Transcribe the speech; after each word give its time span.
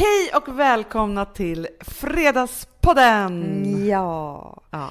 Hej 0.00 0.30
och 0.36 0.58
välkomna 0.58 1.24
till 1.24 1.68
Fredagspodden! 1.80 3.64
Ja. 3.86 4.62
Ja. 4.70 4.88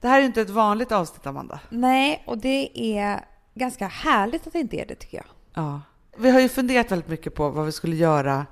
Det 0.00 0.08
här 0.08 0.20
är 0.20 0.24
inte 0.24 0.40
ett 0.40 0.50
vanligt 0.50 0.92
avsnitt, 0.92 1.26
Amanda. 1.26 1.60
Nej, 1.68 2.22
och 2.26 2.38
det 2.38 2.70
är 2.98 3.24
ganska 3.54 3.86
härligt 3.86 4.46
att 4.46 4.52
det 4.52 4.58
inte 4.60 4.76
är 4.76 4.86
det 4.86 4.94
tycker 4.94 5.16
jag. 5.16 5.26
Ja. 5.64 5.80
Vi 6.18 6.30
har 6.30 6.40
ju 6.40 6.48
funderat 6.48 6.90
väldigt 6.90 7.08
mycket 7.08 7.34
på 7.34 7.50
vad 7.50 7.66
vi 7.66 7.72
skulle 7.72 7.96
göra 7.96 8.46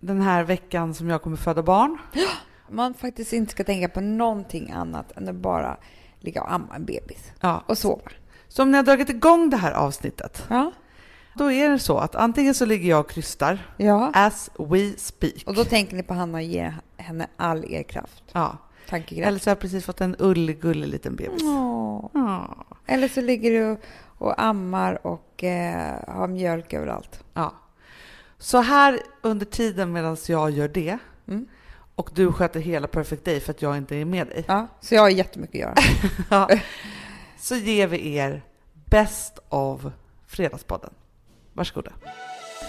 den 0.00 0.20
här 0.20 0.44
veckan 0.44 0.94
som 0.94 1.08
jag 1.08 1.22
kommer 1.22 1.36
föda 1.36 1.62
barn. 1.62 1.98
Man 2.70 2.94
faktiskt 2.94 3.32
inte 3.32 3.52
ska 3.52 3.64
tänka 3.64 3.88
på 3.88 4.00
någonting 4.00 4.70
annat 4.70 5.12
än 5.16 5.28
att 5.28 5.34
bara 5.34 5.76
ligga 6.20 6.42
och 6.42 6.52
amma 6.52 6.74
en 6.76 6.84
bebis 6.84 7.32
Ja. 7.40 7.62
och 7.66 7.78
sova. 7.78 8.10
Så 8.48 8.62
om 8.62 8.70
ni 8.70 8.76
har 8.76 8.84
dragit 8.84 9.08
igång 9.08 9.50
det 9.50 9.56
här 9.56 9.72
avsnittet, 9.72 10.44
Ja. 10.48 10.72
Då 11.36 11.52
är 11.52 11.68
det 11.70 11.78
så 11.78 11.98
att 11.98 12.14
antingen 12.14 12.54
så 12.54 12.64
ligger 12.66 12.90
jag 12.90 13.00
och 13.00 13.10
krystar, 13.10 13.58
Ja. 13.76 14.10
as 14.14 14.50
we 14.58 14.92
speak. 14.98 15.42
Och 15.46 15.54
då 15.54 15.64
tänker 15.64 15.96
ni 15.96 16.02
på 16.02 16.14
Hanna 16.14 16.38
och 16.38 16.42
ger 16.44 16.74
henne 16.96 17.26
all 17.36 17.64
er 17.72 17.82
kraft. 17.82 18.22
Ja. 18.32 18.56
Tankekraft. 18.88 19.28
Eller 19.28 19.38
så 19.38 19.50
har 19.50 19.50
jag 19.50 19.60
precis 19.60 19.84
fått 19.84 20.00
en 20.00 20.16
ullig, 20.18 20.60
gullig 20.60 20.88
liten 20.88 21.16
bebis. 21.16 21.42
Åh. 21.42 22.10
Ja. 22.14 22.56
Eller 22.86 23.08
så 23.08 23.20
ligger 23.20 23.50
du 23.50 23.76
och 24.18 24.42
ammar 24.42 25.06
och 25.06 25.44
eh, 25.44 25.94
har 26.08 26.28
mjölk 26.28 26.72
överallt. 26.72 27.24
Ja. 27.34 27.54
Så 28.38 28.58
här 28.60 29.00
under 29.22 29.46
tiden 29.46 29.92
medan 29.92 30.16
jag 30.28 30.50
gör 30.50 30.68
det 30.68 30.98
Mm. 31.28 31.46
och 31.94 32.10
du 32.14 32.32
sköter 32.32 32.60
hela 32.60 32.86
Perfect 32.88 33.24
Day 33.24 33.40
för 33.40 33.50
att 33.50 33.62
jag 33.62 33.76
inte 33.76 33.96
är 33.96 34.04
med 34.04 34.26
dig, 34.26 34.44
Ja, 34.48 34.66
så 34.80 34.94
jag 34.94 35.02
har 35.02 35.08
jättemycket 35.08 35.54
att 35.54 35.60
göra. 35.60 35.74
ja, 36.50 36.58
så 37.38 37.54
ger 37.56 37.86
vi 37.86 38.14
er 38.16 38.42
Best 38.84 39.38
of 39.48 39.80
Fredagspodden. 40.26 40.90
Varsågoda. 41.56 41.92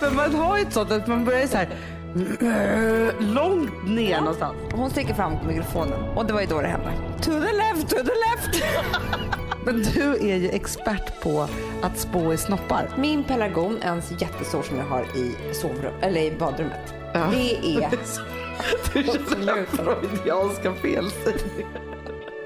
Men 0.01 0.15
man 0.15 0.35
har 0.35 0.57
ju 0.57 0.63
ett 0.63 0.73
sånt 0.73 0.91
att 0.91 1.07
man 1.07 1.25
börjar 1.25 1.47
så 1.47 1.57
här 1.57 1.67
långt 3.19 3.87
ner 3.87 4.19
någonstans. 4.19 4.55
Hon 4.73 4.89
sticker 4.89 5.13
fram 5.13 5.47
mikrofonen 5.47 6.03
och 6.17 6.25
det 6.25 6.33
var 6.33 6.41
ju 6.41 6.47
då 6.47 6.61
det 6.61 6.67
hände. 6.67 6.91
To 7.21 7.31
the 7.31 7.53
left, 7.53 7.89
to 7.89 7.95
the 7.95 8.03
left! 8.03 8.63
Men 9.65 9.83
du 9.83 10.31
är 10.31 10.35
ju 10.35 10.49
expert 10.49 11.21
på 11.21 11.47
att 11.81 11.97
spå 11.97 12.33
i 12.33 12.37
snoppar. 12.37 12.89
Min 12.97 13.23
pelargon 13.23 13.77
en 13.81 14.01
jättestor 14.19 14.61
som 14.63 14.77
jag 14.77 14.85
har 14.85 15.01
i 15.01 15.53
sovrum, 15.53 15.93
eller 16.01 16.21
i 16.21 16.31
badrummet. 16.31 16.93
Ja. 17.13 17.27
Det 17.31 17.77
är... 17.77 17.89
Du 18.93 19.03
känner 19.03 19.65
freudianska 19.65 20.73
felsägningar. 20.73 21.81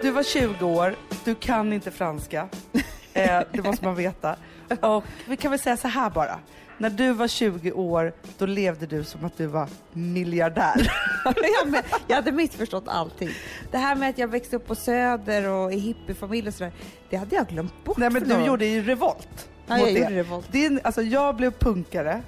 Du 0.01 0.11
var 0.11 0.23
20 0.23 0.65
år, 0.65 0.95
du 1.23 1.35
kan 1.35 1.73
inte 1.73 1.91
franska. 1.91 2.49
Eh, 3.13 3.41
det 3.51 3.63
måste 3.63 3.85
man 3.85 3.95
veta. 3.95 4.35
Och 4.81 5.03
vi 5.27 5.37
kan 5.37 5.51
väl 5.51 5.59
säga 5.59 5.77
så 5.77 5.87
här 5.87 6.09
bara. 6.09 6.39
När 6.77 6.89
du 6.89 7.13
var 7.13 7.27
20 7.27 7.71
år, 7.71 8.13
då 8.37 8.45
levde 8.45 8.85
du 8.85 9.03
som 9.03 9.25
att 9.25 9.37
du 9.37 9.45
var 9.45 9.69
miljardär. 9.93 10.91
jag, 11.25 11.83
jag 12.07 12.15
hade 12.15 12.31
missförstått 12.31 12.87
allting. 12.87 13.29
Det 13.71 13.77
här 13.77 13.95
med 13.95 14.09
att 14.09 14.17
jag 14.17 14.27
växte 14.27 14.55
upp 14.55 14.67
på 14.67 14.75
Söder 14.75 15.49
och 15.49 15.73
i 15.73 15.77
hippiefamilj 15.77 16.47
och 16.47 16.53
sådär, 16.53 16.71
det 17.09 17.17
hade 17.17 17.35
jag 17.35 17.47
glömt 17.47 17.83
bort. 17.83 17.97
Nej 17.97 18.09
men 18.09 18.23
du 18.23 18.45
gjorde 18.45 18.65
ju 18.65 18.83
revolt. 18.83 19.49
Ja, 19.67 19.77
jag 19.77 19.87
det. 19.87 19.99
gjorde 19.99 20.15
revolt. 20.15 20.51
Din, 20.51 20.79
alltså 20.83 21.01
jag 21.01 21.35
blev 21.35 21.51
punkare 21.51 22.21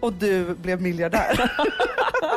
och 0.00 0.12
du 0.12 0.54
blev 0.54 0.82
miljardär. 0.82 1.52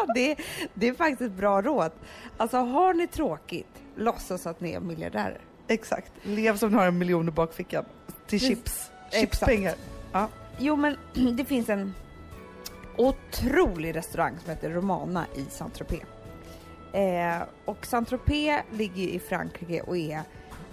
det, 0.16 0.36
det 0.74 0.88
är 0.88 0.94
faktiskt 0.94 1.22
ett 1.22 1.32
bra 1.38 1.62
råd. 1.62 1.92
Alltså 2.38 2.58
har 2.58 2.94
ni 2.94 3.08
tråkigt, 3.08 3.68
låtsas 3.96 4.48
att 4.48 4.62
ni 4.62 4.72
är 4.72 4.80
miljardärer. 4.80 5.42
Exakt. 5.68 6.12
Lev 6.24 6.58
som 6.58 6.72
du 6.72 6.78
har 6.78 6.88
en 6.88 6.98
miljon 6.98 7.28
i 7.28 7.32
bakfickan. 7.32 7.86
Till 8.28 8.40
Precis. 8.40 8.48
chips. 8.48 8.92
Chipspengar. 9.12 9.76
Ja. 10.12 10.28
Jo 10.58 10.76
men 10.76 10.98
det 11.38 11.46
finns 11.46 11.70
en 11.70 11.94
otrolig 12.98 13.96
restaurang 13.96 14.38
som 14.44 14.50
heter 14.50 14.70
Romana 14.70 15.26
i 15.36 15.46
Saint-Tropez. 15.50 16.06
Eh, 16.94 17.42
och 17.66 17.86
Saint-Tropez 17.86 18.64
ligger 18.72 19.04
i 19.04 19.20
Frankrike 19.20 19.82
och 19.82 19.98
är 19.98 20.22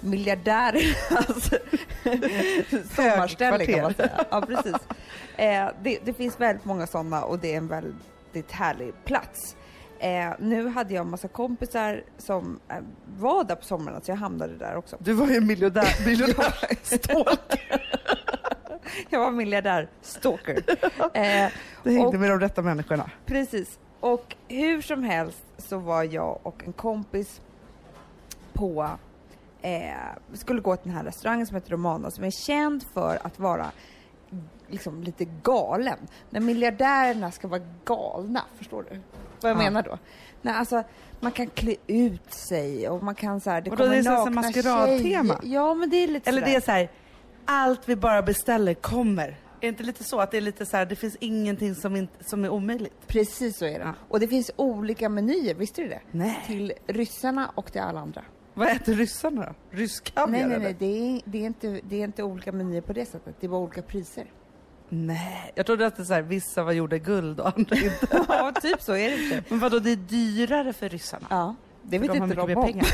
miljardärernas 0.01 1.51
sommarställe 2.97 3.67
kan 3.67 3.83
man 3.83 3.95
säga. 3.95 4.25
Ja, 4.31 4.41
precis. 4.41 4.75
Eh, 5.37 5.69
det, 5.83 5.99
det 6.05 6.13
finns 6.13 6.41
väldigt 6.41 6.65
många 6.65 6.87
sådana 6.87 7.25
och 7.25 7.39
det 7.39 7.53
är 7.53 7.57
en 7.57 7.69
väldigt 7.69 8.51
härlig 8.51 8.93
plats. 9.05 9.57
Eh, 9.99 10.33
nu 10.39 10.69
hade 10.69 10.95
jag 10.95 11.01
en 11.05 11.11
massa 11.11 11.29
kompisar 11.29 12.03
som 12.19 12.61
eh, 12.69 12.77
var 13.19 13.45
där 13.45 13.55
på 13.55 13.65
sommaren 13.65 14.01
så 14.03 14.11
jag 14.11 14.17
hamnade 14.17 14.57
där 14.57 14.77
också. 14.77 14.97
Du 15.01 15.13
var 15.13 15.27
ju 15.29 15.41
miljardär. 15.41 15.95
miljardär. 16.07 16.69
Jag 19.11 19.21
var 19.21 19.31
miljardär, 19.31 19.89
stalker. 20.01 20.63
Eh, 21.17 21.51
Det 21.83 21.91
hängde 21.91 22.07
Och- 22.07 22.15
med 22.15 22.31
de 22.31 22.41
rätta 22.41 22.63
människorna. 22.63 23.11
Precis. 23.27 23.79
Och 24.01 24.37
hur 24.49 24.83
som 24.83 25.03
helst 25.03 25.45
så 25.59 25.79
var 25.79 26.03
jag 26.03 26.39
och 26.43 26.63
en 26.67 26.73
kompis 26.73 27.41
på, 28.53 28.91
eh, 29.63 29.91
skulle 30.35 30.61
gå 30.61 30.77
till 30.77 30.89
den 30.89 30.97
här 30.99 31.05
restaurangen 31.05 31.47
som 31.47 31.55
heter 31.55 31.71
Romana 31.71 32.11
som 32.11 32.25
är 32.25 32.31
känd 32.47 32.83
för 32.95 33.19
att 33.23 33.39
vara 33.39 33.67
liksom 34.69 35.03
lite 35.03 35.25
galen. 35.43 35.99
När 36.31 36.41
miljardärerna 36.41 37.31
ska 37.31 37.49
vara 37.49 37.63
galna, 37.85 38.43
förstår 38.59 38.83
du 38.91 39.01
vad 39.41 39.51
jag 39.51 39.57
Ja. 39.59 39.63
menar 39.63 39.83
då? 39.83 39.99
När 40.43 40.55
alltså 40.59 40.83
man 41.21 41.33
kan 41.33 41.47
klä 41.47 41.75
ut 41.87 42.33
sig 42.35 42.89
och 42.89 43.03
man 43.03 43.15
kan 43.15 43.41
så 43.41 43.51
här, 43.51 43.61
det 43.61 43.71
Vadå, 43.71 43.83
kommer 43.85 43.97
det 44.03 44.09
är 44.09 44.25
nakna 44.25 44.53
tjejer. 44.99 45.39
Ja, 45.43 45.75
men 45.75 45.91
det 45.91 45.97
är 45.97 46.09
lite 46.09 46.31
Eller 46.31 46.41
sådär. 46.41 46.53
det 46.53 46.57
är 46.57 46.61
så 46.61 46.71
här, 46.73 46.91
allt 47.45 47.89
vi 47.89 47.97
bara 47.97 48.23
beställer 48.23 48.75
kommer. 48.75 49.29
Är 49.29 49.61
det 49.61 49.67
inte 49.69 49.83
lite 49.83 50.05
så 50.05 50.21
att 50.21 50.31
det 50.31 50.37
är 50.37 50.41
lite 50.41 50.67
så 50.67 50.77
här, 50.77 50.87
det 50.87 50.97
finns 50.97 51.17
ingenting 51.21 51.75
som, 51.75 51.97
inte, 51.97 52.25
som 52.25 52.45
är 52.45 52.49
omöjligt? 52.49 53.07
Precis 53.07 53.59
så 53.59 53.65
är 53.65 53.79
det. 53.79 53.85
Ja. 53.85 53.95
Och 54.09 54.21
det 54.21 54.29
finns 54.29 54.51
olika 54.57 55.09
menyer, 55.09 55.55
visste 55.55 55.83
du 55.83 55.89
det? 55.89 56.01
Nej. 56.11 56.43
Till 56.47 56.73
ryssarna 56.87 57.51
och 57.55 57.73
till 57.73 57.81
alla 57.81 58.01
andra. 58.01 58.25
Vad 58.55 58.69
äter 58.69 58.95
ryssarna 58.95 59.45
då? 59.47 59.77
Rysk 59.77 60.15
kaviar 60.15 60.33
Nej, 60.33 60.47
nej, 60.49 60.59
nej, 60.59 60.77
det 60.79 60.87
är, 60.87 61.21
det, 61.25 61.39
är 61.39 61.47
inte, 61.47 61.81
det 61.89 61.97
är 62.01 62.05
inte 62.05 62.23
olika 62.23 62.53
menyer 62.53 62.81
på 62.81 62.93
det 62.93 63.07
sättet. 63.07 63.35
Det 63.41 63.47
är 63.47 63.49
bara 63.49 63.61
olika 63.61 63.83
priser. 63.83 64.27
Nej, 64.89 65.53
jag 65.55 65.67
trodde 65.67 65.87
att 65.87 65.97
det 65.97 66.03
är 66.03 66.05
så 66.05 66.15
här, 66.15 66.23
vissa 66.23 66.63
var 66.63 66.73
gjorda 66.73 66.97
i 66.97 66.99
guld 66.99 67.41
och 67.41 67.47
andra 67.57 67.77
inte. 67.77 68.07
ja, 68.29 68.53
typ 68.63 68.83
så 68.83 68.93
är 68.93 69.11
det 69.11 69.17
inte. 69.17 69.43
Men 69.49 69.59
vadå, 69.59 69.79
det 69.79 69.91
är 69.91 69.97
dyrare 69.97 70.73
för 70.73 70.89
ryssarna? 70.89 71.27
Ja, 71.31 71.55
det 71.83 71.99
vet 71.99 72.13
de 72.13 72.17
inte 72.17 72.35
de 72.35 72.57
om. 72.57 72.65
pengar. 72.65 72.87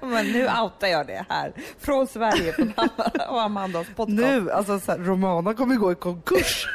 Men 0.06 0.26
nu 0.26 0.42
outar 0.42 0.86
jag 0.86 1.06
det 1.06 1.24
här. 1.28 1.52
Från 1.78 2.06
Sverige, 2.06 2.52
från 2.52 2.72
och 3.28 3.42
Amandas 3.42 3.86
podcast. 3.96 4.20
Nu, 4.20 4.50
alltså 4.50 4.80
så 4.80 4.92
här, 4.92 4.98
Romana 4.98 5.54
kommer 5.54 5.76
gå 5.76 5.92
i 5.92 5.94
konkurs 5.94 6.66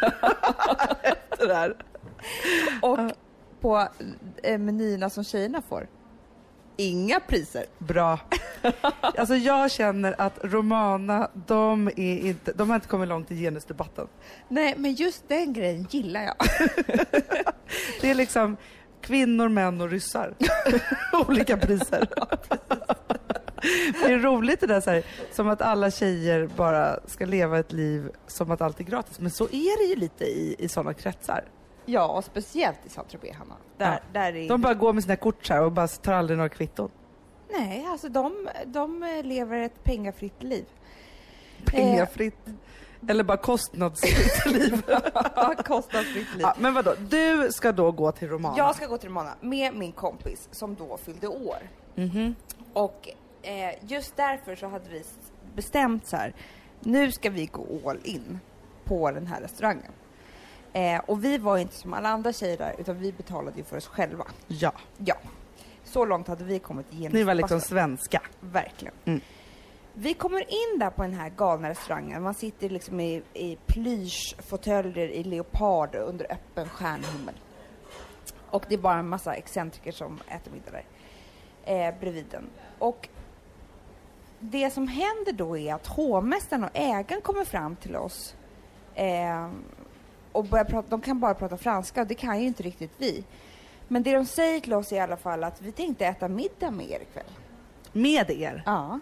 efter 1.03 1.47
det 1.47 1.55
här. 1.55 1.75
Och 2.81 2.99
på 3.61 3.87
eh, 4.43 4.57
menyerna 4.57 5.09
som 5.09 5.23
tjejerna 5.23 5.61
får. 5.69 5.87
Inga 6.77 7.19
priser. 7.19 7.65
Bra. 7.77 8.19
Alltså 9.01 9.35
jag 9.35 9.71
känner 9.71 10.15
att 10.17 10.39
Romana, 10.41 11.29
de, 11.47 11.87
är 11.87 12.17
inte, 12.17 12.53
de 12.53 12.69
har 12.69 12.75
inte 12.75 12.87
kommit 12.87 13.09
långt 13.09 13.31
i 13.31 13.35
genusdebatten. 13.35 14.07
Nej, 14.47 14.73
men 14.77 14.93
just 14.93 15.29
den 15.29 15.53
grejen 15.53 15.87
gillar 15.89 16.21
jag. 16.21 16.35
Det 18.01 18.11
är 18.11 18.15
liksom 18.15 18.57
kvinnor, 19.01 19.49
män 19.49 19.81
och 19.81 19.89
ryssar. 19.89 20.33
Olika 21.27 21.57
priser. 21.57 22.07
Det 24.05 24.13
är 24.13 24.19
roligt 24.19 24.59
det 24.59 24.67
där 24.67 24.81
så 24.81 24.89
här, 24.89 25.03
som 25.31 25.49
att 25.49 25.61
alla 25.61 25.91
tjejer 25.91 26.49
bara 26.55 26.99
ska 27.05 27.25
leva 27.25 27.59
ett 27.59 27.71
liv 27.71 28.09
som 28.27 28.51
att 28.51 28.61
allt 28.61 28.79
är 28.79 28.83
gratis. 28.83 29.19
Men 29.19 29.31
så 29.31 29.43
är 29.43 29.83
det 29.83 29.89
ju 29.89 29.95
lite 29.95 30.23
i, 30.23 30.55
i 30.59 30.69
sådana 30.69 30.93
kretsar. 30.93 31.43
Ja, 31.85 32.07
och 32.07 32.23
speciellt 32.23 32.79
i 32.85 32.89
Saint-Tropez, 32.89 33.35
Hanna. 33.35 33.55
Där, 33.77 33.91
Ja. 33.91 33.99
där 34.19 34.35
är... 34.35 34.49
De 34.49 34.61
bara 34.61 34.73
går 34.73 34.93
med 34.93 35.03
sina 35.03 35.15
kort 35.15 35.45
så 35.45 35.53
här 35.53 35.61
och 35.63 35.71
bara 35.71 35.87
tar 35.87 36.13
aldrig 36.13 36.37
några 36.37 36.49
kvitton. 36.49 36.91
Nej, 37.51 37.85
alltså 37.85 38.09
de, 38.09 38.49
de 38.65 39.05
lever 39.23 39.61
ett 39.61 39.83
pengafritt 39.83 40.43
liv. 40.43 40.65
Pengafritt. 41.65 42.37
Eller 43.09 43.23
bara 43.23 43.37
kostnadsfritt 43.37 44.45
liv. 44.53 44.81
Kostnadsfritt 45.65 46.33
liv. 46.35 46.41
Ja, 46.41 46.55
men 46.59 46.73
vadå, 46.73 46.93
du 47.09 47.49
ska 47.51 47.71
då 47.71 47.91
gå 47.91 48.11
till 48.11 48.27
Romana? 48.29 48.57
Jag 48.57 48.75
ska 48.75 48.87
gå 48.87 48.97
till 48.97 49.09
Romana 49.09 49.35
med 49.41 49.73
min 49.75 49.91
kompis 49.91 50.47
som 50.51 50.75
då 50.75 50.97
fyllde 50.97 51.27
år. 51.27 51.69
Mhm. 51.95 52.35
Och 52.73 53.09
eh, 53.41 53.71
just 53.87 54.15
därför 54.15 54.55
så 54.55 54.67
hade 54.67 54.89
vi 54.89 55.03
bestämt 55.55 56.07
så 56.07 56.17
här. 56.17 56.33
Nu 56.79 57.11
ska 57.11 57.29
vi 57.29 57.45
gå 57.45 57.89
all 57.89 57.99
in 58.03 58.39
på 58.83 59.11
den 59.11 59.27
här 59.27 59.41
restaurangen. 59.41 59.91
Eh, 60.75 61.01
och 61.05 61.23
vi 61.23 61.37
var 61.37 61.57
inte 61.57 61.75
som 61.75 61.93
alla 61.93 62.09
andra 62.09 62.33
tjejer 62.33 62.57
där 62.57 62.75
utan 62.77 62.99
vi 62.99 63.11
betalade 63.11 63.57
ju 63.57 63.63
för 63.63 63.77
oss 63.77 63.87
själva. 63.87 64.25
Ja, 64.47 64.71
Ja. 64.97 65.15
Så 65.83 66.05
långt 66.05 66.27
hade 66.27 66.43
vi 66.43 66.59
kommit 66.59 66.93
igenom. 66.93 67.17
ni 67.17 67.23
var 67.23 67.33
liksom 67.35 67.61
svenska. 67.61 68.21
Verkligen. 68.39 68.93
Mm. 69.05 69.21
Vi 69.93 70.13
kommer 70.13 70.39
in 70.39 70.79
där 70.79 70.89
på 70.89 71.01
den 71.01 71.13
här 71.13 71.29
galna 71.29 71.69
restaurangen. 71.69 72.23
Man 72.23 72.33
sitter 72.33 72.69
liksom 72.69 72.99
i, 72.99 73.23
i 73.33 73.57
plyschfåtöljer 73.65 75.07
i 75.07 75.23
leopard 75.23 75.95
under 75.95 76.31
öppen 76.31 76.69
stjärnhimmel. 76.69 77.35
Och 78.49 78.65
det 78.69 78.75
är 78.75 78.79
bara 78.79 78.99
en 78.99 79.09
massa 79.09 79.33
excentriker 79.33 79.91
som 79.91 80.19
äter 80.27 80.51
middag 80.51 80.71
där. 80.71 80.85
Eh, 81.87 81.99
bredvid 81.99 82.25
den. 82.31 82.49
Och 82.79 83.09
det 84.39 84.69
som 84.69 84.87
händer 84.87 85.33
då 85.33 85.57
är 85.57 85.73
att 85.73 85.87
hovmästaren 85.87 86.63
och 86.63 86.69
ägaren 86.73 87.21
kommer 87.21 87.45
fram 87.45 87.75
till 87.75 87.95
oss. 87.95 88.35
Eh, 88.95 89.49
och 90.35 90.45
börjar 90.45 90.65
prata, 90.65 90.87
de 90.89 91.01
kan 91.01 91.19
bara 91.19 91.33
prata 91.33 91.57
franska 91.57 92.01
och 92.01 92.07
det 92.07 92.15
kan 92.15 92.39
ju 92.41 92.47
inte 92.47 92.63
riktigt 92.63 92.91
vi. 92.97 93.23
Men 93.87 94.03
det 94.03 94.13
de 94.13 94.25
säger 94.25 94.59
till 94.59 94.73
oss 94.73 94.91
är 94.91 94.95
i 94.95 94.99
alla 94.99 95.17
fall 95.17 95.43
att 95.43 95.61
vi 95.61 95.71
tänkte 95.71 96.05
äta 96.05 96.27
middag 96.27 96.71
med 96.71 96.89
er 96.91 96.99
ikväll. 97.01 97.25
Med 97.91 98.31
er? 98.31 98.63
Ja. 98.65 98.99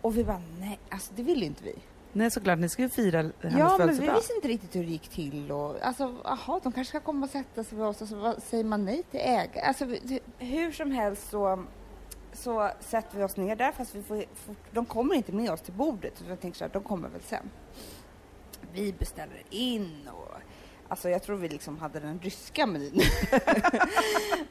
Och 0.00 0.16
vi 0.18 0.24
bara, 0.24 0.42
nej, 0.60 0.78
alltså 0.88 1.12
det 1.16 1.22
vill 1.22 1.42
inte 1.42 1.64
vi. 1.64 1.74
Nej, 2.12 2.30
såklart. 2.30 2.58
Ni 2.58 2.68
ska 2.68 2.82
ju 2.82 2.88
fira 2.88 3.18
hennes 3.18 3.32
Ja, 3.42 3.50
men 3.50 3.58
vi 3.58 3.78
födelsedag. 3.78 4.14
visste 4.14 4.32
inte 4.34 4.48
riktigt 4.48 4.76
hur 4.76 4.84
det 4.84 4.90
gick 4.90 5.08
till 5.08 5.52
och 5.52 5.76
alltså, 5.82 6.14
aha, 6.24 6.60
de 6.62 6.72
kanske 6.72 6.90
ska 6.90 7.00
komma 7.00 7.26
och 7.26 7.30
sätta 7.32 7.64
sig 7.64 7.78
med 7.78 7.86
oss 7.86 8.02
och 8.02 8.08
så 8.08 8.16
vad, 8.16 8.42
säger 8.42 8.64
man 8.64 8.84
nej 8.84 9.02
till 9.10 9.20
ägare. 9.20 9.60
Alltså, 9.60 9.84
vi- 9.84 10.20
hur 10.38 10.72
som 10.72 10.90
helst 10.90 11.30
så, 11.30 11.64
så 12.32 12.70
sätter 12.80 13.18
vi 13.18 13.24
oss 13.24 13.36
ner 13.36 13.56
där 13.56 13.72
fast 13.72 13.94
vi 13.94 14.02
får, 14.02 14.24
får, 14.34 14.54
de 14.72 14.84
kommer 14.86 15.14
inte 15.14 15.32
med 15.32 15.50
oss 15.50 15.60
till 15.60 15.74
bordet 15.74 16.12
utan 16.16 16.28
jag 16.28 16.40
tänker 16.40 16.58
så 16.58 16.64
här, 16.64 16.70
de 16.72 16.82
kommer 16.82 17.08
väl 17.08 17.20
sen. 17.22 17.50
Vi 18.72 18.92
beställer 18.92 19.42
in 19.50 20.08
och 20.12 20.38
Alltså 20.88 21.08
jag 21.10 21.22
tror 21.22 21.36
vi 21.36 21.48
liksom 21.48 21.78
hade 21.78 22.00
den 22.00 22.20
ryska 22.22 22.66
menyn. 22.66 23.00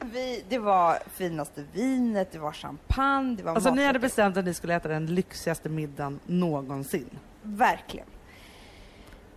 vi, 0.00 0.44
det 0.48 0.58
var 0.58 0.98
finaste 1.10 1.64
vinet, 1.72 2.32
det 2.32 2.38
var 2.38 2.52
champagne, 2.52 3.36
det 3.36 3.42
var 3.42 3.54
Alltså 3.54 3.74
ni 3.74 3.84
hade 3.84 3.98
bestämt 3.98 4.36
att 4.36 4.44
ni 4.44 4.54
skulle 4.54 4.74
äta 4.74 4.88
den 4.88 5.06
lyxigaste 5.06 5.68
middagen 5.68 6.20
någonsin. 6.26 7.18
Verkligen. 7.42 8.06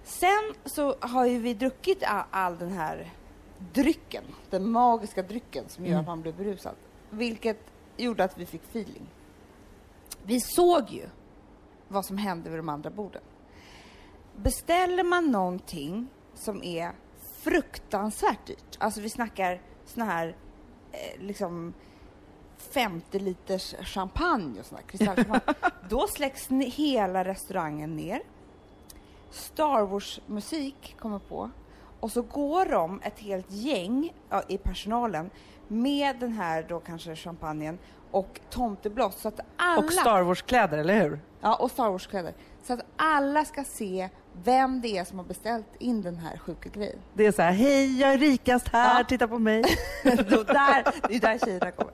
Sen 0.03 0.53
så 0.65 0.95
har 0.99 1.25
ju 1.25 1.39
vi 1.39 1.53
druckit 1.53 2.03
all, 2.03 2.23
all 2.31 2.57
den 2.57 2.71
här 2.71 3.11
drycken, 3.73 4.23
den 4.49 4.69
magiska 4.69 5.21
drycken 5.23 5.63
som 5.67 5.85
gör 5.85 5.91
Mm. 5.91 6.01
att 6.01 6.07
man 6.07 6.21
blir 6.21 6.33
berusad. 6.33 6.75
Vilket 7.09 7.59
gjorde 7.97 8.23
att 8.23 8.37
vi 8.37 8.45
fick 8.45 8.63
feeling. 8.63 9.07
Vi 10.23 10.39
såg 10.41 10.89
ju 10.89 11.03
vad 11.87 12.05
som 12.05 12.17
hände 12.17 12.49
vid 12.49 12.59
de 12.59 12.69
andra 12.69 12.89
borden. 12.89 13.21
Beställer 14.35 15.03
man 15.03 15.31
någonting 15.31 16.07
som 16.39 16.63
är 16.63 16.91
fruktansvärt 17.21 18.45
dyrt, 18.45 18.77
alltså 18.77 19.01
vi 19.01 19.09
snackar 19.09 19.61
såna 19.85 20.05
här 20.05 20.35
eh, 20.91 21.21
liksom 21.21 21.73
50 22.57 23.19
liters 23.19 23.75
champagne 23.81 24.59
och 24.59 24.65
sådär, 24.65 24.83
kristallchampagne. 24.83 25.53
Då 25.89 26.07
släcks 26.07 26.47
hela 26.51 27.25
restaurangen 27.25 27.95
ner. 27.95 28.21
Star 29.31 29.85
Wars-musik 29.85 30.95
kommer 30.99 31.19
på. 31.19 31.49
Och 31.99 32.11
så 32.11 32.21
går 32.21 32.65
de, 32.65 33.01
ett 33.03 33.19
helt 33.19 33.51
gäng 33.51 34.13
ja, 34.29 34.43
i 34.47 34.57
personalen, 34.57 35.29
med 35.67 36.19
den 36.19 36.31
här 36.31 36.65
då 36.69 36.79
kanske 36.79 37.15
champagnen 37.15 37.77
och 38.11 38.39
tomtebloss 38.49 39.21
så 39.21 39.27
att 39.27 39.39
alla... 39.57 39.85
Och 39.85 39.93
Star 39.93 40.21
Wars-kläder, 40.21 40.77
eller 40.77 41.01
hur? 41.01 41.19
Ja, 41.41 41.55
och 41.55 41.71
Star 41.71 41.89
Wars-kläder. 41.89 42.33
Så 42.63 42.73
att 42.73 42.79
alla 42.95 43.45
ska 43.45 43.63
se 43.63 44.09
vem 44.43 44.81
det 44.81 44.97
är 44.97 45.03
som 45.03 45.17
har 45.17 45.25
beställt 45.25 45.75
in 45.79 46.01
den 46.01 46.15
här 46.15 46.37
sjuka 46.37 46.69
grejen. 46.69 46.99
Det 47.13 47.25
är 47.25 47.31
så 47.31 47.41
här, 47.41 47.51
hej 47.51 47.99
jag 47.99 48.13
är 48.13 48.17
rikast 48.17 48.67
här, 48.67 48.99
Ja. 48.99 49.03
titta 49.03 49.27
på 49.27 49.39
mig. 49.39 49.63
Då 50.03 50.43
där, 50.43 51.07
det 51.09 51.15
är 51.15 51.19
där 51.19 51.37
tjejerna 51.45 51.71
kommer. 51.71 51.93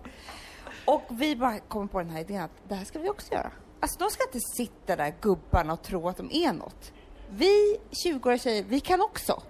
Och 0.85 1.03
vi 1.09 1.35
bara 1.35 1.59
kommer 1.59 1.87
på 1.87 1.99
den 1.99 2.09
här 2.09 2.19
idén 2.21 2.41
att 2.43 2.51
det 2.67 2.75
här 2.75 2.85
ska 2.85 2.99
vi 2.99 3.09
också 3.09 3.33
göra. 3.33 3.51
Alltså 3.79 3.99
de 3.99 4.09
ska 4.09 4.23
inte 4.23 4.39
sitta 4.39 4.95
där 4.95 5.13
gubbarna 5.21 5.73
och 5.73 5.81
tro 5.81 6.09
att 6.09 6.17
de 6.17 6.29
är 6.31 6.53
något. 6.53 6.93
Vi 7.29 7.77
20-åriga 8.05 8.37
tjejer, 8.37 8.63
vi 8.63 8.79
kan 8.79 9.01
också. 9.01 9.41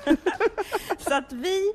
så 0.98 1.14
att 1.14 1.32
vi, 1.32 1.72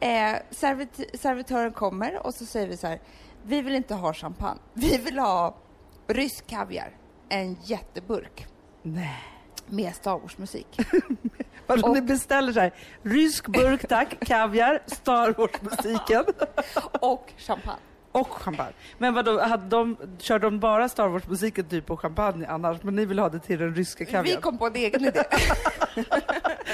eh, 0.00 0.36
servit- 0.50 1.16
servitören 1.18 1.72
kommer 1.72 2.26
och 2.26 2.34
så 2.34 2.46
säger 2.46 2.66
vi 2.68 2.76
så 2.76 2.86
här, 2.86 3.00
vi 3.42 3.62
vill 3.62 3.74
inte 3.74 3.94
ha 3.94 4.14
champagne, 4.14 4.60
vi 4.74 4.98
vill 4.98 5.18
ha 5.18 5.56
rysk 6.06 6.46
kaviar, 6.46 6.96
en 7.30 7.56
jätteburk 7.64 8.46
Nej. 8.82 9.24
med 9.66 9.94
Star 9.94 10.18
Wars-musik. 10.18 10.66
Vadå, 11.66 11.86
Och- 11.88 11.94
ni 11.94 12.02
beställer 12.02 12.52
så 12.52 12.60
här, 12.60 12.72
rysk 13.02 13.46
burk 13.48 13.88
tack, 13.88 14.26
kaviar, 14.26 14.82
Star 14.86 15.34
Wars-musiken 15.38 16.24
och 17.00 17.32
champagne. 17.38 17.78
och 18.12 18.28
champagne. 18.28 18.72
Men 18.98 19.14
vadå, 19.14 19.40
hade 19.40 19.66
de, 19.68 19.96
körde 20.18 20.46
de 20.46 20.58
bara 20.60 20.88
Star 20.88 21.08
Wars-musiken 21.08 21.64
typ 21.64 21.90
och 21.90 22.00
champagne 22.00 22.46
annars? 22.46 22.82
Men 22.82 22.96
ni 22.96 23.04
vill 23.04 23.18
ha 23.18 23.28
det 23.28 23.38
till 23.38 23.58
den 23.58 23.74
ryska 23.74 24.04
Vi 24.04 24.10
kaviaren? 24.12 24.42
kom 24.42 24.58
på 24.58 24.66
en 24.66 24.76
egen 24.76 25.04
idé. 25.04 25.22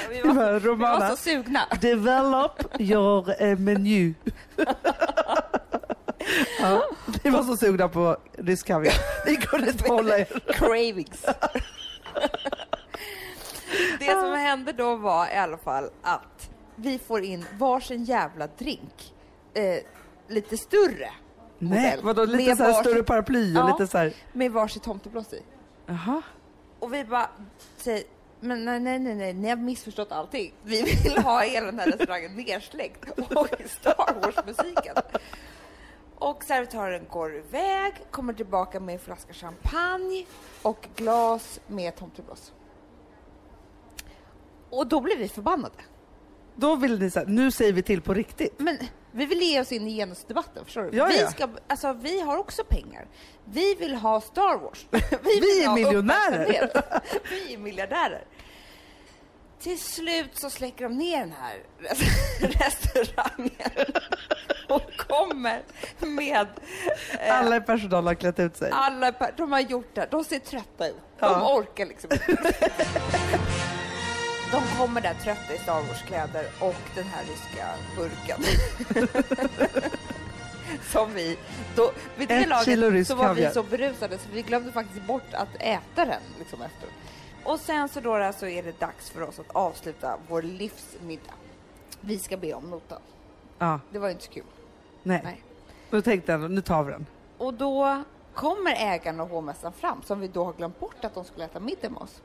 vi, 0.09 0.21
var, 0.21 0.33
var 0.33 0.33
vi 0.33 0.33
var 0.33 0.59
Romana. 0.59 1.09
så 1.09 1.15
sugna. 1.15 1.59
Develop 1.81 2.61
your 2.79 3.41
eh, 3.43 3.57
menu. 3.57 4.13
Ja, 6.59 6.83
ni 7.23 7.29
var 7.29 7.43
så 7.43 7.57
sugna 7.57 7.89
på 7.89 8.17
rysk 8.37 8.67
kaviar. 8.67 8.93
Ni 9.25 9.35
kunde 9.35 9.67
inte 9.69 9.89
hålla 9.89 10.17
er. 10.19 10.25
Cravings. 10.53 11.25
Det 13.99 14.05
som 14.11 14.31
hände 14.33 14.71
då 14.71 14.95
var 14.95 15.27
i 15.27 15.35
alla 15.35 15.57
fall 15.57 15.89
att 16.01 16.49
vi 16.75 16.99
får 16.99 17.23
in 17.23 17.45
varsin 17.59 18.03
jävla 18.03 18.47
drink. 18.47 19.13
Eh, 19.53 19.77
lite 20.27 20.57
större. 20.57 21.09
Nej, 21.59 21.99
vadå 22.03 22.25
lite 22.25 22.55
så 22.55 22.63
här 22.63 22.71
varsin- 22.73 22.81
större 22.83 23.03
paraply 23.03 23.57
och 23.57 23.59
Ja. 23.59 23.67
lite 23.67 23.91
så 23.91 23.97
här... 23.97 24.13
Med 24.33 24.51
varsitt 24.51 24.83
tomtebloss 24.83 25.33
i. 25.33 25.41
Jaha. 25.85 26.21
Och 26.79 26.93
vi 26.93 27.03
bara 27.05 27.29
säger, 27.77 28.03
men 28.39 28.65
nej, 28.65 28.79
nej, 28.79 28.99
nej, 28.99 29.15
nej, 29.15 29.33
ni 29.33 29.49
har 29.49 29.55
missförstått 29.55 30.11
allting. 30.11 30.53
Vi 30.63 30.81
vill 31.03 31.17
ha 31.17 31.41
hela 31.41 31.65
den 31.65 31.79
här 31.79 31.85
restaurangen 31.91 32.35
nersläckt 32.47 33.09
och 33.35 33.47
Star 33.69 34.21
Wars-musiken. 34.21 34.95
Och 36.19 36.43
servitören 36.43 37.05
går 37.11 37.35
iväg, 37.35 37.93
kommer 38.11 38.33
tillbaka 38.33 38.79
med 38.79 38.93
en 38.93 38.99
flaska 38.99 39.33
champagne 39.33 40.25
och 40.61 40.87
glas 40.95 41.59
med 41.67 41.95
tomtebloss. 41.95 42.53
Och 44.69 44.87
då 44.87 45.01
blir 45.01 45.17
vi 45.17 45.27
förbannade. 45.27 45.75
Då 46.55 46.75
vill 46.75 46.99
ni 46.99 47.11
här, 47.15 47.25
nu 47.25 47.51
säger 47.51 47.73
vi 47.73 47.81
till 47.81 48.01
på 48.01 48.13
riktigt. 48.13 48.59
Men 48.59 48.77
vi 49.11 49.25
vill 49.25 49.41
ge 49.41 49.61
oss 49.61 49.71
in 49.71 49.87
i 49.87 49.95
genusdebatten, 49.95 50.65
förstår 50.65 50.81
du? 50.81 50.97
Ja, 50.97 51.05
vi, 51.05 51.19
ja. 51.19 51.31
ska, 51.31 51.49
alltså, 51.67 51.93
vi 51.93 52.21
har 52.21 52.37
också 52.37 52.63
pengar. 52.63 53.07
Vi 53.45 53.75
vill 53.75 53.95
ha 53.95 54.21
Star 54.21 54.59
Wars. 54.59 54.87
Vi, 54.91 55.39
Vi 55.39 55.63
är 55.63 55.73
miljonärer. 55.73 56.71
Vi 57.29 57.53
är 57.53 57.57
miljardärer. 57.57 58.25
Till 59.59 59.79
slut 59.79 60.39
så 60.39 60.49
släcker 60.49 60.83
de 60.83 60.97
ner 60.97 61.19
den 61.19 61.31
här 61.31 61.63
restaurangen 62.41 63.93
och 64.73 64.97
kommer 65.07 65.61
med 65.99 66.47
eh, 67.19 67.39
Alla 67.39 67.55
i 67.57 67.61
personalen 67.61 68.07
har 68.07 68.15
klätt 68.15 68.39
ut 68.39 68.57
sig. 68.57 68.71
alla, 68.73 69.11
de 69.37 69.51
har 69.51 69.59
gjort 69.59 69.95
det. 69.95 70.07
De 70.11 70.23
ser 70.23 70.39
trötta 70.39 70.87
ut. 70.87 70.95
De 71.19 71.25
Ja. 71.25 71.55
orkar 71.57 71.85
liksom. 71.85 72.09
De 74.51 74.61
kommer 74.77 75.01
där 75.01 75.13
trötta 75.13 75.53
i 75.53 75.57
Star 75.57 75.73
Wars-kläder 75.81 76.45
och 76.59 76.75
den 76.95 77.03
här 77.03 77.23
ryska 77.23 77.67
burken. 77.97 78.43
Som 80.91 81.13
vi, 81.13 81.37
då, 81.75 81.91
vid 82.17 82.27
det 82.27 82.33
Ett 82.35 82.65
kilo 82.65 82.81
laget 82.81 82.93
rysk 82.93 83.07
så 83.11 83.15
var 83.15 83.23
vi 83.33 83.41
kaviar. 83.41 83.51
så 83.51 83.63
berusade 83.63 84.17
så 84.17 84.23
vi 84.33 84.41
glömde 84.41 84.71
faktiskt 84.71 85.05
bort 85.05 85.33
att 85.33 85.55
äta 85.59 86.05
den 86.05 86.21
liksom 86.39 86.61
efter. 86.61 86.89
Och 87.43 87.59
sen 87.59 87.89
så 87.89 87.99
då 87.99 88.33
så 88.39 88.45
är 88.47 88.63
det 88.63 88.79
dags 88.79 89.09
för 89.09 89.21
oss 89.21 89.39
att 89.39 89.55
avsluta 89.55 90.17
vår 90.27 90.41
livsmiddag. 90.41 91.33
Vi 92.01 92.19
ska 92.19 92.37
be 92.37 92.53
om 92.53 92.69
notan. 92.69 93.01
Ja, 93.59 93.79
Det 93.91 93.99
var 93.99 94.09
inte 94.09 94.23
så 94.23 94.31
kul. 94.31 94.43
Nej. 95.07 95.21
Nej. 95.23 95.43
Då 95.89 96.01
tänkte 96.01 96.31
jag, 96.31 96.51
nu 96.51 96.61
tar 96.61 96.83
vi 96.83 96.91
den. 96.91 97.05
Och 97.37 97.53
då 97.53 98.03
kommer 98.33 98.71
ägaren 98.77 99.19
och 99.19 99.29
hovmästaren 99.29 99.73
fram, 99.73 100.01
som 100.01 100.19
vi 100.19 100.27
då 100.27 100.43
har 100.43 100.53
glömt 100.53 100.79
bort 100.79 101.05
att 101.05 101.13
de 101.13 101.23
skulle 101.25 101.45
äta 101.45 101.59
middag 101.59 101.89
med 101.89 102.01
oss. 102.01 102.21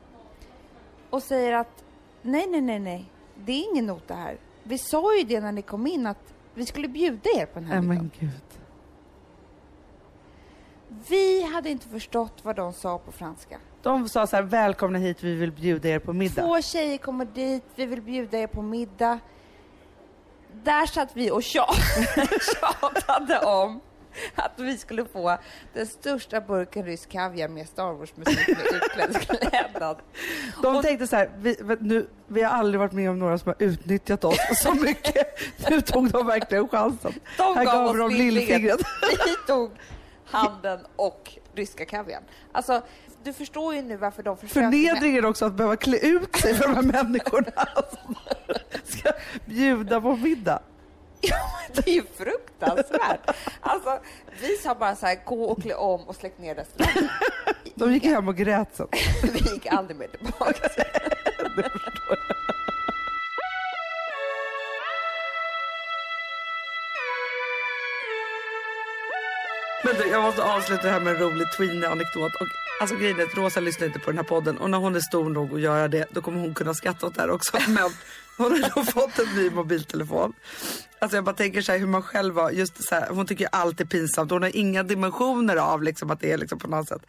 Och 1.11 1.23
säger 1.23 1.53
att 1.53 1.85
nej, 2.23 2.47
nej, 2.47 2.61
nej, 2.61 2.79
nej, 2.79 3.11
det 3.35 3.53
är 3.53 3.73
ingen 3.73 3.87
nota 3.87 4.15
här. 4.15 4.37
Vi 4.63 4.79
sa 4.79 5.17
ju 5.17 5.23
det 5.23 5.41
när 5.41 5.53
ni 5.53 5.63
kom 5.63 5.87
in 5.87 6.07
att 6.07 6.35
vi 6.55 6.67
skulle 6.67 6.89
bjuda 6.89 7.31
er 7.37 7.47
på 7.47 7.59
den 7.59 7.69
här 7.69 7.81
middagen. 7.81 8.11
men 8.21 8.29
gud. 8.29 8.43
Vi 11.09 11.43
hade 11.43 11.71
inte 11.71 11.89
förstått 11.89 12.41
vad 12.43 12.57
de 12.57 12.73
sa 12.73 12.99
på 12.99 13.13
franska. 13.13 13.59
De 13.83 14.09
sa 14.09 14.27
så 14.27 14.37
här, 14.37 14.43
välkomna 14.43 14.99
hit, 14.99 15.23
vi 15.23 15.35
vill 15.35 15.53
bjuda 15.53 15.89
er 15.89 15.99
på 15.99 16.13
middag. 16.13 16.43
Två 16.43 16.61
tjejer 16.61 16.99
kommer 16.99 17.25
dit, 17.25 17.65
vi 17.75 17.87
vill 17.87 18.03
bjuda 18.03 18.39
er 18.39 18.47
på 18.47 18.63
middag. 18.63 19.19
Där 20.65 20.87
satt 20.87 21.09
vi 21.15 21.31
och 21.31 21.41
tja- 21.41 21.75
tjatade 22.61 23.39
om 23.39 23.81
att 24.35 24.53
vi 24.57 24.79
skulle 24.79 25.05
få 25.05 25.39
den 25.75 25.87
största 25.87 26.41
burken 26.41 26.85
rysk 26.85 27.09
kaviar 27.11 27.49
med 27.49 27.69
Star 27.69 27.93
Wars-musik 27.93 28.49
med 28.49 28.67
utklädd 28.67 29.21
klädnad. 29.51 29.97
De 30.63 30.77
Och- 30.77 30.83
tänkte 30.83 31.07
så 31.07 31.17
här, 31.17 31.31
vi, 31.39 31.57
nu, 31.81 32.07
vi 32.27 32.43
har 32.43 32.51
aldrig 32.51 32.79
varit 32.81 32.93
med 32.93 33.11
om 33.11 33.19
några 33.19 33.39
som 33.39 33.49
har 33.49 33.67
utnyttjat 33.67 34.25
oss 34.25 34.39
så 34.63 34.75
mycket. 34.75 35.27
Nu 35.71 35.81
tog 35.81 36.11
de 36.11 36.27
verkligen 36.27 36.69
chansen. 36.69 37.13
De 37.37 37.57
Här 37.57 37.65
gav 37.65 37.75
gav 37.75 37.87
oss 37.87 37.97
de 37.99 38.11
lillfingret. 38.17 38.81
Vi 39.27 39.37
tog 39.47 39.71
handen 40.25 40.81
och 40.97 41.31
ryska 41.55 41.85
kaviarn. 41.85 42.23
Alltså, 42.53 42.83
du 43.25 43.33
förstår 43.33 43.75
ju 43.75 43.83
nu 43.83 43.97
varför 43.97 44.23
de 44.23 44.37
försöker... 44.37 44.61
Förnedringen 44.61 45.25
också 45.25 45.45
att 45.45 45.55
behöva 45.55 45.77
klä 45.77 45.99
ut 45.99 46.37
sig 46.37 46.55
för 46.55 46.69
de 46.69 46.75
här 46.75 47.03
människorna 47.03 47.67
som 47.91 48.15
ska 48.85 49.13
bjuda 49.45 50.01
på 50.01 50.17
middag. 50.17 50.63
Ja, 51.25 51.37
det 51.75 51.91
är 51.91 51.95
ju 51.95 52.03
fruktansvärt. 52.17 53.31
Alltså, 53.61 53.99
vi 54.41 54.57
sa 54.57 54.75
bara 54.75 54.97
så 54.97 55.07
här, 55.07 55.19
gå 55.25 55.45
och 55.45 55.63
klä 55.63 55.75
om 55.75 56.01
och 56.01 56.17
släck 56.17 56.39
ner 56.39 56.55
restaurangen. 56.55 57.11
De 57.75 57.93
gick 57.93 58.05
hem 58.05 58.29
och 58.29 58.37
grät 58.37 58.69
sen. 58.73 58.87
Vi 59.33 59.39
gick 59.39 59.67
aldrig 59.67 59.97
mer 59.97 60.09
tillbaka. 60.09 60.69
Du, 69.99 70.09
jag 70.09 70.23
måste 70.23 70.43
avsluta 70.43 70.83
det 70.83 70.91
här 70.91 71.01
med 71.01 71.15
en 71.15 71.21
rolig 71.21 71.47
Tweenie-anekdot. 71.57 72.35
Och, 72.41 72.47
alltså 72.81 72.97
grejen 72.97 73.21
är 73.21 73.25
att 73.25 73.37
Rosa 73.37 73.61
lyssnar 73.61 73.87
inte 73.87 73.99
på 73.99 74.11
den 74.11 74.19
här 74.19 74.25
podden 74.25 74.59
och 74.59 74.71
när 74.71 74.79
hon 74.79 74.97
är 74.97 75.01
stor 75.01 75.31
nog 75.31 75.55
att 75.55 75.61
göra 75.61 75.89
det 75.89 76.07
då 76.11 76.21
kommer 76.21 76.41
hon 76.41 76.55
kunna 76.55 76.75
skratta 76.75 77.07
åt 77.07 77.15
det 77.15 77.21
här 77.21 77.31
också. 77.31 77.59
Men 77.69 77.91
hon 78.37 78.63
har 78.63 78.71
då 78.75 78.85
fått 78.85 79.19
en 79.19 79.37
ny 79.37 79.51
mobiltelefon. 79.51 80.33
Alltså 80.99 81.17
jag 81.17 81.25
bara 81.25 81.37
tänker 81.37 81.63
så 81.63 81.73
här 81.73 81.79
hur 81.79 81.87
man 81.87 82.03
själv 82.03 82.35
var, 82.35 82.51
just 82.51 82.85
så 82.85 82.95
här, 82.95 83.09
hon 83.11 83.27
tycker 83.27 83.49
allt 83.53 83.81
är 83.81 83.85
pinsamt. 83.85 84.31
Hon 84.31 84.43
har 84.43 84.57
inga 84.57 84.83
dimensioner 84.83 85.57
av 85.57 85.83
liksom 85.83 86.11
att 86.11 86.21
det 86.21 86.33
är 86.33 86.39
liksom 86.39 86.59
på 86.59 86.69
något 86.69 86.89
sätt. 86.89 87.03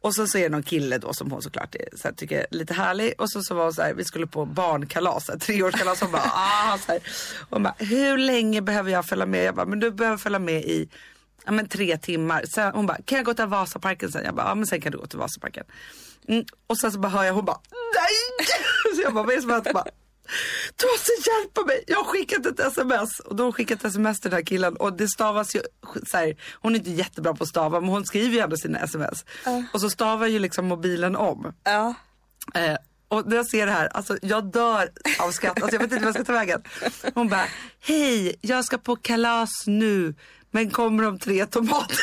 Och 0.00 0.14
så, 0.14 0.26
så 0.26 0.38
är 0.38 0.42
det 0.42 0.48
någon 0.48 0.62
kille 0.62 0.98
då 0.98 1.12
som 1.12 1.30
hon 1.30 1.42
såklart 1.42 1.74
är, 1.74 1.88
så 1.96 2.08
här, 2.08 2.14
tycker 2.14 2.38
är 2.38 2.46
lite 2.50 2.74
härlig. 2.74 3.14
Och 3.18 3.30
så, 3.30 3.42
så 3.42 3.54
var 3.54 3.62
hon 3.64 3.72
så 3.72 3.82
här, 3.82 3.94
vi 3.94 4.04
skulle 4.04 4.26
på 4.26 4.44
barnkalas, 4.46 5.26
så 5.26 5.32
här, 5.32 5.38
treårskalas. 5.38 6.00
Hon 6.00 6.12
bara, 6.12 6.22
ah, 6.34 6.78
så 6.78 6.92
här. 6.92 7.00
Hon 7.50 7.62
bara, 7.62 7.74
hur 7.78 8.18
länge 8.18 8.62
behöver 8.62 8.90
jag 8.90 9.06
följa 9.06 9.26
med? 9.26 9.44
Jag 9.44 9.54
bara, 9.54 9.66
men 9.66 9.80
du 9.80 9.90
behöver 9.90 10.18
följa 10.18 10.38
med 10.38 10.64
i 10.64 10.88
ja, 11.44 11.52
men 11.52 11.68
tre 11.68 11.98
timmar. 11.98 12.44
Sen, 12.54 12.72
hon 12.74 12.86
bara, 12.86 12.98
kan 13.04 13.16
jag 13.16 13.24
gå 13.24 13.34
till 13.34 13.46
Vasaparken 13.46 14.12
sen? 14.12 14.24
Jag 14.24 14.34
bara, 14.34 14.48
ja 14.48 14.54
men 14.54 14.66
sen 14.66 14.80
kan 14.80 14.92
du 14.92 14.98
gå 14.98 15.06
till 15.06 15.18
Vasaparken. 15.18 15.64
Mm. 16.28 16.44
Och 16.66 16.78
sen 16.78 16.92
så 16.92 16.98
bara 16.98 17.08
hör 17.08 17.24
jag, 17.24 17.34
hon 17.34 17.44
bara, 17.44 17.60
nej! 17.70 18.46
Så 18.96 19.02
jag 19.02 19.14
bara, 19.14 19.24
vad 19.24 19.32
är 19.32 19.36
det 19.36 19.42
som 19.42 19.50
hänt? 19.50 19.72
Bara, 19.72 19.84
du 20.76 20.86
måste 20.86 21.30
hjälpa 21.30 21.64
mig, 21.64 21.84
jag 21.86 21.96
har 21.96 22.04
skickat 22.04 22.46
ett 22.46 22.60
sms. 22.60 23.20
Och 23.20 23.36
då 23.36 23.42
har 23.42 23.46
hon 23.46 23.52
skickat 23.52 23.78
ett 23.78 23.84
sms 23.84 24.20
till 24.20 24.30
den 24.30 24.36
här 24.36 24.44
killen 24.44 24.76
och 24.76 24.92
det 24.92 25.08
stavas 25.08 25.56
ju, 25.56 25.60
så 26.06 26.16
här, 26.16 26.36
hon 26.52 26.74
är 26.74 26.78
inte 26.78 26.90
jättebra 26.90 27.34
på 27.34 27.42
att 27.42 27.48
stava 27.48 27.80
men 27.80 27.88
hon 27.88 28.04
skriver 28.06 28.34
ju 28.34 28.40
ändå 28.40 28.56
sina 28.56 28.78
sms. 28.78 29.24
Uh. 29.46 29.62
Och 29.72 29.80
så 29.80 29.90
stavar 29.90 30.26
ju 30.26 30.38
liksom 30.38 30.66
mobilen 30.66 31.16
om. 31.16 31.46
Uh. 31.46 32.62
Eh, 32.62 32.76
och 33.08 33.26
när 33.26 33.36
jag 33.36 33.46
ser 33.46 33.66
det 33.66 33.72
här, 33.72 33.86
alltså 33.86 34.18
jag 34.22 34.52
dör 34.52 34.90
av 35.18 35.30
skratt. 35.30 35.62
Alltså 35.62 35.76
jag 35.76 35.80
vet 35.80 35.92
inte 35.92 36.04
vad 36.04 36.06
jag 36.06 36.14
ska 36.14 36.24
ta 36.24 36.32
vägen. 36.32 36.62
Hon 37.14 37.28
bara, 37.28 37.44
hej, 37.80 38.36
jag 38.40 38.64
ska 38.64 38.78
på 38.78 38.96
kalas 38.96 39.50
nu, 39.66 40.14
men 40.52 40.70
kommer 40.70 41.06
om 41.06 41.18
tre 41.18 41.46
tomater. 41.46 41.98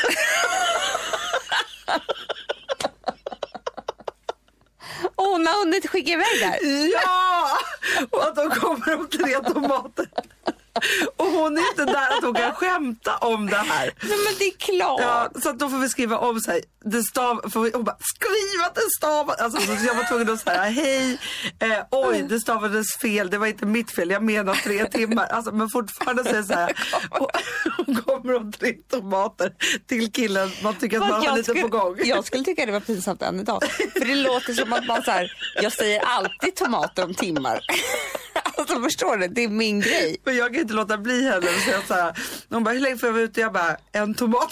Och 5.16 5.26
hon 5.26 5.48
har 5.48 5.60
hunnit 5.60 5.90
skicka 5.90 6.12
iväg 6.12 6.40
där? 6.40 6.58
Ja! 6.94 7.58
Och 8.10 8.24
att 8.24 8.36
de 8.36 8.50
kommer 8.50 9.00
om 9.00 9.08
tre 9.08 9.40
tomater. 9.40 10.08
Och 11.18 11.26
hon 11.26 11.58
är 11.58 11.70
inte 11.70 11.86
där 11.86 12.18
att 12.18 12.24
hon 12.24 12.34
kan 12.34 12.54
skämta 12.54 13.18
om 13.18 13.46
det 13.46 13.56
här. 13.56 13.94
Nej 14.02 14.18
men 14.26 14.34
det 14.40 14.46
är 14.46 14.58
klart. 14.58 15.02
Ja, 15.02 15.30
så 15.42 15.52
då 15.52 15.70
får 15.70 15.78
vi 15.78 15.90
skriva 15.90 16.18
om 16.18 16.40
sig. 16.40 16.64
Det 16.86 17.04
stav, 17.04 17.50
får 17.50 17.62
vi, 17.62 17.72
hon 17.74 17.84
bara, 17.84 17.98
skriv 18.00 18.66
att 18.66 18.76
det 18.76 18.90
stavas. 18.98 19.40
Alltså, 19.40 19.62
så 19.62 19.86
jag 19.86 19.96
var 19.96 20.04
tvungen 20.04 20.30
att 20.30 20.40
säga 20.40 20.62
hej, 20.62 21.18
eh, 21.60 21.84
oj 21.92 22.26
det 22.30 22.40
stavades 22.40 22.98
fel, 23.02 23.30
det 23.30 23.38
var 23.38 23.48
inte 23.48 23.66
mitt 23.66 23.92
fel, 23.92 24.10
jag 24.10 24.24
menar 24.24 24.56
tre 24.56 24.86
timmar. 24.86 25.26
Alltså, 25.26 25.52
men 25.52 25.70
fortfarande 25.70 26.24
säger 26.24 26.44
så 26.44 26.54
här, 26.54 26.72
hon 27.78 27.96
kommer 27.96 28.36
om 28.36 28.52
tre 28.52 28.74
tomater 28.74 29.54
till 29.88 30.12
killen, 30.12 30.52
man 30.64 30.76
tycker 30.76 30.98
att 31.02 31.10
man 31.10 31.26
har 31.26 31.38
lite 31.38 31.52
skulle, 31.52 31.62
på 31.62 31.68
gång. 31.68 31.96
Jag 32.04 32.26
skulle 32.26 32.44
tycka 32.44 32.66
det 32.66 32.72
var 32.72 32.80
pinsamt 32.80 33.22
än 33.22 33.40
idag. 33.40 33.64
För 33.94 34.06
det 34.06 34.16
låter 34.16 34.54
som 34.54 34.74
att 34.74 34.86
man 34.86 35.04
så 35.04 35.12
här, 35.12 35.32
jag 35.62 35.74
säger 35.74 36.02
alltid 36.06 36.56
tomater 36.56 37.04
om 37.04 37.14
timmar. 37.14 37.60
Alltså 38.58 38.82
förstår 38.82 39.18
du, 39.18 39.28
det 39.28 39.44
är 39.44 39.48
min 39.48 39.82
grej. 39.82 40.18
Men 40.24 40.36
jag 40.36 40.54
kan 40.60 40.64
inte 40.64 40.74
låta 40.74 40.98
bli 40.98 41.24
heller 41.24 41.48
att 41.48 41.64
säga 41.64 41.82
så 41.88 41.94
här. 41.94 42.14
De 42.50 42.64
bara, 42.64 42.74
hur 42.74 42.82
länge 42.82 42.98
får 42.98 43.08
jag 43.08 43.14
vara 43.14 43.24
ute? 43.24 43.42
Jag 43.42 43.54
bara, 43.54 43.78
en 43.92 44.14
tomat. 44.14 44.52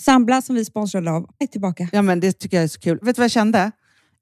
Sambla 0.00 0.42
som 0.42 0.54
vi 0.54 0.64
sponsrade 0.64 1.10
av 1.10 1.26
är 1.38 1.46
tillbaka. 1.46 1.88
Ja, 1.92 2.02
men 2.02 2.20
det 2.20 2.32
tycker 2.32 2.56
jag 2.56 2.64
är 2.64 2.68
så 2.68 2.80
kul. 2.80 2.98
Vet 3.02 3.16
du 3.16 3.20
vad 3.20 3.24
jag 3.24 3.30
kände? 3.30 3.72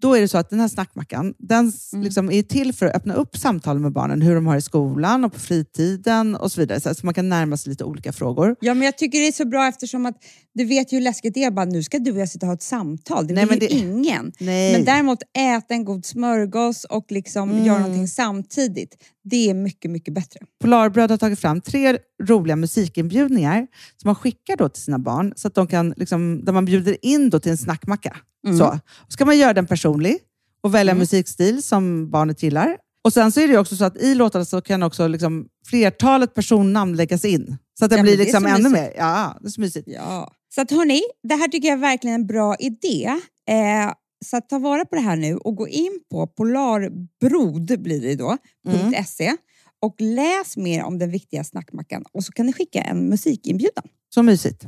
då 0.00 0.14
är 0.14 0.20
det 0.20 0.28
så 0.28 0.38
att 0.38 0.50
den 0.50 0.60
här 0.60 0.68
snackmackan, 0.68 1.34
den 1.38 1.68
s- 1.68 1.90
liksom 1.94 2.30
är 2.30 2.42
till 2.42 2.72
för 2.72 2.86
att 2.86 2.94
öppna 2.96 3.14
upp 3.14 3.36
samtal 3.36 3.78
med 3.78 3.92
barnen, 3.92 4.22
hur 4.22 4.34
de 4.34 4.46
har 4.46 4.56
i 4.56 4.60
skolan 4.62 5.24
och 5.24 5.32
på 5.32 5.38
fritiden 5.40 6.34
och 6.36 6.52
så 6.52 6.60
vidare. 6.60 6.80
Så, 6.80 6.94
så 6.94 7.06
man 7.06 7.14
kan 7.14 7.28
närma 7.28 7.56
sig 7.56 7.70
lite 7.70 7.84
olika 7.84 8.12
frågor. 8.12 8.56
Ja, 8.60 8.74
men 8.74 8.82
jag 8.84 8.98
tycker 8.98 9.18
det 9.20 9.28
är 9.28 9.32
så 9.32 9.44
bra 9.44 9.68
eftersom 9.68 10.06
att 10.06 10.16
du 10.54 10.64
vet 10.64 10.92
ju 10.92 10.96
hur 10.96 11.02
läskigt 11.04 11.34
det 11.34 11.44
är. 11.44 11.50
Bara, 11.50 11.64
nu 11.64 11.82
ska 11.82 11.98
du 11.98 12.10
och 12.12 12.18
jag 12.18 12.28
sitta 12.28 12.46
och 12.46 12.48
ha 12.48 12.54
ett 12.54 12.62
samtal. 12.62 13.26
Det 13.26 13.34
Nej, 13.34 13.44
vill 13.46 13.58
men 13.58 13.68
ju 13.68 13.74
det- 13.80 13.86
ingen. 13.86 14.32
Nej. 14.40 14.72
Men 14.72 14.84
däremot 14.84 15.18
äta 15.38 15.74
en 15.74 15.84
god 15.84 16.04
smörgås 16.06 16.84
och 16.84 17.06
liksom 17.08 17.50
Mm. 17.50 17.64
göra 17.64 17.78
någonting 17.78 18.08
samtidigt. 18.08 18.96
Det 19.24 19.50
är 19.50 19.54
mycket, 19.54 19.90
mycket 19.90 20.14
bättre. 20.14 20.40
Polarbröd 20.60 21.10
har 21.10 21.18
tagit 21.18 21.38
fram 21.40 21.60
tre 21.60 21.98
roliga 22.22 22.56
musikinbjudningar 22.56 23.66
som 23.96 24.08
man 24.08 24.14
skickar 24.14 24.56
då 24.56 24.68
till 24.68 24.82
sina 24.82 24.98
barn, 24.98 25.32
så 25.36 25.48
att 25.48 25.54
de 25.54 25.66
kan, 25.66 25.94
liksom, 25.96 26.44
där 26.44 26.52
man 26.52 26.64
bjuder 26.64 26.96
in 27.06 27.30
då 27.30 27.40
till 27.40 27.50
en 27.50 27.58
snackmacka. 27.58 28.16
Så. 28.58 28.66
Och 29.06 29.12
ska 29.12 29.24
man 29.24 29.38
göra 29.38 29.52
den 29.54 29.66
personlig 29.66 30.18
och 30.62 30.74
välja 30.74 30.94
musikstil 30.94 31.62
som 31.62 32.10
barnet 32.10 32.42
gillar. 32.42 32.76
Och 33.04 33.12
Sen 33.12 33.32
så 33.32 33.40
är 33.40 33.48
det 33.48 33.58
också 33.58 33.76
så 33.76 33.84
att 33.84 33.96
i 33.96 34.14
låtarna 34.14 34.44
så 34.44 34.60
kan 34.60 34.82
också 34.82 35.06
liksom 35.06 35.46
flertalet 35.66 36.34
personnamn 36.34 36.96
läggas 36.96 37.24
in. 37.24 37.56
Så 37.78 37.84
att 37.84 37.90
det 37.90 37.96
Ja, 37.96 38.02
blir 38.02 38.16
det 38.16 38.24
liksom 38.24 38.42
så 38.42 38.48
ännu 38.48 38.68
mysigt. 38.68 38.72
mer. 38.72 38.92
Ja, 38.96 39.38
det 39.40 39.46
är 39.46 39.50
så 39.50 39.60
mysigt. 39.60 39.88
Ja. 39.90 40.32
Så 40.54 40.60
att 40.60 40.70
hörni, 40.70 41.00
det 41.22 41.34
här 41.34 41.48
tycker 41.48 41.68
jag 41.68 41.76
är 41.76 41.80
verkligen 41.80 42.14
en 42.14 42.26
bra 42.26 42.56
idé. 42.58 43.10
Eh, 43.48 43.92
så 44.24 44.36
att 44.36 44.48
ta 44.48 44.58
vara 44.58 44.84
på 44.84 44.94
det 44.94 45.00
här 45.00 45.16
nu 45.16 45.36
och 45.36 45.56
gå 45.56 45.68
in 45.68 46.00
på 46.10 46.26
polarbrod 46.26 47.82
blir 47.82 48.00
det 48.00 48.14
då, 48.14 48.36
Mm. 48.68 49.04
.se 49.04 49.36
och 49.82 49.94
läs 49.98 50.56
mer 50.56 50.82
om 50.84 50.98
den 50.98 51.10
viktiga 51.10 51.44
snackmackan 51.44 52.04
och 52.12 52.24
så 52.24 52.32
kan 52.32 52.46
ni 52.46 52.52
skicka 52.52 52.80
en 52.80 53.08
musikinbjudan. 53.08 53.84
Så 54.14 54.22
mysigt. 54.22 54.66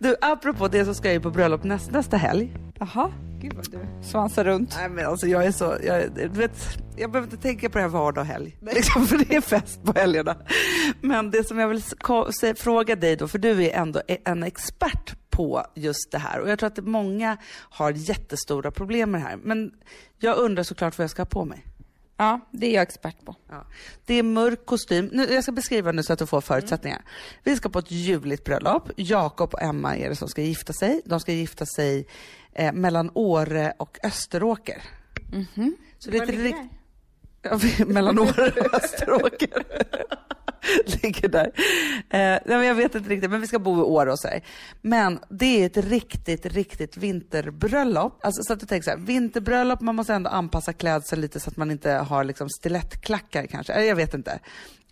Du, 0.00 0.16
apropå 0.20 0.68
det 0.68 0.84
så 0.84 0.94
ska 0.94 1.08
jag 1.08 1.14
ju 1.14 1.20
på 1.20 1.30
bröllop 1.30 1.64
näst, 1.64 1.90
nästa 1.90 2.16
helg. 2.16 2.56
Jaha, 2.78 3.12
gud 3.40 3.52
vad 3.54 3.70
du 3.70 3.78
svansar 4.02 4.44
runt. 4.44 4.74
Nej 4.78 4.88
men 4.88 5.06
alltså 5.06 5.26
jag 5.26 5.44
är 5.44 5.52
så, 5.52 5.76
jag, 5.84 6.12
du 6.14 6.28
vet, 6.28 6.58
jag 6.96 7.10
behöver 7.12 7.32
inte 7.32 7.42
tänka 7.42 7.68
på 7.70 7.78
det 7.78 7.82
här 7.82 7.88
vardag 7.88 8.22
och 8.22 8.26
helg. 8.26 8.56
Liksom, 8.60 9.06
för 9.06 9.16
det 9.18 9.36
är 9.36 9.40
fest 9.40 9.82
på 9.84 9.92
helgerna. 9.98 10.36
Men 11.00 11.30
det 11.30 11.44
som 11.44 11.58
jag 11.58 11.68
vill 11.68 11.82
fråga 12.56 12.96
dig 12.96 13.16
då, 13.16 13.28
för 13.28 13.38
du 13.38 13.64
är 13.64 13.70
ändå 13.70 14.00
e- 14.08 14.18
en 14.24 14.42
expert 14.42 15.16
på 15.30 15.62
just 15.74 16.12
det 16.12 16.18
här. 16.18 16.40
Och 16.40 16.48
jag 16.50 16.58
tror 16.58 16.66
att 16.66 16.84
många 16.84 17.36
har 17.52 17.90
jättestora 17.90 18.70
problem 18.70 19.10
med 19.10 19.20
det 19.20 19.24
här. 19.24 19.36
Men 19.42 19.70
jag 20.18 20.36
undrar 20.38 20.62
såklart 20.62 20.98
vad 20.98 21.02
jag 21.02 21.10
ska 21.10 21.22
ha 21.22 21.26
på 21.26 21.44
mig. 21.44 21.66
Ja, 22.20 22.40
det 22.50 22.66
är 22.66 22.74
jag 22.74 22.82
expert 22.82 23.24
på. 23.24 23.36
Ja. 23.48 23.66
Det 24.06 24.14
är 24.14 24.22
mörk 24.22 24.66
kostym. 24.66 25.10
Nu, 25.12 25.24
jag 25.34 25.42
ska 25.42 25.52
beskriva 25.52 25.92
nu 25.92 26.02
så 26.02 26.12
att 26.12 26.18
du 26.18 26.26
får 26.26 26.40
förutsättningar. 26.40 27.02
Vi 27.44 27.56
ska 27.56 27.68
på 27.68 27.78
ett 27.78 27.90
ljuvligt 27.90 28.44
bröllop. 28.44 28.90
Jakob 28.96 29.54
och 29.54 29.62
Emma 29.62 29.96
är 29.96 30.08
det 30.08 30.16
som 30.16 30.28
ska 30.28 30.42
gifta 30.42 30.72
sig. 30.72 31.02
De 31.04 31.20
ska 31.20 31.32
gifta 31.32 31.66
sig 31.66 32.06
eh, 32.52 32.72
mellan 32.72 33.10
Åre 33.14 33.72
och 33.78 33.98
Österåker. 34.02 34.82
Så 35.98 36.10
det 36.10 36.18
är 36.18 36.26
lite 36.26 36.42
rikt- 36.42 37.88
mellan 37.88 38.18
Åre 38.18 38.50
och 38.60 38.74
Österåker. 38.74 39.62
Ligger 41.02 41.28
där. 41.28 41.52
Eh, 42.10 42.18
nej, 42.20 42.40
men 42.44 42.64
jag 42.64 42.74
vet 42.74 42.94
inte 42.94 43.10
riktigt, 43.10 43.30
men 43.30 43.40
vi 43.40 43.46
ska 43.46 43.58
bo 43.58 43.78
i 43.78 43.82
Åre 43.82 44.12
och 44.12 44.18
så 44.18 44.28
här. 44.28 44.42
Men 44.82 45.18
det 45.28 45.62
är 45.62 45.66
ett 45.66 45.76
riktigt, 45.76 46.46
riktigt 46.46 46.96
vinterbröllop. 46.96 48.24
Alltså, 48.24 48.42
så 48.42 48.52
att 48.52 48.60
du 48.60 48.66
tänker 48.66 48.84
så 48.84 48.90
här, 48.90 48.98
vinterbröllop, 48.98 49.80
man 49.80 49.94
måste 49.94 50.14
ändå 50.14 50.30
anpassa 50.30 50.72
klädseln 50.72 51.22
lite 51.22 51.40
så 51.40 51.50
att 51.50 51.56
man 51.56 51.70
inte 51.70 51.90
har 51.90 52.24
liksom 52.24 52.48
stilettklackar 52.48 53.46
kanske. 53.46 53.72
Eller 53.72 53.86
jag 53.86 53.96
vet 53.96 54.14
inte. 54.14 54.38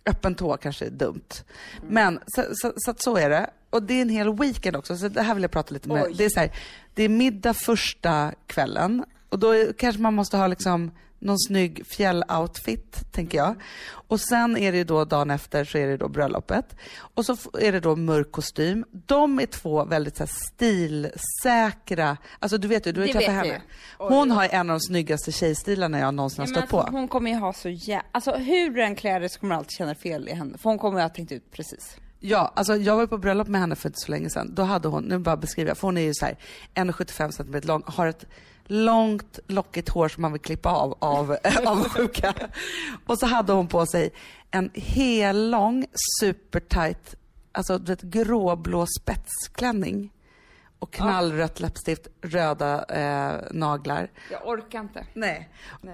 Öppen 0.05 0.35
tå 0.35 0.57
kanske 0.57 0.85
är 0.85 0.89
dumt. 0.89 1.43
Men 1.89 2.19
så, 2.27 2.43
så, 2.51 2.73
så 2.75 2.91
att 2.91 3.01
så 3.01 3.17
är 3.17 3.29
det. 3.29 3.49
Och 3.69 3.83
det 3.83 3.93
är 3.93 4.01
en 4.01 4.09
hel 4.09 4.37
weekend 4.37 4.75
också, 4.75 4.97
så 4.97 5.07
det 5.07 5.21
här 5.21 5.33
vill 5.33 5.41
jag 5.43 5.51
prata 5.51 5.73
lite 5.73 5.87
med. 5.87 6.03
Oj. 6.03 6.13
Det 6.17 6.25
är 6.25 6.29
så 6.29 6.39
här, 6.39 6.51
det 6.93 7.03
är 7.03 7.09
middag 7.09 7.53
första 7.53 8.33
kvällen 8.47 9.05
och 9.29 9.39
då 9.39 9.51
är, 9.51 9.73
kanske 9.73 10.01
man 10.01 10.13
måste 10.13 10.37
ha 10.37 10.47
liksom 10.47 10.91
någon 11.19 11.39
snygg 11.39 11.87
fjälloutfit, 11.87 13.11
tänker 13.11 13.37
jag. 13.37 13.55
Och 13.89 14.19
sen 14.19 14.57
är 14.57 14.71
det 14.71 14.83
då 14.83 15.05
dagen 15.05 15.31
efter 15.31 15.65
så 15.65 15.77
är 15.77 15.87
det 15.87 15.97
då 15.97 16.07
bröllopet. 16.07 16.75
Och 16.97 17.25
så 17.25 17.37
är 17.59 17.71
det 17.71 17.79
då 17.79 17.95
mörk 17.95 18.31
kostym. 18.31 18.85
De 18.91 19.39
är 19.39 19.45
två 19.45 19.85
väldigt 19.85 20.17
så 20.17 20.23
här, 20.23 20.31
stilsäkra, 20.53 22.17
alltså 22.39 22.57
du 22.57 22.67
vet 22.67 22.87
ju, 22.87 22.91
du 22.91 22.99
har 22.99 23.07
ju 23.07 23.13
träffat 23.13 23.33
henne. 23.33 23.61
Hon 23.97 24.31
har 24.31 24.47
en 24.51 24.69
av 24.69 24.79
de 24.79 24.79
snyggaste 24.79 25.31
tjejstilarna 25.31 25.99
jag 25.99 26.13
någonsin 26.13 26.39
har 26.39 26.47
stött 26.47 26.59
men 26.59 26.67
på. 26.67 26.79
alltså, 26.79 26.93
hon 26.93 27.07
kommer 27.07 27.31
ju 27.31 27.37
ha 27.37 27.53
så 27.53 27.69
jä... 27.69 28.01
Alltså 28.11 28.31
hur 28.31 28.69
du 28.69 28.83
än 28.83 28.95
klär 28.95 29.19
dig 29.19 29.29
så 29.29 29.39
kommer 29.39 29.55
du 29.55 29.59
alltid 29.59 29.71
känna 29.71 29.95
fel 29.95 30.29
i 30.29 30.33
henne. 30.33 30.57
För 30.57 30.69
hon 30.69 30.79
kommer 30.79 30.99
ju 30.99 31.03
ha 31.03 31.09
tänkt 31.09 31.31
ut 31.31 31.51
precis. 31.51 31.97
Ja, 32.19 32.51
alltså 32.55 32.75
jag 32.75 32.95
var 32.95 33.07
på 33.07 33.17
bröllop 33.17 33.47
med 33.47 33.61
henne 33.61 33.75
för 33.75 33.89
inte 33.89 33.99
så 33.99 34.11
länge 34.11 34.29
sedan. 34.29 34.53
Då 34.55 34.63
hade 34.63 34.87
hon, 34.87 35.03
nu 35.03 35.17
bara 35.17 35.37
beskriver 35.37 35.69
jag, 35.69 35.77
för 35.77 35.87
hon 35.87 35.97
är 35.97 36.01
ju 36.01 36.13
så 36.13 36.25
här 36.25 36.37
1,75 36.75 37.31
cm 37.31 37.61
lång, 37.63 37.83
har 37.85 38.07
ett 38.07 38.25
långt 38.67 39.39
lockigt 39.47 39.89
hår 39.89 40.07
som 40.07 40.21
man 40.21 40.31
vill 40.31 40.41
klippa 40.41 40.69
av 40.69 40.97
av, 40.99 41.37
av 41.65 41.89
sjuka. 41.89 42.33
Och 43.05 43.19
så 43.19 43.25
hade 43.25 43.53
hon 43.53 43.67
på 43.67 43.85
sig 43.85 44.11
en 44.51 44.69
hellång 44.75 45.85
supertight, 46.19 47.15
alltså 47.51 47.77
du 47.77 47.85
vet 47.91 48.01
gråblå 48.01 48.85
spetsklänning 49.01 50.11
och 50.79 50.93
knallrött 50.93 51.59
läppstift, 51.59 52.07
röda 52.21 52.85
eh, 52.85 53.41
naglar. 53.51 54.11
Jag 54.31 54.47
orkar 54.47 54.79
inte. 54.79 55.05
Nej. 55.13 55.49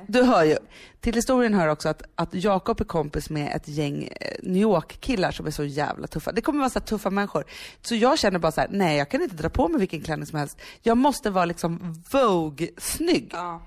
Du 0.07 0.23
hör 0.23 0.43
ju. 0.43 0.57
Till 0.99 1.15
historien 1.15 1.53
hör 1.53 1.67
också 1.67 1.89
att, 1.89 2.03
att 2.15 2.33
Jakob 2.33 2.81
är 2.81 2.85
kompis 2.85 3.29
med 3.29 3.55
ett 3.55 3.67
gäng 3.67 4.03
eh, 4.03 4.35
New 4.43 4.61
York-killar 4.61 5.31
som 5.31 5.47
är 5.47 5.51
så 5.51 5.63
jävla 5.63 6.07
tuffa. 6.07 6.31
Det 6.31 6.41
kommer 6.41 6.59
vara 6.59 6.69
så 6.69 6.79
tuffa 6.79 7.09
människor. 7.09 7.45
Så 7.81 7.95
jag 7.95 8.19
känner 8.19 8.39
bara 8.39 8.51
så 8.51 8.61
här: 8.61 8.69
nej 8.71 8.97
jag 8.97 9.09
kan 9.09 9.21
inte 9.21 9.35
dra 9.35 9.49
på 9.49 9.67
mig 9.67 9.79
vilken 9.79 10.01
klänning 10.01 10.25
som 10.25 10.39
helst. 10.39 10.61
Jag 10.81 10.97
måste 10.97 11.29
vara 11.29 11.45
liksom 11.45 12.03
Vogue-snygg. 12.11 13.29
Ja. 13.33 13.61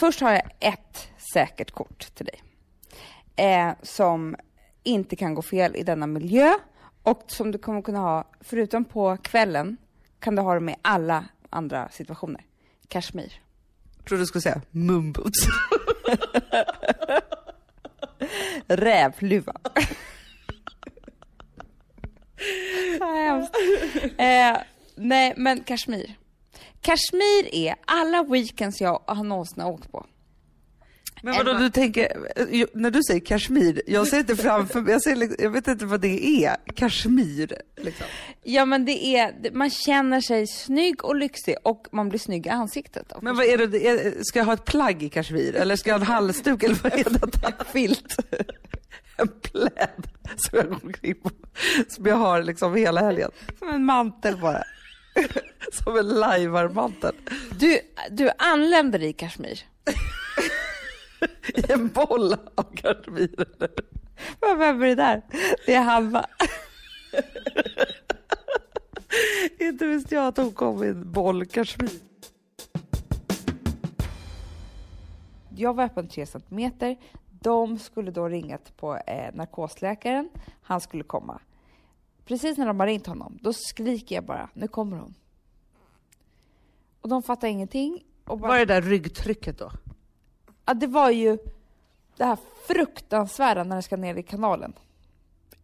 Först 0.00 0.20
har 0.20 0.32
jag 0.32 0.42
ett 0.60 1.08
säkert 1.32 1.70
kort 1.70 2.14
till 2.14 2.26
dig. 2.26 2.42
Eh, 3.36 3.72
som 3.82 4.36
inte 4.82 5.16
kan 5.16 5.34
gå 5.34 5.42
fel 5.42 5.76
i 5.76 5.82
denna 5.82 6.06
miljö 6.06 6.52
och 7.02 7.24
som 7.26 7.50
du 7.50 7.58
kommer 7.58 7.82
kunna 7.82 7.98
ha, 7.98 8.24
förutom 8.40 8.84
på 8.84 9.16
kvällen, 9.16 9.76
kan 10.24 10.36
du 10.36 10.42
ha 10.42 10.54
det 10.54 10.60
med 10.60 10.76
alla 10.82 11.24
andra 11.50 11.88
situationer. 11.88 12.44
Kashmir. 12.88 13.40
Jag 13.96 14.06
trodde 14.06 14.22
du 14.22 14.26
skulle 14.26 14.42
säga 14.42 14.60
mumboots. 14.70 15.46
Rävluva. 18.66 19.54
Hemskt. 23.00 23.54
Eh, 24.18 24.56
nej, 24.94 25.34
men 25.36 25.64
Kashmir. 25.64 26.14
Kashmir 26.80 27.54
är 27.54 27.74
alla 27.84 28.22
weekends 28.22 28.80
jag 28.80 29.02
har 29.06 29.24
någonsin 29.24 29.62
åkt 29.62 29.92
på. 29.92 30.06
Men 31.24 31.36
vadå 31.36 31.52
du 31.58 31.70
tänker, 31.70 32.02
eh, 32.36 32.66
när 32.72 32.90
du 32.90 33.02
säger 33.02 33.20
kashmir, 33.20 33.82
jag 33.86 34.06
ser 34.08 34.18
inte 34.18 34.36
framför 34.36 34.80
mig, 34.80 34.92
jag, 34.92 35.02
ser, 35.02 35.16
liksom- 35.16 35.44
jag 35.44 35.50
vet 35.50 35.68
inte 35.68 35.84
vad 35.84 36.00
det 36.00 36.44
är. 36.44 36.56
Kashmir. 36.74 37.56
Liksom. 37.76 38.06
Ja 38.42 38.64
men 38.64 38.84
det 38.84 39.16
är, 39.16 39.50
man 39.52 39.70
känner 39.70 40.20
sig 40.20 40.46
snygg 40.46 41.04
och 41.04 41.16
lyxig 41.16 41.56
och 41.64 41.86
man 41.92 42.08
blir 42.08 42.18
snygg 42.20 42.46
i 42.46 42.48
ansiktet. 42.48 43.12
också. 43.12 43.24
Men 43.24 43.36
vad 43.36 43.46
är 43.46 43.66
det, 43.66 43.88
är, 43.88 44.14
ska 44.22 44.38
jag 44.38 44.46
ha 44.46 44.52
ett 44.54 44.64
plagg 44.64 45.02
i 45.02 45.08
kashmir 45.08 45.54
eller 45.56 45.76
ska 45.76 45.90
jag 45.90 45.98
ha 45.98 46.06
en 46.06 46.12
halsduk 46.12 46.62
eller 46.62 46.78
vad 46.82 46.92
är 46.92 47.04
det? 47.04 47.64
Filt. 47.72 48.16
En 49.16 49.28
pläd 49.28 50.08
som 50.36 50.58
jag 50.58 50.68
går 50.68 50.78
omkring 50.82 51.14
på. 51.14 51.30
Som 51.88 52.06
jag 52.06 52.16
har 52.16 52.42
liksom 52.42 52.74
hela 52.74 53.00
helgen. 53.00 53.30
Som 53.58 53.68
en 53.68 53.84
mantel 53.84 54.36
bara. 54.36 54.62
Som 55.72 55.98
en 55.98 56.08
lajvarmantel. 56.08 57.14
Du, 57.58 57.78
du 58.10 58.30
anländer 58.38 59.02
i 59.02 59.12
Kashmir. 59.12 59.60
I 61.54 61.62
en 61.72 61.88
boll 61.88 62.32
av? 62.32 62.66
Vad- 64.40 64.58
Vem 64.58 64.82
är 64.82 64.86
det 64.86 64.94
där? 64.94 65.22
Det 65.66 65.74
är 65.74 65.82
Hanna. 65.82 66.26
Inte 69.58 69.86
visste 69.86 70.14
jag 70.14 70.26
att 70.26 70.36
hon 70.36 70.52
kom 70.52 70.84
i 70.84 70.86
en 70.86 71.12
boll 71.12 71.46
kashmir. 71.46 71.90
Jag 75.56 75.74
var 75.74 75.84
öppen 75.84 76.08
3 76.08 76.26
centimeter. 76.26 76.96
De 77.30 77.78
skulle 77.78 78.10
då 78.10 78.28
ringat 78.28 78.76
på 78.76 78.96
eh, 78.96 79.34
narkosläkaren. 79.34 80.28
Han 80.62 80.80
skulle 80.80 81.04
komma. 81.04 81.40
Precis 82.24 82.58
när 82.58 82.66
de 82.66 82.80
har 82.80 82.86
ringt 82.86 83.06
honom, 83.06 83.38
då 83.42 83.52
skriker 83.52 84.14
jag 84.14 84.24
bara, 84.24 84.48
nu 84.54 84.68
kommer 84.68 84.96
hon. 84.96 85.14
Och 87.00 87.08
de 87.08 87.22
fattar 87.22 87.48
ingenting. 87.48 88.04
Och 88.24 88.38
bara, 88.38 88.48
Vad 88.48 88.60
är 88.60 88.66
det 88.66 88.74
där 88.74 88.82
ryggtrycket 88.82 89.58
då? 89.58 89.70
Ja, 90.66 90.74
det 90.74 90.86
var 90.86 91.10
ju 91.10 91.38
det 92.16 92.24
här 92.24 92.38
fruktansvärda 92.66 93.64
när 93.64 93.76
den 93.76 93.82
ska 93.82 93.96
ner 93.96 94.14
i 94.14 94.22
kanalen. 94.22 94.72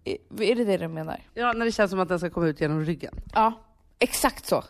Är, 0.05 0.43
är 0.43 0.55
det 0.55 0.65
det 0.65 0.77
du 0.77 0.89
menar? 0.89 1.21
Ja, 1.35 1.53
när 1.53 1.65
det 1.65 1.73
känns 1.73 1.91
som 1.91 2.01
att 2.01 2.09
den 2.09 2.19
ska 2.19 2.31
komma 2.31 2.47
ut 2.47 2.61
genom 2.61 2.85
ryggen. 2.85 3.15
Ja, 3.35 3.53
exakt 3.99 4.47
så. 4.47 4.65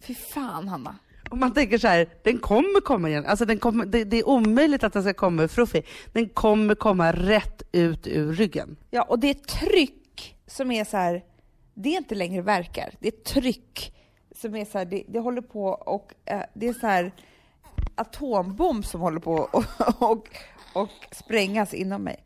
Fy 0.00 0.14
fan, 0.14 0.68
Hanna. 0.68 0.96
Och 1.30 1.38
man 1.38 1.54
tänker 1.54 1.78
så 1.78 1.88
här, 1.88 2.08
den 2.22 2.38
kommer 2.38 2.80
komma 2.80 3.08
igen. 3.08 3.26
Alltså 3.26 3.44
den 3.44 3.58
kommer, 3.58 3.86
det, 3.86 4.04
det 4.04 4.16
är 4.18 4.28
omöjligt 4.28 4.84
att 4.84 4.92
den 4.92 5.02
ska 5.02 5.14
komma 5.14 5.42
ur 5.42 5.48
fruffi. 5.48 5.82
Den 6.12 6.28
kommer 6.28 6.74
komma 6.74 7.12
rätt 7.12 7.62
ut 7.72 8.06
ur 8.06 8.32
ryggen. 8.32 8.76
Ja, 8.90 9.02
och 9.02 9.18
det 9.18 9.30
är 9.30 9.34
tryck 9.34 10.36
som 10.46 10.70
är 10.70 10.84
så 10.84 10.96
här, 10.96 11.24
det 11.74 11.88
är 11.88 11.96
inte 11.96 12.14
längre 12.14 12.42
verkar. 12.42 12.94
Det 13.00 13.08
är 13.08 13.24
tryck 13.32 13.94
som 14.36 14.56
är 14.56 14.64
så 14.64 14.78
här, 14.78 14.84
det, 14.84 15.04
det 15.08 15.18
håller 15.18 15.40
på 15.40 15.64
och 15.68 16.12
eh, 16.24 16.42
det 16.54 16.68
är 16.68 16.72
så 16.72 16.86
här 16.86 17.12
atombomb 17.94 18.84
som 18.84 19.00
håller 19.00 19.20
på 19.20 19.32
och, 19.32 19.64
och, 20.10 20.28
och 20.72 20.90
sprängas 21.12 21.74
inom 21.74 22.02
mig. 22.02 22.24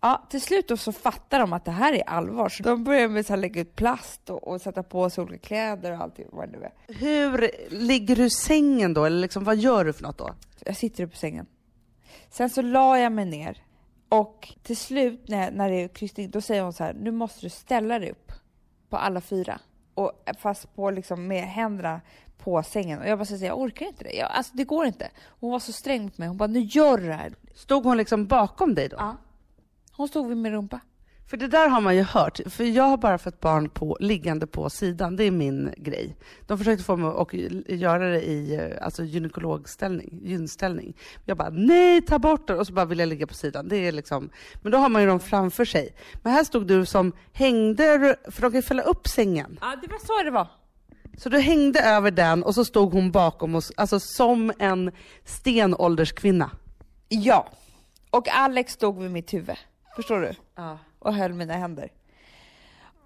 Ja, 0.00 0.26
till 0.30 0.40
slut 0.40 0.68
då 0.68 0.76
så 0.76 0.92
fattar 0.92 1.40
de 1.40 1.52
att 1.52 1.64
det 1.64 1.70
här 1.70 1.92
är 1.92 2.08
allvar, 2.08 2.48
så 2.48 2.62
de 2.62 2.84
börjar 2.84 3.08
med 3.08 3.26
här 3.28 3.36
lägga 3.36 3.60
ut 3.60 3.76
plast 3.76 4.30
och, 4.30 4.48
och 4.48 4.60
sätta 4.60 4.82
på 4.82 5.10
sig 5.10 5.24
olika 5.24 5.46
kläder 5.46 5.92
och 5.92 5.98
allt 5.98 6.20
vad 6.32 6.48
det 6.48 6.58
nu 6.58 6.64
är. 6.64 6.94
Hur 6.94 7.50
ligger 7.70 8.16
du 8.16 8.24
i 8.24 8.30
sängen 8.30 8.94
då? 8.94 9.04
Eller 9.04 9.20
liksom, 9.20 9.44
vad 9.44 9.56
gör 9.56 9.84
du 9.84 9.92
för 9.92 10.02
något 10.02 10.18
då? 10.18 10.34
Jag 10.64 10.76
sitter 10.76 11.04
upp 11.04 11.10
på 11.10 11.16
sängen. 11.16 11.46
Sen 12.30 12.50
så 12.50 12.62
la 12.62 12.98
jag 12.98 13.12
mig 13.12 13.24
ner 13.24 13.62
och 14.08 14.52
till 14.62 14.76
slut 14.76 15.28
när, 15.28 15.50
när 15.50 15.70
det 15.70 15.82
är 15.82 15.88
kryssning, 15.88 16.30
då 16.30 16.40
säger 16.40 16.62
hon 16.62 16.72
så 16.72 16.84
här, 16.84 16.94
nu 16.94 17.10
måste 17.10 17.46
du 17.46 17.50
ställa 17.50 17.98
dig 17.98 18.10
upp 18.10 18.32
på 18.88 18.96
alla 18.96 19.20
fyra. 19.20 19.60
Och 19.94 20.12
fast 20.38 20.74
på 20.74 20.90
liksom 20.90 21.26
med 21.26 21.44
händerna 21.44 22.00
på 22.38 22.62
sängen. 22.62 22.98
Och 22.98 23.08
jag 23.08 23.18
bara 23.18 23.24
säger, 23.24 23.46
jag 23.46 23.60
orkar 23.60 23.86
inte 23.86 24.04
det. 24.04 24.12
Jag, 24.12 24.30
alltså 24.30 24.52
det 24.56 24.64
går 24.64 24.86
inte. 24.86 25.10
Hon 25.40 25.50
var 25.50 25.58
så 25.58 25.72
sträng 25.72 26.02
mot 26.02 26.18
mig. 26.18 26.28
Hon 26.28 26.36
bara, 26.36 26.46
nu 26.46 26.60
gör 26.60 26.98
du 26.98 27.06
det 27.06 27.12
här. 27.12 27.34
Stod 27.54 27.84
hon 27.84 27.96
liksom 27.96 28.26
bakom 28.26 28.74
dig 28.74 28.88
då? 28.88 28.96
Ja. 28.98 29.16
Hon 29.92 30.08
stod 30.08 30.28
vid 30.28 30.36
min 30.36 30.52
rumpa. 30.52 30.80
För 31.30 31.36
det 31.36 31.48
där 31.48 31.68
har 31.68 31.80
man 31.80 31.96
ju 31.96 32.02
hört. 32.02 32.40
För 32.46 32.64
jag 32.64 32.84
har 32.84 32.96
bara 32.96 33.18
fått 33.18 33.40
barn 33.40 33.70
på, 33.70 33.96
liggande 34.00 34.46
på 34.46 34.70
sidan. 34.70 35.16
Det 35.16 35.24
är 35.24 35.30
min 35.30 35.74
grej. 35.76 36.16
De 36.46 36.58
försökte 36.58 36.84
få 36.84 36.96
mig 36.96 37.12
att 37.16 37.32
göra 37.78 38.08
det 38.08 38.22
i 38.22 38.54
eh, 38.54 38.84
alltså, 38.84 39.04
gynekologställning, 39.04 40.20
gynställning. 40.22 40.96
Jag 41.24 41.36
bara, 41.36 41.50
nej 41.50 42.02
ta 42.02 42.18
bort 42.18 42.46
det! 42.46 42.54
Och 42.54 42.66
så 42.66 42.72
bara 42.72 42.84
vill 42.84 42.98
jag 42.98 43.08
ligga 43.08 43.26
på 43.26 43.34
sidan. 43.34 43.68
Det 43.68 43.76
är 43.76 43.92
liksom, 43.92 44.30
men 44.62 44.72
då 44.72 44.78
har 44.78 44.88
man 44.88 45.02
ju 45.02 45.08
dem 45.08 45.20
framför 45.20 45.64
sig. 45.64 45.94
Men 46.22 46.32
här 46.32 46.44
stod 46.44 46.66
du 46.66 46.86
som 46.86 47.12
hängde, 47.32 48.16
för 48.24 48.42
de 48.42 48.50
kan 48.50 48.58
ju 48.58 48.62
fälla 48.62 48.82
upp 48.82 49.08
sängen. 49.08 49.58
Ja, 49.60 49.76
det 49.82 49.88
var 49.88 49.98
så 49.98 50.24
det 50.24 50.30
var. 50.30 50.48
Så 51.18 51.28
du 51.28 51.38
hängde 51.38 51.80
över 51.80 52.10
den 52.10 52.42
och 52.42 52.54
så 52.54 52.64
stod 52.64 52.92
hon 52.92 53.10
bakom 53.10 53.54
oss, 53.54 53.72
alltså 53.76 54.00
som 54.00 54.52
en 54.58 54.92
stenålderskvinna. 55.24 56.50
Ja. 57.08 57.48
Och 58.10 58.28
Alex 58.28 58.72
stod 58.72 58.98
vid 58.98 59.10
mitt 59.10 59.34
huvud. 59.34 59.56
Förstår 59.96 60.20
du? 60.20 60.32
Ja. 60.54 60.78
och 60.98 61.14
höll 61.14 61.32
mina 61.32 61.54
händer. 61.54 61.92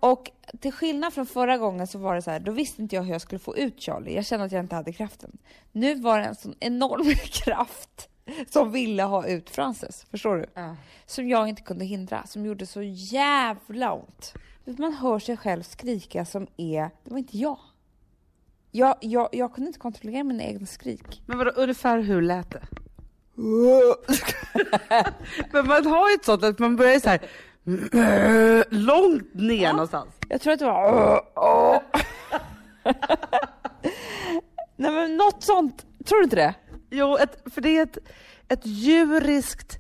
Och 0.01 0.31
till 0.61 0.73
skillnad 0.73 1.13
från 1.13 1.27
förra 1.27 1.59
gången 1.59 1.87
så 1.87 1.99
var 1.99 2.15
det 2.15 2.23
så 2.23 2.31
här, 2.31 2.41
då 2.41 2.53
visste 2.53 2.83
inte 2.83 2.97
jag 2.97 3.03
hur 3.03 3.13
jag 3.13 3.21
skulle 3.21 3.39
få 3.39 3.57
ut 3.57 3.81
Charlie. 3.81 4.15
Jag 4.15 4.27
kände 4.27 4.47
att 4.47 4.53
jag 4.53 4.61
inte 4.61 4.77
hade 4.77 4.93
kraften. 4.93 5.39
Nu 5.73 5.95
var 5.95 6.19
det 6.19 6.25
en 6.25 6.35
sån 6.35 6.55
enorm 6.61 7.15
kraft 7.45 8.09
som 8.51 8.73
ville 8.73 9.03
ha 9.03 9.27
ut 9.27 9.51
Frances, 9.51 10.07
förstår 10.11 10.37
du? 10.37 10.47
Som 11.07 11.29
jag 11.29 11.49
inte 11.49 11.63
kunde 11.63 11.85
hindra, 11.85 12.27
som 12.27 12.47
gjorde 12.47 12.67
så 12.67 12.83
jävla 12.83 13.93
ont. 13.93 14.35
Man 14.65 14.93
hör 14.93 15.19
sig 15.19 15.37
själv 15.37 15.63
skrika 15.63 16.25
som 16.25 16.47
är, 16.57 16.91
det 17.05 17.11
var 17.11 17.19
inte 17.19 17.39
jag. 17.39 17.59
Jag, 18.75 18.97
jag, 19.01 19.29
jag 19.33 19.55
kunde 19.55 19.69
inte 19.69 19.79
kontrollera 19.79 20.25
mina 20.25 20.43
egna 20.43 20.67
skrik. 20.67 21.23
Men 21.27 21.39
vadå, 21.39 21.51
ungefär 21.51 21.99
hur 21.99 22.23
lät 22.23 22.51
det? 22.51 22.63
Men 25.53 25.67
man 25.67 25.87
har 25.87 26.09
ju 26.09 26.15
ett 26.15 26.25
sånt 26.25 26.45
att 26.45 26.59
man 26.59 26.77
börjar 26.77 26.99
så 27.01 27.09
här 27.09 27.21
långt 28.71 29.35
ner 29.35 29.73
någonstans. 29.73 30.15
Jag 30.29 30.41
tror 30.41 30.53
att 30.53 30.59
det 30.59 30.65
var... 30.65 31.23
Nej 34.77 34.91
men 34.91 35.17
något 35.17 35.43
sånt, 35.43 35.87
tror 36.05 36.19
du 36.19 36.25
inte 36.25 36.37
det? 36.37 36.55
Jo, 36.91 37.17
ett, 37.17 37.43
för 37.55 37.61
det 37.61 37.79
är 37.79 37.83
ett, 37.83 37.99
ett 38.49 38.67
djuriskt 38.67 39.79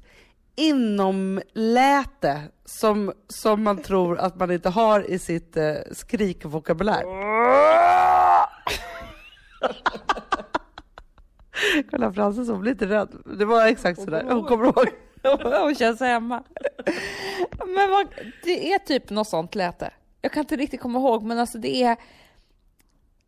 inomläte 0.57 2.43
som, 2.65 3.13
som 3.29 3.63
man 3.63 3.83
tror 3.83 4.19
att 4.19 4.37
man 4.37 4.51
inte 4.51 4.69
har 4.69 5.11
i 5.11 5.19
sitt 5.19 5.57
eh, 5.57 5.75
skrikvokabulär. 5.93 7.03
Kolla 11.91 12.13
Frances, 12.13 12.49
hon 12.49 12.61
blir 12.61 12.73
lite 12.73 12.87
rädd. 12.87 13.09
Det 13.39 13.45
var 13.45 13.67
exakt 13.67 14.01
sådär. 14.01 14.27
Hon 14.31 14.45
kommer 14.45 14.65
ihåg. 14.65 14.89
Hon 15.63 15.75
känns 15.75 16.01
hemma. 16.01 16.43
Men 17.67 17.91
vad, 17.91 18.07
det 18.45 18.73
är 18.73 18.79
typ 18.79 19.11
något 19.11 19.29
sånt 19.29 19.55
läte. 19.55 19.93
Jag 20.21 20.33
kan 20.33 20.41
inte 20.41 20.57
riktigt 20.57 20.81
komma 20.81 20.99
ihåg, 20.99 21.23
men 21.23 21.39
alltså 21.39 21.59
det 21.59 21.83
är... 21.83 21.97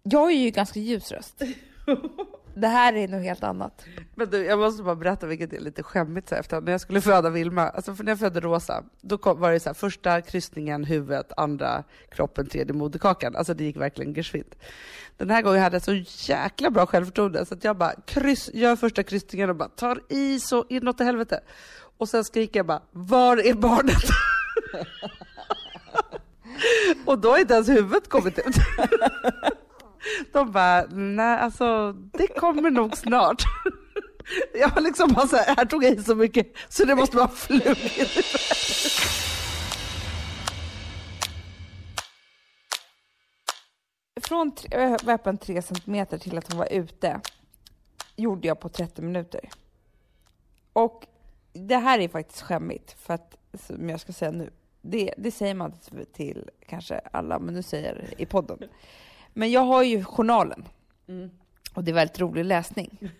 Jag 0.02 0.30
är 0.30 0.36
ju 0.36 0.50
ganska 0.50 0.80
ljus 0.80 1.12
röst. 1.12 1.42
Det 2.54 2.66
här 2.66 2.96
är 2.96 3.08
nog 3.08 3.22
helt 3.22 3.44
annat. 3.44 3.84
Men 4.14 4.30
du, 4.30 4.44
jag 4.44 4.58
måste 4.58 4.82
bara 4.82 4.94
berätta 4.94 5.26
vilket 5.26 5.52
är 5.52 5.60
lite 5.60 5.82
skämmigt 5.82 6.28
så 6.28 6.34
efter 6.34 6.60
när 6.60 6.72
jag 6.72 6.80
skulle 6.80 7.00
föda 7.00 7.30
Vilma. 7.30 7.68
Alltså 7.68 7.94
för 7.94 8.04
när 8.04 8.12
jag 8.12 8.18
födde 8.18 8.40
Rosa, 8.40 8.84
då 9.00 9.18
kom, 9.18 9.40
var 9.40 9.52
det 9.52 9.60
så 9.60 9.68
här, 9.68 9.74
första 9.74 10.20
kryssningen 10.20 10.84
huvudet, 10.84 11.32
andra 11.36 11.84
kroppen, 12.10 12.46
tredje 12.46 12.74
moderkakan. 12.74 13.36
Alltså 13.36 13.54
det 13.54 13.64
gick 13.64 13.76
verkligen 13.76 14.14
geschwint. 14.14 14.54
Den 15.16 15.30
här 15.30 15.42
gången 15.42 15.62
hade 15.62 15.76
jag 15.76 15.82
så 15.82 15.94
jäkla 16.32 16.70
bra 16.70 16.86
självförtroende 16.86 17.46
så 17.46 17.54
att 17.54 17.64
jag 17.64 17.76
bara 17.76 17.94
kryss, 18.06 18.50
gör 18.54 18.76
första 18.76 19.02
kryssningen 19.02 19.50
och 19.50 19.56
bara 19.56 19.68
tar 19.68 20.00
i 20.08 20.40
så 20.40 20.64
inåt 20.68 21.00
i 21.00 21.04
helvete. 21.04 21.40
Och 21.98 22.08
sen 22.08 22.24
skriker 22.24 22.58
jag 22.58 22.66
bara, 22.66 22.82
var 22.90 23.36
är 23.36 23.54
barnet? 23.54 24.04
och 27.04 27.18
då 27.18 27.30
har 27.30 27.38
inte 27.38 27.54
ens 27.54 27.68
huvudet 27.68 28.08
kommit 28.08 28.38
ut. 28.38 28.56
De 30.32 30.52
bara, 30.52 30.86
nej 30.90 31.38
alltså 31.38 31.92
det 31.92 32.26
kommer 32.26 32.70
nog 32.70 32.96
snart. 32.96 33.42
Jag 34.54 34.74
var 34.74 34.82
liksom 34.82 35.12
bara 35.12 35.26
så 35.26 35.36
här, 35.36 35.56
här 35.56 35.64
tog 35.64 35.84
jag 35.84 35.92
i 35.92 36.02
så 36.02 36.14
mycket 36.14 36.52
så 36.68 36.84
det 36.84 36.94
måste 36.94 37.16
vara 37.16 37.28
flugit. 37.28 38.24
Från 44.22 44.54
tre- 44.54 44.68
jag 44.80 45.04
var 45.04 45.14
öppen 45.14 45.38
tre 45.38 45.62
centimeter 45.62 46.18
till 46.18 46.38
att 46.38 46.48
hon 46.52 46.58
var 46.58 46.72
ute 46.72 47.20
gjorde 48.16 48.48
jag 48.48 48.60
på 48.60 48.68
30 48.68 49.02
minuter. 49.02 49.50
Och 50.72 51.06
det 51.52 51.76
här 51.76 51.98
är 51.98 52.08
faktiskt 52.08 52.42
skämmigt, 52.42 52.92
för 52.92 53.14
att, 53.14 53.36
som 53.54 53.88
jag 53.88 54.00
ska 54.00 54.12
säga 54.12 54.30
nu, 54.30 54.50
det, 54.82 55.14
det 55.18 55.30
säger 55.30 55.54
man 55.54 55.72
till 56.12 56.50
kanske 56.68 56.98
alla, 56.98 57.38
men 57.38 57.54
nu 57.54 57.62
säger 57.62 57.86
jag 57.88 57.96
det 57.96 58.22
i 58.22 58.26
podden. 58.26 58.58
Men 59.34 59.50
jag 59.50 59.60
har 59.60 59.82
ju 59.82 60.04
journalen. 60.04 60.68
Och 61.74 61.84
det 61.84 61.90
är 61.90 61.94
väldigt 61.94 62.20
rolig 62.20 62.44
läsning. 62.44 62.98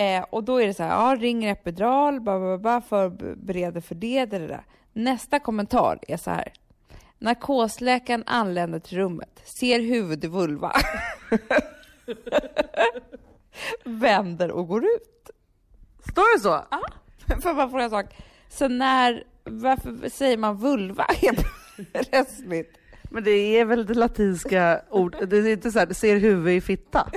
Eh, 0.00 0.24
och 0.30 0.44
då 0.44 0.62
är 0.62 0.66
det 0.66 0.74
så 0.74 0.82
här, 0.82 0.90
ja, 0.90 1.16
ringer 1.20 1.52
epidural, 1.52 2.20
ba, 2.20 2.58
ba, 2.58 2.80
förbereder 2.80 3.80
för 3.80 3.94
det, 3.94 4.24
det, 4.24 4.38
det. 4.38 4.64
Nästa 4.92 5.38
kommentar 5.38 5.98
är 6.08 6.16
så 6.16 6.30
här. 6.30 6.52
Narkosläkaren 7.18 8.22
anländer 8.26 8.78
till 8.78 8.98
rummet, 8.98 9.40
ser 9.44 9.80
huvud 9.80 10.24
i 10.24 10.28
vulva. 10.28 10.72
Vänder 13.84 14.50
och 14.50 14.68
går 14.68 14.84
ut. 14.84 15.30
Står 16.10 16.36
det 16.36 16.42
så? 16.42 16.64
För 17.42 17.54
bara 17.54 17.68
fråga 17.68 17.84
en 17.84 17.90
sak. 17.90 18.06
Så 18.48 18.68
när, 18.68 19.24
varför 19.44 20.08
säger 20.08 20.36
man 20.36 20.56
vulva 20.56 21.06
helt 21.08 21.46
plötsligt? 21.92 22.78
Men 23.10 23.24
det 23.24 23.30
är 23.30 23.64
väl 23.64 23.86
det 23.86 23.94
latinska 23.94 24.80
ord, 24.90 25.16
det 25.28 25.36
är 25.36 25.46
inte 25.46 25.72
så 25.72 25.78
här, 25.78 25.92
ser 25.92 26.16
huvud 26.16 26.56
i 26.56 26.60
fitta. 26.60 27.10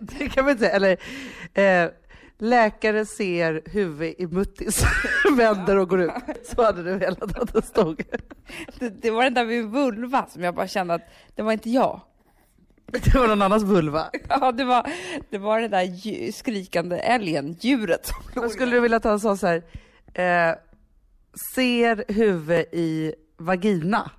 Det 0.00 0.28
kan 0.28 0.44
man 0.44 0.50
inte 0.50 0.64
säga, 0.64 0.76
eller 0.76 0.96
eh, 1.54 1.90
läkare 2.38 3.06
ser 3.06 3.62
huvud 3.64 4.14
i 4.18 4.26
muttis, 4.26 4.84
vänder 5.36 5.76
och 5.76 5.88
går 5.88 6.00
ut. 6.00 6.12
Så 6.44 6.64
hade 6.64 6.82
du 6.82 7.06
att 7.06 7.52
det 7.52 7.62
stod. 7.62 8.02
Det, 8.78 8.88
det 8.88 9.10
var 9.10 9.24
den 9.24 9.34
där 9.34 9.44
med 9.44 9.64
vulva 9.64 10.26
som 10.26 10.42
jag 10.42 10.54
bara 10.54 10.68
kände 10.68 10.94
att 10.94 11.08
det 11.34 11.42
var 11.42 11.52
inte 11.52 11.70
jag. 11.70 12.00
Det 12.86 13.14
var 13.14 13.28
någon 13.28 13.42
annans 13.42 13.62
vulva. 13.62 14.10
Ja, 14.28 14.52
det 14.52 14.64
var, 14.64 14.90
det 15.30 15.38
var 15.38 15.60
det 15.60 15.68
där 15.68 16.32
skrikande 16.32 16.98
älgen, 16.98 17.56
djuret. 17.60 18.10
som 18.34 18.50
skulle 18.50 18.76
du 18.76 18.80
vilja 18.80 19.00
ta 19.00 19.18
så 19.18 19.36
så 19.36 19.46
här, 19.46 19.62
eh, 20.14 20.56
ser 21.54 22.04
huvud 22.08 22.64
i 22.72 23.14
vagina. 23.36 24.10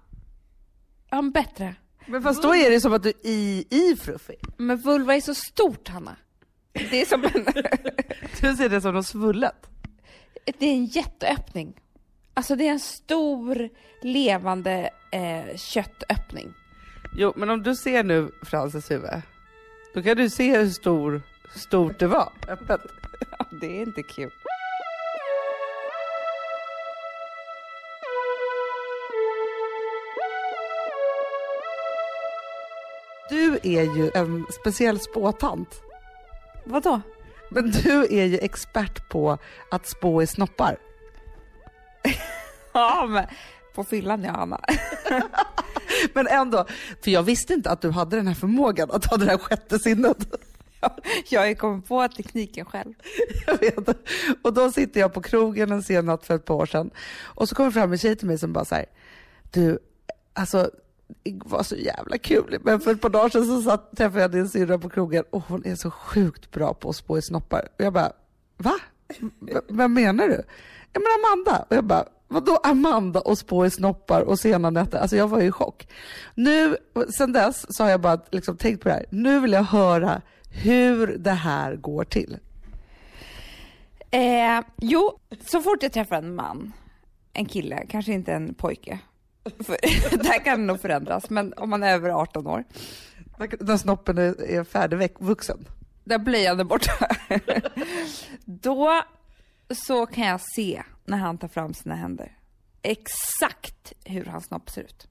Ja, 1.10 1.22
men 1.22 1.32
bättre. 1.32 1.76
Men 2.06 2.24
fast 2.24 2.42
då 2.42 2.56
är 2.56 2.72
det 2.72 2.82
som 2.82 2.94
att 2.94 3.04
du 3.04 3.14
i, 3.24 3.66
i 3.70 3.96
Fruffi. 3.96 4.36
Men 4.58 4.78
vulva 4.78 5.16
är 5.16 5.22
så 5.22 5.36
stort, 5.36 5.88
Hanna. 5.88 6.16
Det 6.74 7.02
är 7.02 7.06
som 7.06 7.24
en, 7.24 7.32
Du 8.42 8.56
ser 8.56 8.70
det 8.70 8.82
som 8.82 8.94
något 8.94 9.08
svullet. 9.08 9.70
det 10.46 10.66
är 10.66 10.74
en 10.74 10.86
jätteöppning. 10.86 11.82
Alltså 12.34 12.56
det 12.56 12.68
är 12.68 12.72
en 12.72 12.80
stor, 12.80 13.70
levande 14.02 14.90
eh, 15.12 15.58
köttöppning. 15.58 16.54
Jo, 17.18 17.34
men 17.36 17.50
om 17.50 17.64
du 17.64 17.76
ser 17.76 18.04
nu 18.04 18.32
Frances 18.44 18.92
huvud, 18.92 19.22
då 19.94 20.04
kan 20.04 20.18
du 20.18 20.30
se 20.30 20.58
hur 20.58 20.70
stor, 20.70 21.22
stort 21.56 22.00
det 22.00 22.08
var 22.08 22.32
öppet. 22.48 22.82
Ja, 23.40 23.46
det 23.62 23.78
är 23.78 23.82
inte 23.82 24.04
kul. 24.04 24.32
Du 33.30 33.60
är 33.64 33.84
ju 33.98 34.12
en 34.14 34.46
speciell 34.62 35.00
spåtant. 35.00 35.82
Vadå? 36.66 37.02
Men 37.52 37.72
du 37.72 38.04
är 38.04 38.26
ju 38.26 38.38
expert 38.38 39.10
på 39.10 39.38
att 39.72 39.88
spå 39.88 40.22
i 40.22 40.28
snoppar. 40.28 40.78
Ja, 42.74 43.06
men 43.10 43.26
på 43.76 43.84
fyllan 43.84 44.24
ja, 44.24 44.32
Hanna. 44.32 44.60
Men 46.14 46.28
ändå, 46.28 46.66
för 47.04 47.12
jag 47.12 47.24
visste 47.24 47.54
inte 47.54 47.70
att 47.70 47.82
du 47.82 47.90
hade 47.92 48.16
den 48.16 48.28
här 48.28 48.34
förmågan 48.34 48.92
att 48.92 49.06
ha 49.06 49.18
det 49.18 49.26
här 49.26 49.38
sjätte 49.38 49.80
sinnet. 49.80 50.18
Jag 51.30 51.42
har 51.42 51.48
ju 51.48 51.56
kommit 51.56 51.88
på 51.88 52.08
tekniken 52.08 52.66
själv. 52.66 52.94
Jag 53.48 53.60
vet. 53.60 53.98
Och 54.44 54.54
då 54.54 54.72
sitter 54.72 55.00
jag 55.00 55.14
på 55.14 55.22
krogen 55.22 55.72
en 55.72 55.84
sen 55.84 56.06
natt 56.06 56.26
för 56.26 56.36
ett 56.36 56.46
par 56.46 56.56
år 56.56 56.66
sedan 56.66 56.92
och 57.24 57.50
så 57.50 57.56
kommer 57.56 57.72
fram 57.72 57.92
en 57.92 57.98
tjej 57.98 58.16
till 58.16 58.28
mig 58.28 58.38
som 58.38 58.54
bara 58.54 58.66
så 58.66 58.76
här, 58.76 58.86
du, 59.52 59.80
alltså 60.34 60.72
det 61.24 61.40
var 61.46 61.64
så 61.64 61.76
jävla 61.76 62.18
kul. 62.18 62.58
Men 62.64 62.80
för 62.80 62.92
ett 62.92 63.02
par 63.02 63.10
dagar 63.10 63.30
sedan 63.30 63.46
så 63.46 63.62
satt, 63.62 63.98
träffade 63.98 64.22
jag 64.22 64.32
din 64.32 64.50
syrra 64.50 64.78
på 64.80 64.90
krogen 64.90 65.24
och 65.30 65.42
hon 65.48 65.66
är 65.66 65.76
så 65.76 65.92
sjukt 65.92 66.52
bra 66.52 66.74
på 66.74 66.90
att 66.90 66.96
spå 66.96 67.18
i 67.18 67.22
snoppar. 67.22 67.68
Och 67.80 67.86
jag 67.86 67.94
bara, 67.94 68.12
va? 68.58 68.74
V- 69.20 69.54
vem 69.70 69.94
menar 69.94 70.28
du? 70.28 70.44
Ja 70.94 71.00
men 71.02 71.24
Amanda. 71.24 71.66
Och 71.70 71.76
jag 71.76 71.84
bara, 71.84 72.06
vadå 72.28 72.60
Amanda 72.64 73.20
och 73.20 73.38
spå 73.38 73.66
i 73.66 73.70
snoppar 73.70 74.22
och 74.22 74.40
sena 74.40 74.70
nätter? 74.70 74.98
Alltså 75.00 75.16
jag 75.16 75.28
var 75.28 75.40
ju 75.42 75.48
i 75.48 75.52
chock. 75.52 75.88
Nu, 76.36 76.78
sen 77.18 77.34
dess 77.34 77.76
så 77.76 77.84
har 77.84 77.90
jag 77.90 78.02
bara 78.02 78.20
liksom 78.32 78.58
tänkt 78.58 78.84
på 78.84 78.90
det 78.90 78.96
här. 78.96 79.06
Nu 79.10 79.40
vill 79.40 79.52
jag 79.52 79.64
höra 79.64 80.22
hur 80.52 81.08
det 81.18 81.32
här 81.32 81.76
går 81.76 82.04
till. 82.04 82.38
Eh, 84.12 84.62
jo, 84.78 85.20
så 85.48 85.62
fort 85.62 85.84
jag 85.84 85.92
träffar 85.94 86.16
en 86.16 86.36
man, 86.36 86.74
en 87.34 87.46
kille, 87.46 87.86
kanske 87.90 88.12
inte 88.14 88.34
en 88.34 88.54
pojke, 88.54 89.00
för, 89.50 89.78
där 90.24 90.44
kan 90.44 90.60
det 90.60 90.66
nog 90.66 90.82
förändras, 90.82 91.30
men 91.30 91.54
om 91.54 91.70
man 91.70 91.84
är 91.84 91.94
över 91.94 92.10
18 92.10 92.48
år, 92.48 92.64
När 93.60 93.78
snoppen 93.78 94.18
är, 94.18 94.50
är 94.50 94.64
färdigvuxen. 94.64 95.68
där 96.04 96.20
blöjan 96.20 96.60
är 96.60 96.64
borta, 96.64 96.92
då 98.46 99.02
så 99.86 100.06
kan 100.06 100.28
jag 100.28 100.42
se 100.56 100.84
när 101.06 101.18
han 101.18 101.38
tar 101.38 101.48
fram 101.48 101.74
sina 101.74 101.96
händer 101.96 102.38
exakt 102.88 103.94
hur 104.06 104.26
hans 104.26 104.46
snopp 104.46 104.70
ser 104.70 104.82
ut. 104.82 105.08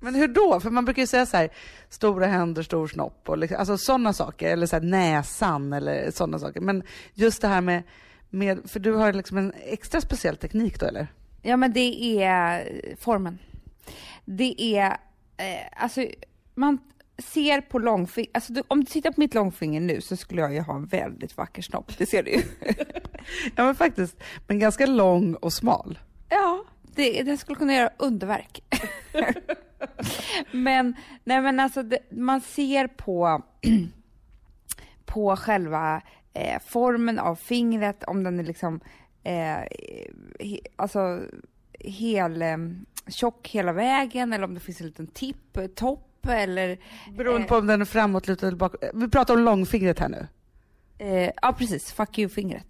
Men 0.00 0.14
hur 0.14 0.28
då? 0.28 0.60
För 0.60 0.70
man 0.70 0.84
brukar 0.84 1.02
ju 1.02 1.06
säga 1.06 1.26
så 1.26 1.36
här, 1.36 1.48
stora 1.88 2.26
händer, 2.26 2.62
stor 2.62 2.88
snopp 2.88 3.28
och 3.28 3.38
liksom, 3.38 3.58
alltså 3.58 3.78
sådana 3.78 4.12
saker. 4.12 4.48
Eller 4.50 4.66
så 4.66 4.76
här, 4.76 4.82
näsan 4.82 5.72
eller 5.72 6.10
sådana 6.10 6.38
saker. 6.38 6.60
Men 6.60 6.82
just 7.14 7.42
det 7.42 7.48
här 7.48 7.60
med, 7.60 7.82
med, 8.30 8.70
för 8.70 8.80
du 8.80 8.94
har 8.94 9.12
liksom 9.12 9.38
en 9.38 9.52
extra 9.64 10.00
speciell 10.00 10.36
teknik 10.36 10.80
då 10.80 10.86
eller? 10.86 11.06
Ja, 11.42 11.56
men 11.56 11.72
det 11.72 12.22
är 12.22 12.64
formen. 13.00 13.38
Det 14.30 14.76
är, 14.76 14.90
eh, 15.36 15.82
alltså, 15.82 16.06
man, 16.54 16.78
ser 17.18 17.60
på 17.60 17.78
långfinger, 17.78 18.30
alltså 18.34 18.52
du, 18.52 18.62
om 18.68 18.80
du 18.80 18.86
tittar 18.86 19.12
på 19.12 19.20
mitt 19.20 19.34
långfinger 19.34 19.80
nu 19.80 20.00
så 20.00 20.16
skulle 20.16 20.40
jag 20.40 20.54
ju 20.54 20.60
ha 20.60 20.76
en 20.76 20.86
väldigt 20.86 21.36
vacker 21.36 21.62
snopp, 21.62 21.98
det 21.98 22.06
ser 22.06 22.22
du 22.22 22.30
ju. 22.30 22.42
Ja 23.56 23.64
men 23.64 23.74
faktiskt, 23.74 24.22
men 24.46 24.58
ganska 24.58 24.86
lång 24.86 25.34
och 25.34 25.52
smal. 25.52 25.98
ja, 26.28 26.64
det, 26.82 27.22
den 27.22 27.38
skulle 27.38 27.56
kunna 27.56 27.74
göra 27.74 27.90
underverk. 27.96 28.62
men, 30.52 30.96
nej 31.24 31.40
men 31.40 31.60
alltså 31.60 31.82
det, 31.82 31.98
man 32.10 32.40
ser 32.40 32.86
på, 32.86 33.42
på 35.04 35.36
själva 35.36 36.02
eh, 36.32 36.60
formen 36.66 37.18
av 37.18 37.36
fingret, 37.36 38.04
om 38.04 38.24
den 38.24 38.40
är 38.40 38.44
liksom, 38.44 38.80
eh, 39.22 39.58
he, 40.40 40.58
alltså 40.76 41.20
hel, 41.80 42.42
eh, 42.42 42.56
tjock 43.08 43.48
hela 43.48 43.72
vägen 43.72 44.32
eller 44.32 44.44
om 44.44 44.54
det 44.54 44.60
finns 44.60 44.80
en 44.80 44.86
liten 44.86 45.06
tipp, 45.06 45.56
eh, 45.56 45.66
topp 45.66 46.26
eller 46.28 46.78
Beroende 47.16 47.42
Eh. 47.42 47.48
på 47.48 47.56
om 47.56 47.66
den 47.66 47.80
är 47.80 47.84
framåtlutad 47.84 48.46
eller 48.46 48.56
bakåt. 48.56 48.80
Vi 48.94 49.08
pratar 49.08 49.34
om 49.34 49.40
långfingret 49.40 49.98
här 49.98 50.08
nu. 50.08 50.26
Eh, 50.98 51.30
ja, 51.42 51.54
precis. 51.58 51.92
Fuck 51.92 52.18
you-fingret. 52.18 52.66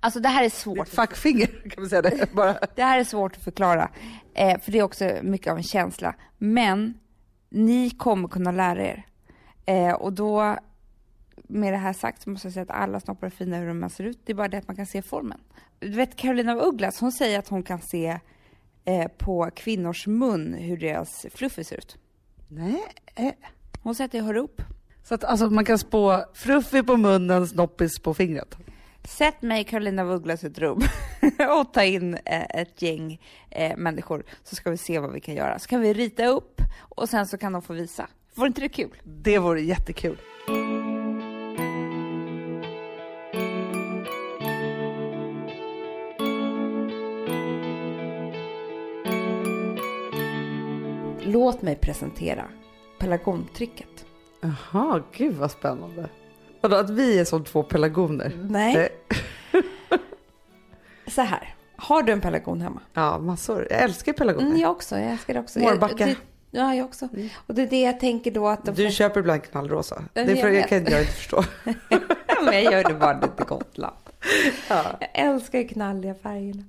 Alltså 0.00 0.20
det 0.20 0.28
här 0.28 0.44
är 0.44 0.48
svårt. 0.48 0.88
Fuckfinger 0.88 1.46
kan 1.70 1.82
man 1.82 1.88
säga 1.90 2.02
det 2.02 2.32
bara. 2.34 2.52
Det 2.74 2.82
här 2.82 2.98
är 3.00 3.04
svårt 3.04 3.36
att 3.36 3.42
förklara, 3.44 3.90
eh, 4.34 4.60
för 4.60 4.72
det 4.72 4.78
är 4.78 4.82
också 4.82 5.12
mycket 5.22 5.50
av 5.50 5.56
en 5.56 5.62
känsla. 5.62 6.14
Men 6.38 6.98
ni 7.50 7.90
kommer 7.90 8.28
kunna 8.28 8.50
lära 8.52 8.82
er. 8.86 9.06
Eh, 9.66 9.92
och 9.92 10.12
då, 10.12 10.56
med 11.36 11.72
det 11.72 11.76
här 11.76 11.92
sagt, 11.92 12.22
så 12.22 12.30
måste 12.30 12.46
jag 12.46 12.52
säga 12.52 12.62
att 12.62 12.70
alla 12.70 13.00
snoppar 13.00 13.26
är 13.26 13.30
fina 13.30 13.56
hur 13.56 13.68
de 13.80 13.90
ser 13.90 14.04
ut. 14.04 14.20
Det 14.24 14.32
är 14.32 14.36
bara 14.36 14.48
det 14.48 14.58
att 14.58 14.68
man 14.68 14.76
kan 14.76 14.86
se 14.86 15.02
formen. 15.02 15.40
Du 15.78 15.88
vet 15.90 16.16
Carolina 16.16 16.52
af 16.52 16.62
Ugglas, 16.62 17.00
hon 17.00 17.12
säger 17.12 17.38
att 17.38 17.48
hon 17.48 17.62
kan 17.62 17.80
se 17.80 18.18
eh, 18.84 19.08
på 19.18 19.50
kvinnors 19.56 20.06
mun 20.06 20.54
hur 20.54 20.76
deras 20.76 21.26
fluffy 21.34 21.64
ser 21.64 21.76
ut. 21.76 21.96
Nej. 22.48 22.82
eh. 23.14 23.32
Hon 23.82 23.94
säger 23.94 24.08
att 24.08 24.12
det 24.12 24.20
hör 24.20 24.36
upp. 24.36 24.62
Så 25.04 25.14
att 25.14 25.24
alltså, 25.24 25.50
man 25.50 25.64
kan 25.64 25.78
spå 25.78 26.24
fruffig 26.34 26.86
på 26.86 26.96
munnen, 26.96 27.48
snoppis 27.48 27.98
på 27.98 28.14
fingret. 28.14 28.56
Sätt 29.04 29.42
mig 29.42 29.64
Carolina 29.64 30.02
af 30.02 30.08
Ugglas 30.08 30.44
i 30.44 30.46
ett 30.46 30.58
rum 30.58 30.82
och 31.60 31.72
ta 31.72 31.84
in 31.84 32.14
eh, 32.14 32.60
ett 32.60 32.82
gäng 32.82 33.20
eh, 33.50 33.76
människor 33.76 34.24
så 34.44 34.56
ska 34.56 34.70
vi 34.70 34.76
se 34.76 34.98
vad 34.98 35.12
vi 35.12 35.20
kan 35.20 35.34
göra. 35.34 35.58
Så 35.58 35.68
kan 35.68 35.80
vi 35.80 35.92
rita 35.92 36.26
upp 36.26 36.60
och 36.78 37.08
sen 37.08 37.26
så 37.26 37.38
kan 37.38 37.52
de 37.52 37.62
få 37.62 37.72
visa. 37.72 38.08
Vore 38.34 38.46
inte 38.46 38.60
det 38.60 38.68
kul? 38.68 38.90
Det 39.04 39.38
vore 39.38 39.62
jättekul. 39.62 40.18
Låt 51.32 51.62
mig 51.62 51.76
presentera 51.76 52.44
pelargontricket. 52.98 54.04
Jaha, 54.40 55.02
gud 55.12 55.34
vad 55.34 55.50
spännande. 55.50 56.08
Vadå, 56.60 56.76
att 56.76 56.90
vi 56.90 57.18
är 57.18 57.24
som 57.24 57.44
två 57.44 57.62
pelargoner? 57.62 58.32
Nej. 58.50 58.92
Eh, 59.52 59.60
Så 61.08 61.22
här, 61.22 61.54
har 61.76 62.02
du 62.02 62.12
en 62.12 62.20
pelargon 62.20 62.60
hemma? 62.60 62.80
Ja, 62.94 63.18
massor. 63.18 63.66
Jag 63.70 63.82
älskar 63.82 64.12
pelargoner. 64.12 64.46
Mm, 64.46 64.60
jag 64.60 64.70
också, 64.70 64.98
jag 64.98 65.10
älskar 65.10 65.34
det 65.34 65.40
också. 65.40 65.58
Mårbacka. 65.58 65.94
Jag, 65.98 66.08
det, 66.08 66.16
ja, 66.50 66.74
jag 66.74 66.86
också. 66.86 67.08
Och 67.46 67.54
det 67.54 67.62
är 67.62 67.66
det 67.66 67.80
jag 67.80 68.00
tänker 68.00 68.30
då 68.30 68.48
att 68.48 68.64
Du 68.64 68.84
får... 68.84 68.90
köper 68.90 69.20
ibland 69.20 69.42
knallrosa. 69.42 70.04
Ja, 70.14 70.24
Det 70.24 70.32
är 70.32 70.36
för, 70.36 70.48
jag 70.48 70.56
jag 70.56 70.68
kan 70.68 70.84
jag 70.84 71.00
inte 71.00 71.12
förstå. 71.12 71.44
men 72.44 72.54
jag 72.54 72.62
gör 72.62 72.84
det 72.84 72.94
bara 72.94 73.20
lite 73.20 73.44
Gotland. 73.44 73.96
Ja. 74.68 74.84
Jag 75.00 75.10
älskar 75.14 75.68
knalliga 75.68 76.14
färgerna. 76.14 76.64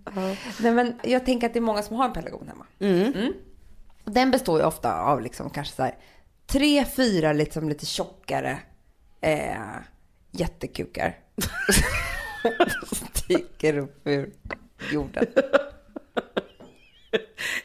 Nej, 0.60 0.72
men 0.74 0.94
jag 1.04 1.26
tänker 1.26 1.48
att 1.48 1.54
det 1.54 1.60
är 1.60 1.62
många 1.62 1.82
som 1.82 1.96
har 1.96 2.06
en 2.06 2.14
pelargon 2.14 2.48
hemma. 2.48 2.66
Mm. 2.80 3.34
Den 4.06 4.32
består 4.32 4.60
ju 4.60 4.66
ofta 4.66 5.00
av 5.02 5.22
liksom 5.22 5.50
kanske 5.50 5.76
så 5.76 5.84
här 5.84 5.96
tre, 6.48 6.86
fyra 6.86 7.34
liksom 7.34 7.70
lite 7.70 7.86
tjockare 7.86 8.58
eh, 9.22 9.56
jättekukar. 10.32 11.18
Sticker 13.12 13.78
upp 13.78 14.08
ur 14.08 14.32
jorden. 14.92 15.26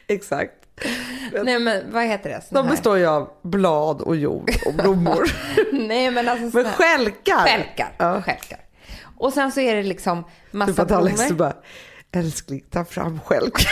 Exakt. 0.07 0.53
Nej 1.43 1.59
men 1.59 1.91
vad 1.91 2.05
heter 2.05 2.29
det? 2.29 2.41
Såna 2.41 2.61
De 2.61 2.69
består 2.69 2.97
ju 2.97 3.05
av 3.05 3.29
blad 3.41 4.01
och 4.01 4.15
jord 4.15 4.51
och 4.65 4.73
blommor. 4.73 5.23
Nej 5.87 6.11
men 6.11 6.29
alltså 6.29 6.57
Men 6.57 6.73
stjälkar! 6.73 7.43
Stjälkar. 7.43 7.91
Ja. 7.97 8.21
stjälkar. 8.21 8.59
Och 9.17 9.33
sen 9.33 9.51
så 9.51 9.59
är 9.59 9.75
det 9.75 9.83
liksom 9.83 10.23
massa 10.51 10.71
Typ 10.71 10.79
att 10.79 10.91
Alex 10.91 11.15
blommor. 11.17 11.35
bara, 11.35 11.53
älskling 12.11 12.63
ta 12.69 12.85
fram 12.85 13.19
stjälkar. 13.19 13.71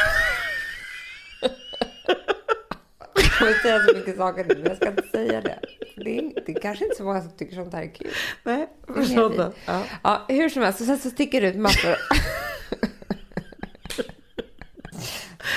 Vill 3.46 3.56
säga 3.62 3.80
så 3.80 3.94
mycket 3.98 4.18
saker 4.18 4.46
nu 4.50 4.56
men 4.56 4.66
jag 4.66 4.78
ska 4.78 4.88
inte 4.88 5.08
säga 5.12 5.42
det. 5.42 5.60
Det 5.96 6.18
är, 6.18 6.46
det 6.46 6.52
är 6.52 6.62
kanske 6.62 6.86
inte 6.86 6.98
så 6.98 7.04
många 7.04 7.22
som 7.22 7.32
tycker 7.32 7.56
sånt 7.56 7.74
här 7.74 7.82
är 7.82 7.96
kul. 7.96 8.12
Nej, 8.44 8.68
förstått. 8.96 9.56
Ja. 9.66 9.84
Ja, 10.04 10.26
hur 10.28 10.50
som 10.50 10.62
helst. 10.64 10.80
Och 10.80 10.86
sen 10.86 11.00
så 11.00 11.10
sticker 11.10 11.42
det 11.42 11.48
ut 11.48 11.56
massor 11.56 11.96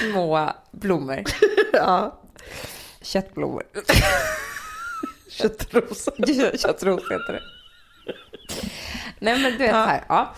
små 0.00 0.52
blommor. 0.70 1.22
ja. 1.72 2.20
Köttblommor. 3.02 3.62
Köttrosa. 5.28 6.12
Köttros 6.58 7.02
heter 7.10 7.32
det. 7.32 7.42
Nej 9.18 9.42
men 9.42 9.52
du 9.52 9.58
vet 9.58 9.70
så 9.70 9.76
här. 9.76 10.04
Ja. 10.08 10.34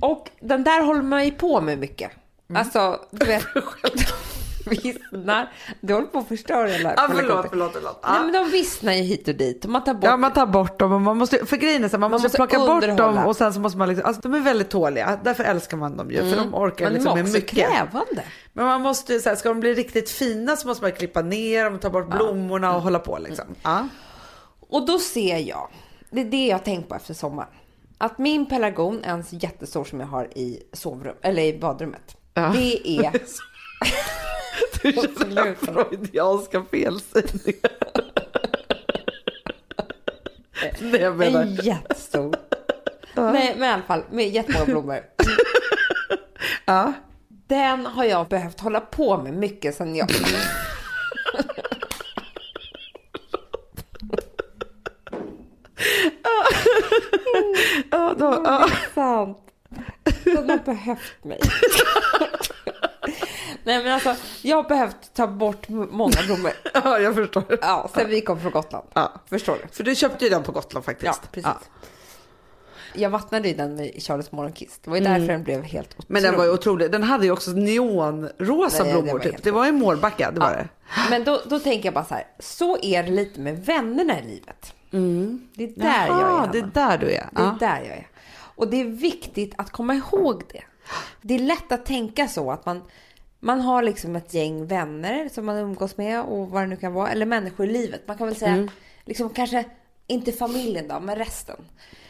Och 0.00 0.28
den 0.40 0.64
där 0.64 0.82
håller 0.82 1.02
man 1.02 1.24
ju 1.24 1.30
på 1.30 1.60
med 1.60 1.78
mycket. 1.78 2.10
Alltså, 2.54 3.00
du 3.10 3.26
vet. 3.26 3.44
vissnar. 4.66 5.52
Du 5.80 5.94
håller 5.94 6.06
på 6.06 6.18
att 6.18 6.28
förstöra 6.28 6.66
hela 6.68 6.94
Ja, 6.96 7.08
förlåt, 7.16 7.46
förlåt, 7.50 7.70
förlåt. 7.72 8.00
Nej 8.02 8.12
Ja. 8.16 8.22
men 8.22 8.32
de 8.32 8.50
vissnar 8.50 8.92
ju 8.92 9.02
hit 9.02 9.28
och 9.28 9.34
dit. 9.34 9.66
Man 9.66 9.84
tar 9.84 9.94
bort 9.94 10.04
Ja, 10.04 10.16
man 10.16 10.32
tar 10.32 10.46
bort 10.46 10.78
dem 10.78 10.92
och 10.92 11.00
man 11.00 11.16
måste, 11.18 11.46
för 11.46 11.56
grejen 11.56 11.84
är 11.84 11.88
så 11.88 11.92
här, 11.92 11.98
man, 11.98 12.10
måste, 12.10 12.24
måste 12.24 12.36
plocka 12.38 12.58
bort 12.58 12.68
underhålla. 12.84 13.16
dem 13.20 13.26
och 13.26 13.36
sen 13.36 13.54
så 13.54 13.60
måste 13.60 13.78
man 13.78 13.88
liksom, 13.88 14.06
alltså 14.06 14.22
de 14.22 14.34
är 14.34 14.40
väldigt 14.40 14.70
tåliga, 14.70 15.18
därför 15.24 15.44
älskar 15.44 15.76
man 15.76 15.96
dem 15.96 16.10
ju, 16.10 16.16
för 16.30 16.36
de 16.36 16.54
orkar 16.54 16.84
Men 16.84 16.92
de 16.92 16.98
liksom 16.98 17.12
är 17.12 17.16
med 17.16 17.24
också 17.24 17.34
mycket. 17.36 17.58
krävande. 17.68 18.22
Men 18.52 18.64
man 18.66 18.80
måste 18.80 19.20
så 19.20 19.28
här, 19.28 19.36
ska 19.36 19.48
de 19.48 19.60
bli 19.60 19.74
riktigt 19.74 20.10
fina 20.10 20.56
så 20.56 20.68
måste 20.68 20.84
man 20.84 20.92
klippa 20.92 21.22
ner 21.22 21.64
dem, 21.64 21.78
ta 21.78 21.90
bort 21.90 22.10
blommorna 22.10 22.76
och 22.76 22.82
hålla 22.82 22.98
på 22.98 23.18
liksom. 23.18 23.44
Ja. 23.62 23.88
Och 24.68 24.86
då 24.86 24.98
ser 24.98 25.36
jag, 25.38 25.68
det 26.10 26.20
är 26.20 26.24
det 26.24 26.46
jag 26.46 26.64
tänkt 26.64 26.88
på 26.88 26.94
efter 26.94 27.14
sommaren. 27.14 27.48
Att 27.98 28.18
min 28.18 28.46
pelargon, 28.46 29.04
en 29.04 29.24
jättestor 29.30 29.84
som 29.84 30.00
jag 30.00 30.06
har 30.06 30.24
i 30.38 30.62
sovrum, 30.72 31.14
eller 31.22 31.42
i 31.42 31.58
badrummet. 31.58 32.16
Ja. 32.34 32.52
Det 32.56 32.88
är... 32.88 33.12
Du 34.82 34.92
kör 34.92 35.54
freudianska 35.54 36.64
felsägningar. 36.70 37.70
Nej 40.80 41.00
jag 41.00 41.16
menar. 41.16 41.42
En 41.42 41.54
jättestor. 41.54 42.36
Nej, 43.14 43.54
men 43.58 43.68
i 43.70 43.72
alla 43.72 43.82
fall 43.82 44.02
med 44.10 44.28
jättemånga 44.28 44.64
blommor. 44.64 45.00
Ja. 46.64 46.92
Den 47.28 47.86
har 47.86 48.04
jag 48.04 48.28
behövt 48.28 48.60
hålla 48.60 48.80
på 48.80 49.18
med 49.18 49.34
mycket 49.34 49.74
sen 49.74 49.96
jag... 49.96 50.10
Ja, 57.90 58.14
då, 58.18 58.42
ja. 58.44 58.68
Sant. 58.94 59.38
Den 60.24 60.50
har 60.50 60.58
behövt 60.58 61.24
mig. 61.24 61.40
Nej 63.64 63.84
men 63.84 63.92
alltså, 63.92 64.16
jag 64.42 64.56
har 64.56 64.68
behövt 64.68 65.14
ta 65.14 65.26
bort 65.26 65.68
många 65.68 66.16
blommor. 66.26 66.52
ja, 66.74 66.98
jag 66.98 67.14
förstår. 67.14 67.44
Ja, 67.62 67.90
sen 67.94 68.08
vi 68.08 68.20
kom 68.20 68.40
från 68.40 68.52
Gotland. 68.52 68.86
Ja. 68.94 69.12
Förstår 69.26 69.58
du? 69.62 69.68
För 69.76 69.84
du 69.84 69.94
köpte 69.94 70.24
ju 70.24 70.30
den 70.30 70.42
på 70.42 70.52
Gotland 70.52 70.84
faktiskt. 70.84 71.20
Ja, 71.22 71.28
precis. 71.32 71.70
Jag 72.94 73.10
vattnade 73.10 73.48
ju 73.48 73.54
den 73.54 73.74
med 73.74 74.02
Charles 74.02 74.32
morgonkvist. 74.32 74.82
Det 74.84 74.90
var 74.90 74.96
ju 74.96 75.04
därför 75.04 75.26
den 75.26 75.42
blev 75.44 75.62
helt 75.62 75.88
otrolig. 75.90 76.06
Men 76.08 76.22
den 76.22 76.36
var 76.36 76.44
ju 76.44 76.50
otrolig. 76.50 76.90
Den 76.92 77.02
hade 77.02 77.24
ju 77.24 77.32
också 77.32 77.50
neonrosa 77.50 78.82
Nej, 78.84 78.92
det 78.92 79.02
blommor 79.02 79.12
var 79.18 79.24
typ. 79.24 79.42
Det 79.42 79.50
var 79.50 79.66
ju 79.66 79.72
Mårbacka, 79.72 80.30
det 80.30 80.40
var 80.40 80.50
Ja. 80.50 80.56
det. 80.56 80.68
Men 81.10 81.24
då, 81.24 81.40
då 81.46 81.58
tänker 81.58 81.86
jag 81.86 81.94
bara 81.94 82.04
så 82.04 82.14
här, 82.14 82.26
så 82.38 82.78
är 82.82 83.02
det 83.02 83.10
lite 83.10 83.40
med 83.40 83.66
vännerna 83.66 84.20
i 84.20 84.22
livet. 84.22 84.74
Det 85.54 85.64
är 85.64 85.68
där 85.80 86.06
jag 86.06 86.16
är, 86.16 86.20
Jaha, 86.20 86.38
Hanna. 86.38 86.52
det 86.52 86.58
är 86.58 86.70
där 86.74 86.98
du 86.98 87.06
är. 87.06 87.28
Det 87.32 87.40
är 87.42 87.44
Ja. 87.44 87.56
där 87.60 87.76
jag 87.78 87.96
är. 87.96 88.08
Och 88.56 88.68
det 88.68 88.80
är 88.80 88.84
viktigt 88.84 89.54
att 89.58 89.70
komma 89.70 89.94
ihåg 89.94 90.42
det. 90.52 90.62
Det 91.22 91.34
är 91.34 91.38
lätt 91.38 91.72
att 91.72 91.86
tänka 91.86 92.28
så 92.28 92.50
att 92.50 92.66
man, 92.66 92.82
man 93.40 93.60
har 93.60 93.82
liksom 93.82 94.16
ett 94.16 94.34
gäng 94.34 94.66
vänner 94.66 95.28
som 95.28 95.46
man 95.46 95.56
umgås 95.56 95.96
med 95.96 96.22
och 96.22 96.50
vad 96.50 96.62
det 96.62 96.66
nu 96.66 96.76
kan 96.76 96.92
vara. 96.92 97.08
Eller 97.08 97.26
människor 97.26 97.66
i 97.66 97.72
livet. 97.72 98.02
Man 98.06 98.18
kan 98.18 98.26
väl 98.26 98.36
säga, 98.36 98.68
liksom 99.04 99.30
kanske 99.30 99.64
inte 100.06 100.32
familjen 100.32 100.88
då, 100.88 101.00
men 101.00 101.16
resten. 101.16 101.56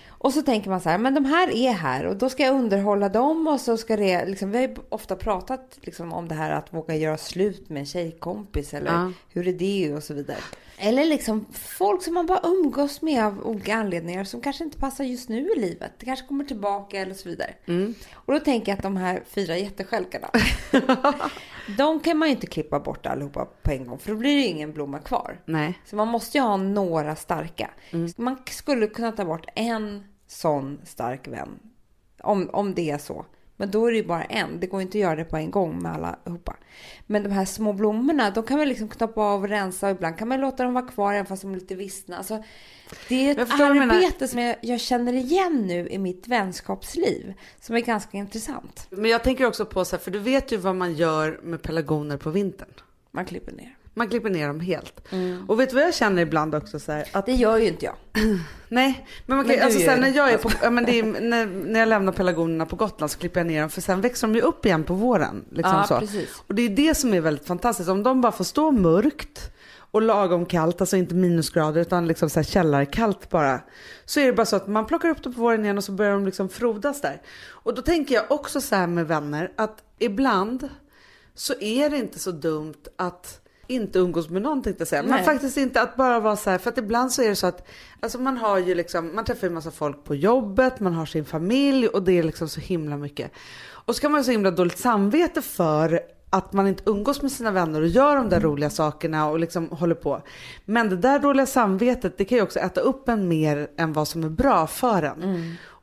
Och 0.09 0.33
så 0.33 0.43
tänker 0.43 0.71
man 0.71 0.81
så 0.81 0.89
här, 0.89 0.99
men 0.99 1.15
de 1.15 1.25
här 1.25 1.51
är 1.57 1.73
här 1.73 2.05
och 2.07 2.17
då 2.17 2.29
ska 2.31 2.43
jag 2.43 2.55
underhålla 2.55 3.09
dem 3.09 3.47
och 3.49 3.61
så 3.61 3.77
ska 3.77 3.97
det, 3.97 4.27
liksom, 4.27 4.51
vi 4.51 4.59
har 4.59 4.69
ju 4.69 4.75
ofta 4.89 5.17
pratat 5.17 5.79
liksom, 5.81 6.13
om 6.13 6.29
det 6.29 6.35
här 6.35 6.51
att 6.51 6.75
våga 6.75 6.97
göra 6.97 7.17
slut 7.17 7.69
med 7.69 7.81
en 7.81 7.87
tjejkompis 7.87 8.75
eller 8.75 8.93
Ja. 8.93 9.13
hur 9.29 9.49
är 9.49 9.53
det 9.53 9.95
och 9.95 10.03
så 10.03 10.15
vidare. 10.15 10.39
Eller 10.83 11.05
liksom 11.05 11.47
folk 11.53 12.03
som 12.03 12.15
man 12.15 12.27
bara 12.27 12.41
umgås 12.45 13.03
med 13.03 13.25
av 13.25 13.47
olika 13.47 13.75
anledningar 13.75 14.25
som 14.25 14.41
kanske 14.41 14.65
inte 14.65 14.79
passar 14.79 15.05
just 15.05 15.29
nu 15.29 15.53
i 15.53 15.61
livet. 15.61 15.93
Det 15.99 16.07
kanske 16.07 16.27
kommer 16.27 16.45
tillbaka 16.45 17.01
eller 17.01 17.15
så 17.15 17.29
vidare. 17.29 17.55
Och 18.13 18.33
då 18.33 18.41
tänker 18.41 18.73
jag 18.73 18.77
att 18.77 18.83
de 18.83 18.97
här 18.97 19.23
fyra 19.27 19.57
jätteskälkarna, 19.57 20.31
de 21.79 22.01
kan 22.01 22.19
man 22.19 22.29
ju 22.29 22.35
inte 22.35 22.47
klippa 22.47 22.81
bort 22.81 23.07
allihopa 23.07 23.45
på 23.63 23.71
en 23.71 23.87
gång 23.87 23.99
för 23.99 24.11
då 24.11 24.17
blir 24.17 24.35
det 24.35 24.41
ju 24.41 24.47
ingen 24.47 24.73
blomma 24.73 24.99
kvar. 24.99 25.41
Nej. 25.45 25.79
Så 25.85 25.97
man 25.97 26.09
måste 26.09 26.39
ju 26.39 26.45
ha 26.45 26.57
några 26.57 27.17
starka. 27.17 27.71
Man 28.17 28.37
skulle 28.51 28.87
kunna 28.87 29.13
ta 29.13 29.25
bort 29.25 29.47
en 29.55 30.05
sån 30.27 30.81
stark 30.85 31.29
vän. 31.29 31.59
Om, 32.23 32.51
om 32.53 32.75
det 32.75 32.91
är 32.91 32.99
så. 32.99 33.25
Men 33.61 33.71
då 33.71 33.87
är 33.87 33.91
det 33.91 33.97
ju 33.97 34.05
bara 34.05 34.25
en. 34.25 34.61
Det 34.61 34.67
går 34.67 34.83
inte 34.83 34.99
att 34.99 35.03
göra 35.03 35.17
det 35.17 35.25
på 35.25 35.37
en 35.37 35.51
gång 35.51 35.83
med 35.83 35.93
allihopa. 35.93 36.57
Men 37.07 37.23
de 37.23 37.31
här 37.31 37.45
små 37.45 37.73
blommorna, 37.73 38.31
de 38.31 38.45
kan 38.45 38.59
man 38.59 38.69
liksom 38.69 38.89
knoppa 38.89 39.21
av 39.21 39.43
och 39.43 39.49
rensa. 39.49 39.87
Och 39.87 39.97
ibland 39.97 40.19
kan 40.19 40.29
man 40.29 40.41
låta 40.41 40.65
dem 40.65 40.75
vara 40.75 40.87
kvar 40.87 41.13
även 41.13 41.27
fast 41.27 41.43
de 41.43 41.51
är 41.53 41.55
lite 41.55 41.75
vissna. 41.75 42.17
Alltså, 42.17 42.43
det 43.09 43.15
är 43.15 43.33
ett 43.33 43.61
arbete 43.61 44.29
som 44.29 44.41
jag, 44.41 44.57
jag 44.61 44.81
känner 44.81 45.13
igen 45.13 45.67
nu 45.67 45.89
i 45.89 45.99
mitt 45.99 46.29
vänskapsliv. 46.29 47.35
Som 47.61 47.77
är 47.77 47.81
ganska 47.81 48.19
intressant. 48.19 48.87
Men 48.91 49.11
jag 49.11 49.25
tänker 49.25 49.47
också 49.47 49.67
på 49.67 49.85
så 49.85 49.97
här, 49.97 50.03
för 50.03 50.11
du 50.11 50.19
vet 50.19 50.53
ju 50.53 50.57
vad 50.57 50.77
man 50.77 50.95
gör 50.95 51.41
med 51.43 51.63
pelargoner 51.63 52.17
på 52.17 52.31
vintern. 52.31 52.75
Man 53.11 53.25
klipper 53.25 53.53
ner. 53.53 53.77
Man 53.95 54.09
klipper 54.09 54.31
ner 54.31 54.47
dem 54.47 54.61
helt. 54.61 55.01
Och 55.49 55.61
vet 55.61 55.69
du 55.71 55.75
vad 55.75 55.85
jag 55.85 55.95
känner 55.95 56.23
ibland 56.23 56.55
också? 56.55 56.79
Så 56.81 56.93
här, 56.93 57.05
att, 57.13 57.27
Det 57.27 57.33
gör 57.33 57.57
ju 57.57 57.67
inte 57.69 57.85
jag. 57.85 57.95
nej, 58.69 59.07
men, 59.27 59.37
man 59.37 59.47
Men 59.47 59.57
kan, 59.57 59.57
du 59.57 59.63
alltså, 59.63 59.91
det. 59.91 59.97
när, 59.97 60.17
jag 60.17 60.33
är 60.33 60.39
på, 60.39 60.51
ja, 60.63 60.71
men 60.71 60.89
är, 60.89 61.03
när, 61.21 61.47
när 61.47 61.81
jag 61.81 61.89
lämnar 61.89 62.13
pelargonerna 62.13 62.67
på 62.67 62.77
Gotland 62.77 63.11
så 63.11 63.19
klipper 63.19 63.41
jag 63.41 63.47
ner 63.47 63.61
dem 63.61 63.71
för 63.71 63.81
sen 63.81 64.01
växer 64.01 64.27
de 64.27 64.35
ju 64.35 64.41
upp 64.41 64.67
igen 64.67 64.85
på 64.85 64.95
våren. 64.95 65.45
Liksom 65.51 65.77
Ja, 65.77 65.85
så. 65.87 65.99
precis. 65.99 66.43
Och 66.47 66.55
det 66.55 66.63
är 66.63 66.69
det 66.69 66.95
som 66.95 67.15
är 67.15 67.21
väldigt 67.21 67.47
fantastiskt. 67.47 67.89
Om 67.89 68.03
de 68.03 68.21
bara 68.21 68.33
får 68.33 68.45
stå 68.45 68.71
mörkt 68.71 69.51
och 69.93 70.03
lagom 70.03 70.47
kallt, 70.47 70.81
alltså 70.81 70.97
inte 70.97 71.15
minusgrader 71.15 71.81
utan 71.81 72.07
liksom 72.07 72.31
så 72.31 72.39
här 72.39 72.45
källarkallt 72.45 73.31
bara. 73.31 73.61
Så 74.05 74.21
är 74.21 74.27
det 74.27 74.33
bara 74.33 74.47
så 74.47 74.57
att 74.57 74.69
man 74.69 74.87
plockar 74.87 75.09
upp 75.09 75.23
dem 75.23 75.35
på 75.35 75.41
våren 75.41 75.65
igen 75.65 75.79
och 75.79 75.85
så 75.85 75.93
börjar 75.93 76.13
de 76.13 76.27
liksom 76.27 76.49
frodas 76.49 77.01
där. 77.01 77.23
Och 77.49 77.75
då 77.75 77.83
tänker 77.83 78.15
jag 78.15 78.25
också 78.29 78.61
så 78.61 78.75
här 78.75 78.87
med 78.87 79.09
vänner 79.09 79.53
att 79.57 79.83
ibland 79.99 80.69
så 81.35 81.55
är 81.61 81.91
det 81.91 81.97
inte 81.97 82.19
så 82.19 82.31
dumt 82.31 82.75
att 82.97 83.40
inte 83.71 83.99
umgås 83.99 84.31
med 84.31 84.43
någon 84.43 84.63
tänkte 84.63 84.81
jag 84.81 84.89
säga. 84.89 85.03
Men 85.03 85.11
Nej. 85.11 85.25
faktiskt 85.25 85.57
inte 85.57 85.83
att 85.83 85.97
bara 85.97 86.21
vara 86.21 86.37
så 86.37 86.51
här, 86.51 86.59
för 86.59 86.71
att 86.71 86.79
ibland 86.79 87.13
så 87.13 87.23
är 87.23 87.29
det 87.29 87.37
så 87.37 87.47
att 87.47 87.69
alltså 88.01 88.19
man 88.19 88.37
har 88.37 88.59
ju 88.59 88.75
liksom, 88.75 89.15
man 89.15 89.25
träffar 89.25 89.47
ju 89.47 89.53
massa 89.53 89.71
folk 89.71 90.05
på 90.05 90.15
jobbet, 90.15 90.81
man 90.81 90.95
har 90.95 91.07
sin 91.07 91.25
familj 91.25 91.89
och 91.89 92.03
det 92.03 92.19
är 92.19 92.23
liksom 92.23 92.49
så 92.49 92.61
himla 92.61 92.97
mycket. 92.97 93.33
Och 93.69 93.95
så 93.95 94.01
kan 94.01 94.13
man 94.13 94.19
ha 94.19 94.25
så 94.25 94.31
himla 94.31 94.51
dåligt 94.51 94.79
samvete 94.79 95.43
för 95.43 96.01
att 96.31 96.53
man 96.53 96.67
inte 96.67 96.83
umgås 96.87 97.23
med 97.23 97.33
sina 97.33 97.51
vänner 97.51 97.81
och 97.81 97.89
gör 97.89 98.17
de 98.17 98.29
där 98.29 98.41
roliga 98.41 98.71
sakerna 98.71 99.29
och 99.29 99.39
liksom 99.39 99.69
håller 99.69 99.95
på. 99.95 100.23
Men 100.65 100.91
det 100.91 100.97
där 100.97 101.19
dåliga 101.19 101.47
samvetet 101.47 102.19
det 102.19 102.25
kan 102.25 102.39
ju 102.39 102.43
också 102.43 102.59
äta 102.59 102.81
upp 102.81 103.09
en 103.09 103.29
mer 103.29 103.69
än 103.77 103.93
vad 103.93 104.09
som 104.09 104.25
är 104.25 104.29
bra 104.29 104.67
för 104.67 105.03
en. 105.03 105.21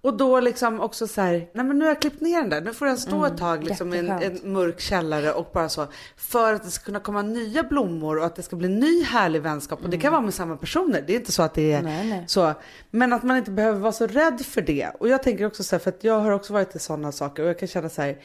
Och 0.01 0.17
då 0.17 0.39
liksom 0.39 0.79
också 0.81 1.07
så 1.07 1.21
här, 1.21 1.31
nej 1.53 1.65
men 1.65 1.79
nu 1.79 1.85
har 1.85 1.89
jag 1.89 2.01
klippt 2.01 2.21
ner 2.21 2.41
den 2.41 2.49
där, 2.49 2.61
nu 2.61 2.73
får 2.73 2.85
den 2.85 2.97
stå 2.97 3.25
ett 3.25 3.37
tag 3.37 3.63
liksom 3.63 3.93
i 3.93 3.97
en, 3.97 4.09
en 4.09 4.53
mörk 4.53 4.79
källare 4.79 5.31
och 5.33 5.49
bara 5.53 5.69
så. 5.69 5.87
För 6.17 6.53
att 6.53 6.63
det 6.63 6.71
ska 6.71 6.85
kunna 6.85 6.99
komma 6.99 7.21
nya 7.21 7.63
blommor 7.63 8.17
och 8.19 8.25
att 8.25 8.35
det 8.35 8.43
ska 8.43 8.55
bli 8.55 8.69
ny 8.69 9.03
härlig 9.03 9.41
vänskap. 9.41 9.79
Och 9.83 9.89
det 9.89 9.97
kan 9.97 10.11
vara 10.11 10.21
med 10.21 10.33
samma 10.33 10.57
personer, 10.57 11.03
det 11.07 11.13
är 11.13 11.19
inte 11.19 11.31
så 11.31 11.43
att 11.43 11.53
det 11.53 11.71
är 11.71 11.81
Nej, 11.81 12.07
nej. 12.09 12.23
så. 12.27 12.53
Men 12.91 13.13
att 13.13 13.23
man 13.23 13.37
inte 13.37 13.51
behöver 13.51 13.79
vara 13.79 13.91
så 13.91 14.07
rädd 14.07 14.41
för 14.45 14.61
det. 14.61 14.89
Och 14.99 15.07
jag 15.09 15.23
tänker 15.23 15.45
också 15.45 15.63
så 15.63 15.75
här, 15.75 15.79
för 15.79 15.89
att 15.89 16.03
jag 16.03 16.19
har 16.19 16.31
också 16.31 16.53
varit 16.53 16.75
i 16.75 16.79
sådana 16.79 17.11
saker 17.11 17.43
och 17.43 17.49
jag 17.49 17.59
kan 17.59 17.67
känna 17.67 17.89
så 17.89 18.01
här 18.01 18.17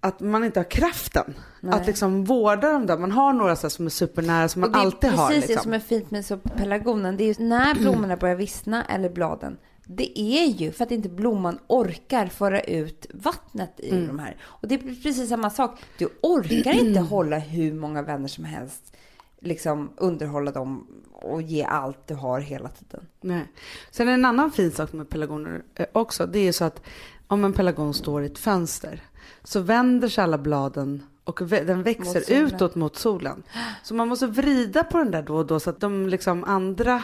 att 0.00 0.20
man 0.20 0.44
inte 0.44 0.60
har 0.60 0.64
kraften 0.70 1.34
att 1.70 1.86
liksom 1.86 2.24
vårda 2.24 2.72
dem 2.72 2.86
där. 2.86 2.98
Man 2.98 3.12
har 3.12 3.32
några 3.32 3.56
så 3.56 3.70
som 3.70 3.86
är 3.86 3.90
supernära 3.90 4.48
som 4.48 4.60
man 4.60 4.70
Och 4.70 4.74
det 4.76 4.80
är 4.80 4.84
alltid 4.84 5.10
har. 5.10 5.28
precis 5.28 5.42
det 5.42 5.48
Liksom. 5.48 5.62
som 5.64 5.72
är 5.72 5.78
fint 5.78 6.10
med 6.10 6.24
pelargonen. 6.56 7.16
Det 7.16 7.24
är 7.24 7.40
ju 7.40 7.44
när 7.44 7.74
blommorna 7.80 8.16
börjar 8.16 8.34
vissna 8.36 8.84
eller 8.84 9.08
bladen. 9.10 9.56
Det 9.96 10.18
är 10.20 10.46
ju 10.46 10.72
för 10.72 10.84
att 10.84 10.90
inte 10.90 11.08
blomman 11.08 11.58
orkar 11.66 12.26
föra 12.26 12.60
ut 12.60 13.06
vattnet 13.14 13.80
i 13.80 13.90
Mm. 13.90 14.06
de 14.06 14.18
här. 14.18 14.36
Och 14.42 14.68
det 14.68 14.74
är 14.74 14.78
precis 15.02 15.28
samma 15.28 15.50
sak. 15.50 15.78
Du 15.98 16.08
orkar 16.22 16.72
inte 16.72 17.00
hålla 17.00 17.38
hur 17.38 17.74
många 17.74 18.02
vänner 18.02 18.28
som 18.28 18.44
helst. 18.44 18.92
Liksom 19.40 19.90
underhålla 19.96 20.50
dem 20.50 20.86
och 21.12 21.42
ge 21.42 21.62
allt 21.64 22.06
du 22.06 22.14
har 22.14 22.40
hela 22.40 22.68
tiden. 22.68 23.06
Nej. 23.20 23.44
Sen 23.90 24.08
en 24.08 24.24
annan 24.24 24.52
fin 24.52 24.70
sak 24.72 24.92
med 24.92 25.08
pelargoner 25.08 25.62
eh, 25.74 25.86
också. 25.92 26.26
Det 26.26 26.38
är 26.38 26.52
så 26.52 26.64
att 26.64 26.82
om 27.26 27.44
en 27.44 27.52
pelargon 27.52 27.94
står 27.94 28.22
i 28.22 28.26
ett 28.26 28.38
fönster 28.38 29.02
så 29.44 29.60
vänder 29.60 30.08
sig 30.08 30.24
alla 30.24 30.38
bladen 30.38 31.02
och 31.24 31.40
den 31.48 31.76
Mot 31.78 31.86
växer 31.86 32.20
solen. 32.20 32.42
utåt 32.46 32.74
mot 32.74 32.96
solen. 32.96 33.42
Så 33.82 33.94
man 33.94 34.08
måste 34.08 34.26
vrida 34.26 34.84
på 34.84 34.98
den 34.98 35.10
där 35.10 35.22
då 35.22 35.36
och 35.36 35.46
då 35.46 35.60
så 35.60 35.70
att 35.70 35.80
de 35.80 36.08
liksom 36.08 36.44
andra 36.44 37.02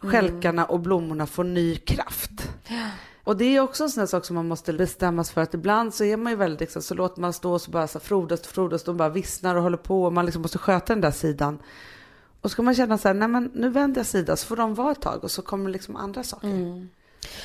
skälkarna 0.00 0.64
och 0.64 0.80
blommorna 0.80 1.26
får 1.26 1.44
ny 1.44 1.76
kraft. 1.76 2.50
Och 3.24 3.36
det 3.36 3.44
är 3.56 3.60
också 3.60 3.84
en 3.84 3.90
sån 3.90 4.00
här 4.00 4.06
sak 4.06 4.24
som 4.24 4.36
man 4.36 4.48
måste 4.48 4.72
bestämmas 4.72 5.30
för 5.30 5.40
att 5.40 5.54
ibland 5.54 5.94
så 5.94 6.04
är 6.04 6.16
man 6.16 6.32
ju 6.32 6.36
väldigt 6.36 6.60
liksom, 6.60 6.82
så 6.82 6.94
låter 6.94 7.20
man 7.20 7.32
stå 7.32 7.52
och 7.52 7.60
så 7.60 7.70
bara 7.70 7.86
så 7.86 8.00
frodas 8.00 8.40
och 8.40 8.46
frodas, 8.46 8.84
de 8.84 8.96
bara 8.96 9.08
vissnar 9.08 9.54
och 9.54 9.62
håller 9.62 9.76
på 9.76 10.04
och 10.04 10.12
man 10.12 10.24
liksom 10.24 10.42
måste 10.42 10.58
sköta 10.58 10.92
den 10.94 11.00
där 11.00 11.10
sidan. 11.10 11.58
Och 12.40 12.50
så 12.50 12.56
kan 12.56 12.64
man 12.64 12.74
känna 12.74 12.98
så 12.98 13.08
här, 13.08 13.14
nej 13.14 13.28
men 13.28 13.50
nu 13.54 13.68
vänder 13.68 13.98
jag 13.98 14.06
sida 14.06 14.36
så 14.36 14.46
får 14.46 14.56
de 14.56 14.74
vara 14.74 14.92
ett 14.92 15.00
tag 15.00 15.24
och 15.24 15.30
så 15.30 15.42
kommer 15.42 15.70
liksom 15.70 15.96
andra 15.96 16.22
saker. 16.22 16.88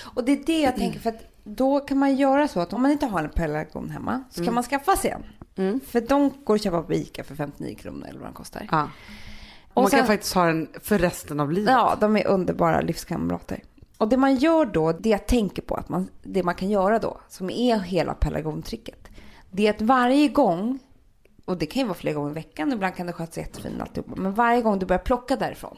Och 0.03 0.23
det 0.23 0.31
är 0.31 0.45
det 0.45 0.61
jag 0.61 0.75
tänker 0.75 0.99
för 0.99 1.09
att 1.09 1.21
då 1.43 1.79
kan 1.79 1.97
man 1.97 2.15
göra 2.15 2.47
så 2.47 2.59
att 2.59 2.73
om 2.73 2.81
man 2.81 2.91
inte 2.91 3.05
har 3.05 3.23
en 3.23 3.29
pelargon 3.29 3.89
hemma 3.89 4.23
så 4.29 4.45
kan 4.45 4.53
man 4.53 4.63
skaffa 4.63 4.95
sig 4.95 5.11
en. 5.11 5.23
Mm. 5.55 5.79
För 5.79 6.01
de 6.01 6.31
går 6.43 6.55
att 6.55 6.63
köpa 6.63 6.81
på 6.81 6.93
Ica 6.93 7.23
för 7.23 7.35
59 7.35 7.75
kronor 7.75 8.07
eller 8.07 8.19
vad 8.19 8.29
de 8.29 8.33
kostar. 8.33 8.67
Ja. 8.71 8.89
Och 9.75 9.81
man 9.81 9.91
kan 9.91 9.99
sen- 9.99 10.07
faktiskt 10.07 10.33
ha 10.33 10.45
den 10.45 10.67
för 10.81 10.97
resten 10.99 11.39
av 11.39 11.51
livet. 11.51 11.71
Ja, 11.73 11.97
de 12.01 12.15
är 12.17 12.27
underbara 12.27 12.81
livskamrater. 12.81 13.63
Och 13.97 14.07
det 14.09 14.17
man 14.17 14.35
gör 14.35 14.65
då, 14.65 14.91
det 14.91 15.09
jag 15.09 15.25
tänker 15.27 15.61
på, 15.61 15.75
att 15.75 15.89
man, 15.89 16.07
det 16.23 16.43
man 16.43 16.55
kan 16.55 16.69
göra 16.69 16.99
då, 16.99 17.17
som 17.29 17.49
är 17.49 17.79
hela 17.79 18.13
pelargontricket, 18.13 19.07
det 19.51 19.67
är 19.67 19.69
att 19.69 19.81
varje 19.81 20.27
gång, 20.27 20.79
och 21.45 21.57
det 21.57 21.65
kan 21.65 21.81
ju 21.81 21.87
vara 21.87 21.97
flera 21.97 22.13
gånger 22.15 22.31
i 22.31 22.33
veckan, 22.33 22.73
ibland 22.73 22.95
kan 22.95 23.07
det 23.07 23.13
skötas 23.13 23.37
jättefint 23.37 23.81
alltihopa, 23.81 24.11
men 24.15 24.33
varje 24.33 24.61
gång 24.61 24.79
du 24.79 24.85
börjar 24.85 24.99
plocka 25.03 25.35
därifrån, 25.35 25.77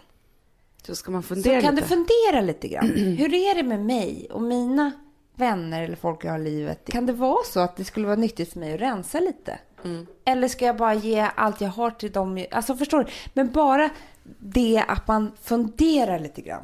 Så 0.88 0.96
ska 0.96 1.12
man 1.12 1.24
så 1.24 1.28
fundera 1.28 1.62
kan 1.62 1.76
lite. 1.76 1.88
du 1.88 1.96
fundera 1.96 2.42
lite 2.42 2.68
grann. 2.68 2.88
Hur 2.96 3.34
är 3.34 3.56
det 3.56 3.64
med 3.64 3.80
mig 3.86 4.28
och 4.32 4.42
mina 4.42 4.92
vänner 5.36 5.84
eller 5.84 5.96
folk 5.96 6.26
jag 6.26 6.32
har 6.32 6.40
i 6.40 6.44
livet? 6.44 6.90
Kan 6.92 7.06
det 7.06 7.14
vara 7.14 7.44
så 7.46 7.60
att 7.60 7.76
det 7.76 7.84
skulle 7.84 8.06
vara 8.08 8.16
nyttigt 8.18 8.54
för 8.54 8.60
mig 8.60 8.74
att 8.74 8.82
rensa 8.82 9.20
lite? 9.20 9.60
Eller 10.26 10.48
ska 10.48 10.66
jag 10.66 10.78
bara 10.78 10.94
ge 10.94 11.28
allt 11.36 11.62
jag 11.62 11.70
har 11.70 11.92
till 11.92 12.12
dem? 12.12 12.46
Alltså 12.52 12.76
förstår 12.76 13.04
du? 13.04 13.10
Men 13.34 13.52
bara 13.52 13.90
det 14.40 14.84
att 14.88 15.08
man 15.08 15.32
funderar 15.42 16.20
lite 16.20 16.42
grann. 16.42 16.63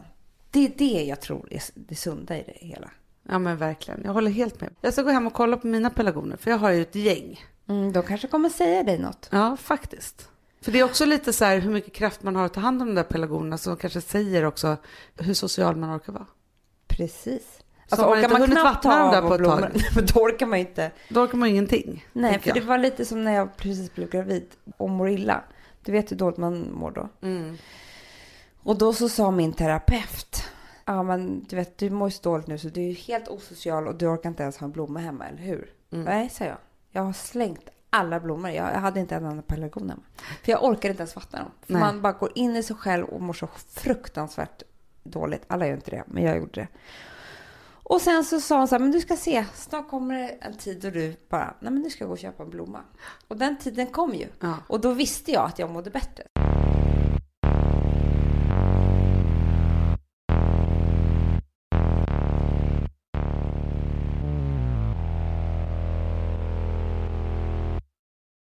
Det 0.52 0.66
är 0.66 0.72
det 0.78 1.04
jag 1.04 1.22
tror 1.22 1.54
är 1.54 1.62
det 1.76 1.96
sunda 1.96 2.38
i 2.38 2.44
det 2.46 2.68
hela. 2.68 2.90
Ja 3.30 3.40
men 3.40 3.58
verkligen, 3.58 4.02
jag 4.06 4.14
håller 4.14 4.32
helt 4.32 4.62
med. 4.62 4.70
Jag 4.82 4.94
ska 4.94 5.02
gå 5.02 5.10
hem 5.10 5.28
och 5.28 5.34
kolla 5.34 5.58
på 5.58 5.68
mina 5.68 5.90
pelargoner 5.90 6.38
för 6.38 6.52
jag 6.52 6.58
har 6.58 6.70
ju 6.70 6.82
ett 6.82 6.96
gäng. 6.96 7.46
Mm, 7.68 7.92
de 7.92 8.04
kanske 8.04 8.28
kommer 8.28 8.50
säga 8.50 8.84
dig 8.84 9.00
något. 9.00 9.30
Ja, 9.32 9.58
faktiskt. 9.58 10.30
För 10.62 10.72
det 10.72 10.80
är 10.80 10.84
också 10.84 11.06
lite 11.06 11.34
så 11.34 11.46
här 11.46 11.60
hur 11.60 11.72
mycket 11.72 11.94
kraft 11.94 12.24
man 12.24 12.36
har 12.36 12.46
att 12.46 12.54
ta 12.54 12.60
hand 12.60 12.82
om 12.82 12.88
de 12.88 12.96
där 12.96 13.04
pelargonerna 13.04 13.58
som 13.58 13.78
kanske 13.78 14.02
säger 14.02 14.46
också 14.46 14.78
hur 15.18 15.34
social 15.34 15.76
man 15.76 15.98
orkar 15.98 16.14
vara. 16.14 16.26
Precis. 16.88 17.63
Så 17.88 17.96
har 17.96 18.10
man 18.10 18.24
inte 18.24 18.38
hunnit 18.38 18.64
vattna 18.64 19.00
dem 19.00 19.12
där 19.12 19.22
på. 19.22 19.60
Men 19.96 20.06
då 20.06 20.20
orkar 20.20 20.46
man 20.46 20.60
inte. 20.60 20.92
Då 21.10 21.22
orkar 21.22 21.38
man 21.38 21.50
ingenting. 21.50 22.06
Nej, 22.14 22.40
för 22.40 22.54
det 22.54 22.60
jag. 22.60 22.66
var 22.66 22.78
lite 22.78 23.06
som 23.06 23.24
när 23.24 23.34
jag 23.34 23.58
precis 23.58 23.96
blev 23.96 24.10
gravid 24.10 24.48
och 24.78 24.90
mår 24.90 25.10
illa. 25.10 25.44
Du 25.82 25.92
vet 25.92 26.12
hur 26.12 26.18
dåligt 26.18 26.38
man 26.38 26.72
mår 26.74 26.92
då. 26.92 27.10
Mm. 27.22 27.58
Och 28.64 28.78
då 28.78 28.94
så 28.94 29.10
sa 29.10 29.32
min 29.32 29.54
terapeut, 29.54 30.50
ja 30.86 31.04
men 31.04 31.44
du 31.44 31.56
vet 31.56 31.78
du 31.78 31.90
mår 31.90 32.08
ju 32.08 32.12
så 32.12 32.22
dåligt 32.22 32.48
nu 32.48 32.58
så 32.58 32.68
du 32.68 32.82
är 32.82 32.88
ju 32.88 32.94
helt 32.94 33.28
osocial 33.28 33.88
och 33.88 33.96
du 33.96 34.08
orkar 34.08 34.30
inte 34.30 34.44
ens 34.44 34.58
ha 34.58 34.66
en 34.66 34.72
blomma 34.72 35.00
hemma, 35.00 35.26
eller 35.26 35.42
hur? 35.42 35.70
Mm. 35.92 36.06
Nej, 36.06 36.30
sa 36.30 36.46
jag. 36.46 36.58
Jag 36.92 37.02
har 37.02 37.14
slängt 37.14 37.70
alla 37.90 38.20
blommor. 38.20 38.52
Jag, 38.52 38.64
hade 38.66 39.00
inte 39.00 39.16
en 39.16 39.26
enda 39.26 39.42
pelargon 39.42 39.90
hemma. 39.90 40.04
För 40.44 40.52
jag 40.52 40.64
orkade 40.64 40.88
inte 40.88 41.02
ens 41.02 41.16
vattna 41.16 41.40
dem. 41.40 41.52
För 41.62 41.74
Nej. 41.74 41.82
man 41.82 42.02
bara 42.02 42.14
går 42.14 42.32
in 42.36 42.56
i 42.56 42.64
sig 42.64 42.76
själv 42.76 43.06
och 43.06 43.22
mår 43.22 43.34
så 43.34 43.48
fruktansvärt 43.70 44.64
dåligt. 45.04 45.44
Alla 45.48 45.68
gör 45.68 45.74
inte 45.74 45.92
det, 45.92 46.04
men 46.08 46.24
jag 46.24 46.38
gjorde 46.38 46.62
det. 46.62 46.68
Och 47.94 48.02
sen 48.02 48.24
så 48.24 48.42
sa 48.42 48.58
hon 48.58 48.68
så 48.68 48.76
här, 48.76 48.80
men 48.80 48.92
du 48.92 49.00
ska 49.00 49.16
se, 49.16 49.46
snart 49.56 49.90
kommer 49.90 50.16
det 50.16 50.28
en 50.28 50.58
tid 50.58 50.82
då 50.82 50.90
du 50.90 51.16
bara, 51.30 51.56
nej 51.60 51.72
men 51.72 51.82
nu 51.82 51.90
ska 51.90 52.04
jag 52.04 52.10
gå 52.10 52.14
och 52.14 52.20
köpa 52.20 52.44
en 52.44 52.50
blomma. 52.50 52.80
Och 53.28 53.38
den 53.38 53.58
tiden 53.58 53.88
kom 53.88 54.14
ju. 54.14 54.28
Ja. 54.40 54.58
Och 54.68 54.82
då 54.82 54.94
visste 54.94 55.32
jag 55.32 55.46
att 55.46 55.60
jag 55.60 55.70
mådde 55.70 55.90
bättre. 55.90 56.24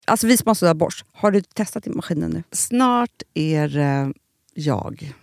Alltså 0.05 0.27
vi 0.27 0.37
som 0.37 0.47
har 0.47 0.53
sådär 0.53 0.73
borst, 0.73 1.05
har 1.13 1.31
du 1.31 1.41
testat 1.41 1.87
i 1.87 1.89
maskinen 1.89 2.31
nu? 2.31 2.43
Snart 2.51 3.21
är 3.33 3.67
det 3.67 4.13
jag 4.53 5.13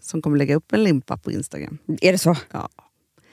som 0.00 0.22
kommer 0.22 0.38
lägga 0.38 0.56
upp 0.56 0.72
en 0.72 0.84
limpa 0.84 1.16
på 1.16 1.32
Instagram. 1.32 1.78
Är 2.00 2.12
det 2.12 2.18
så? 2.18 2.36
Ja. 2.50 2.68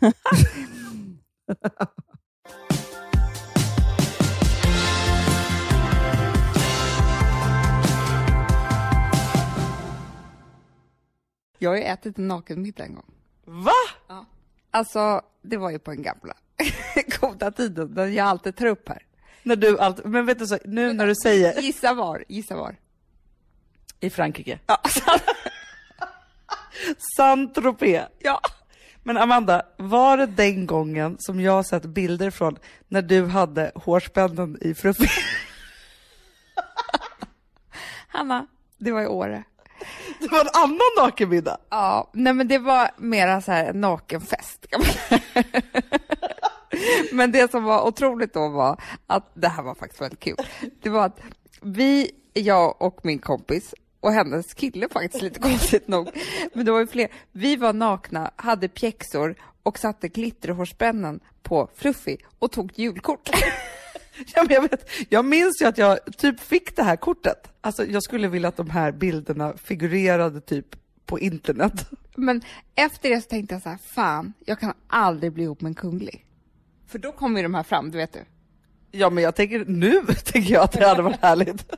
Jag 11.58 11.70
har 11.70 11.76
ju 11.76 11.82
ätit 11.82 12.18
en 12.18 12.28
nakenmiddag 12.28 12.84
en 12.84 12.94
gång. 12.94 13.14
Va? 13.44 13.72
Alltså, 14.70 15.22
det 15.42 15.56
var 15.56 15.70
ju 15.70 15.78
på 15.78 15.90
den 15.90 16.02
gamla 16.02 16.34
goda 17.20 17.50
tiden, 17.50 17.94
den 17.94 18.14
jag 18.14 18.26
alltid 18.26 18.56
tar 18.56 18.66
upp 18.66 18.88
här. 18.88 19.02
När 19.42 19.56
du 19.56 19.78
allt, 19.78 20.04
men 20.04 20.26
vet 20.26 20.38
du, 20.38 20.46
så, 20.46 20.58
nu 20.64 20.92
när 20.92 21.06
du 21.06 21.14
säger 21.22 21.60
Gissa 21.60 21.94
var, 21.94 22.24
gissa 22.28 22.56
var. 22.56 22.76
i 24.00 24.10
Frankrike. 24.10 24.58
Ja, 24.66 24.82
Saint-Tropez. 27.16 28.06
ja. 28.18 28.40
Men 29.08 29.16
Amanda, 29.16 29.62
var 29.76 30.16
det 30.16 30.26
den 30.26 30.66
gången 30.66 31.16
som 31.18 31.40
jag 31.40 31.66
sett 31.66 31.84
bilder 31.84 32.30
från 32.30 32.58
när 32.88 33.02
du 33.02 33.26
hade 33.26 33.72
hårspännen 33.74 34.58
i 34.60 34.74
Fruffy? 34.74 35.08
Hanna, 38.08 38.46
det 38.78 38.92
var 38.92 39.02
i 39.02 39.06
Åre. 39.06 39.44
Det 40.20 40.28
var 40.28 40.40
en 40.40 40.50
annan 40.54 40.78
nakenmiddag. 40.98 41.58
Ja, 41.70 42.10
nej 42.12 42.32
men 42.32 42.48
det 42.48 42.58
var 42.58 42.90
mera 42.96 43.40
så 43.40 43.52
här 43.52 43.64
en 43.64 43.80
nakenfest. 43.80 44.66
Men 47.12 47.32
det 47.32 47.50
som 47.50 47.64
var 47.64 47.86
otroligt 47.86 48.34
då 48.34 48.48
var 48.48 48.80
att, 49.06 49.30
det 49.34 49.48
här 49.48 49.62
var 49.62 49.74
faktiskt 49.74 50.02
väldigt 50.02 50.20
kul, 50.20 50.36
det 50.82 50.90
var 50.90 51.06
att 51.06 51.20
vi, 51.62 52.10
jag 52.32 52.82
och 52.82 53.00
min 53.02 53.18
kompis 53.18 53.74
och 54.00 54.12
hennes 54.12 54.54
kille 54.54 54.88
faktiskt 54.88 55.22
lite 55.22 55.40
konstigt 55.48 55.88
nog, 55.88 56.08
men 56.54 56.66
det 56.66 56.72
var 56.72 56.80
ju 56.80 56.86
fler, 56.86 57.08
vi 57.32 57.56
var 57.56 57.72
nakna, 57.72 58.30
hade 58.36 58.68
pjäxor 58.68 59.34
och 59.62 59.78
satte 59.78 60.08
glitterhårspännen 60.08 61.20
på 61.42 61.70
Fluffy 61.74 62.16
och 62.38 62.52
tog 62.52 62.72
julkort. 62.78 63.30
Ja, 64.34 64.44
men 64.44 64.54
jag, 64.54 64.62
vet, 64.62 64.90
jag 65.08 65.24
minns 65.24 65.62
ju 65.62 65.66
att 65.66 65.78
jag 65.78 65.98
typ 66.16 66.40
fick 66.40 66.76
det 66.76 66.82
här 66.82 66.96
kortet. 66.96 67.52
Alltså, 67.60 67.86
jag 67.86 68.02
skulle 68.02 68.28
vilja 68.28 68.48
att 68.48 68.56
de 68.56 68.70
här 68.70 68.92
bilderna 68.92 69.56
figurerade 69.56 70.40
typ 70.40 70.66
på 71.06 71.18
internet. 71.18 71.90
Men 72.16 72.42
efter 72.74 73.10
det 73.10 73.20
så 73.20 73.28
tänkte 73.28 73.54
jag 73.54 73.62
så 73.62 73.68
här, 73.68 73.78
fan, 73.78 74.32
jag 74.44 74.60
kan 74.60 74.74
aldrig 74.86 75.32
bli 75.32 75.42
ihop 75.44 75.60
med 75.60 75.70
en 75.70 75.74
kunglig. 75.74 76.26
För 76.86 76.98
då 76.98 77.12
kommer 77.12 77.36
ju 77.36 77.42
de 77.42 77.54
här 77.54 77.62
fram, 77.62 77.90
du 77.90 77.98
vet 77.98 78.12
du. 78.12 78.24
Ja, 78.90 79.10
men 79.10 79.24
jag 79.24 79.34
tänker 79.34 79.64
nu 79.64 80.02
tänker 80.24 80.52
jag 80.54 80.64
att 80.64 80.72
det 80.72 80.88
hade 80.88 81.02
varit 81.02 81.20
härligt. 81.20 81.72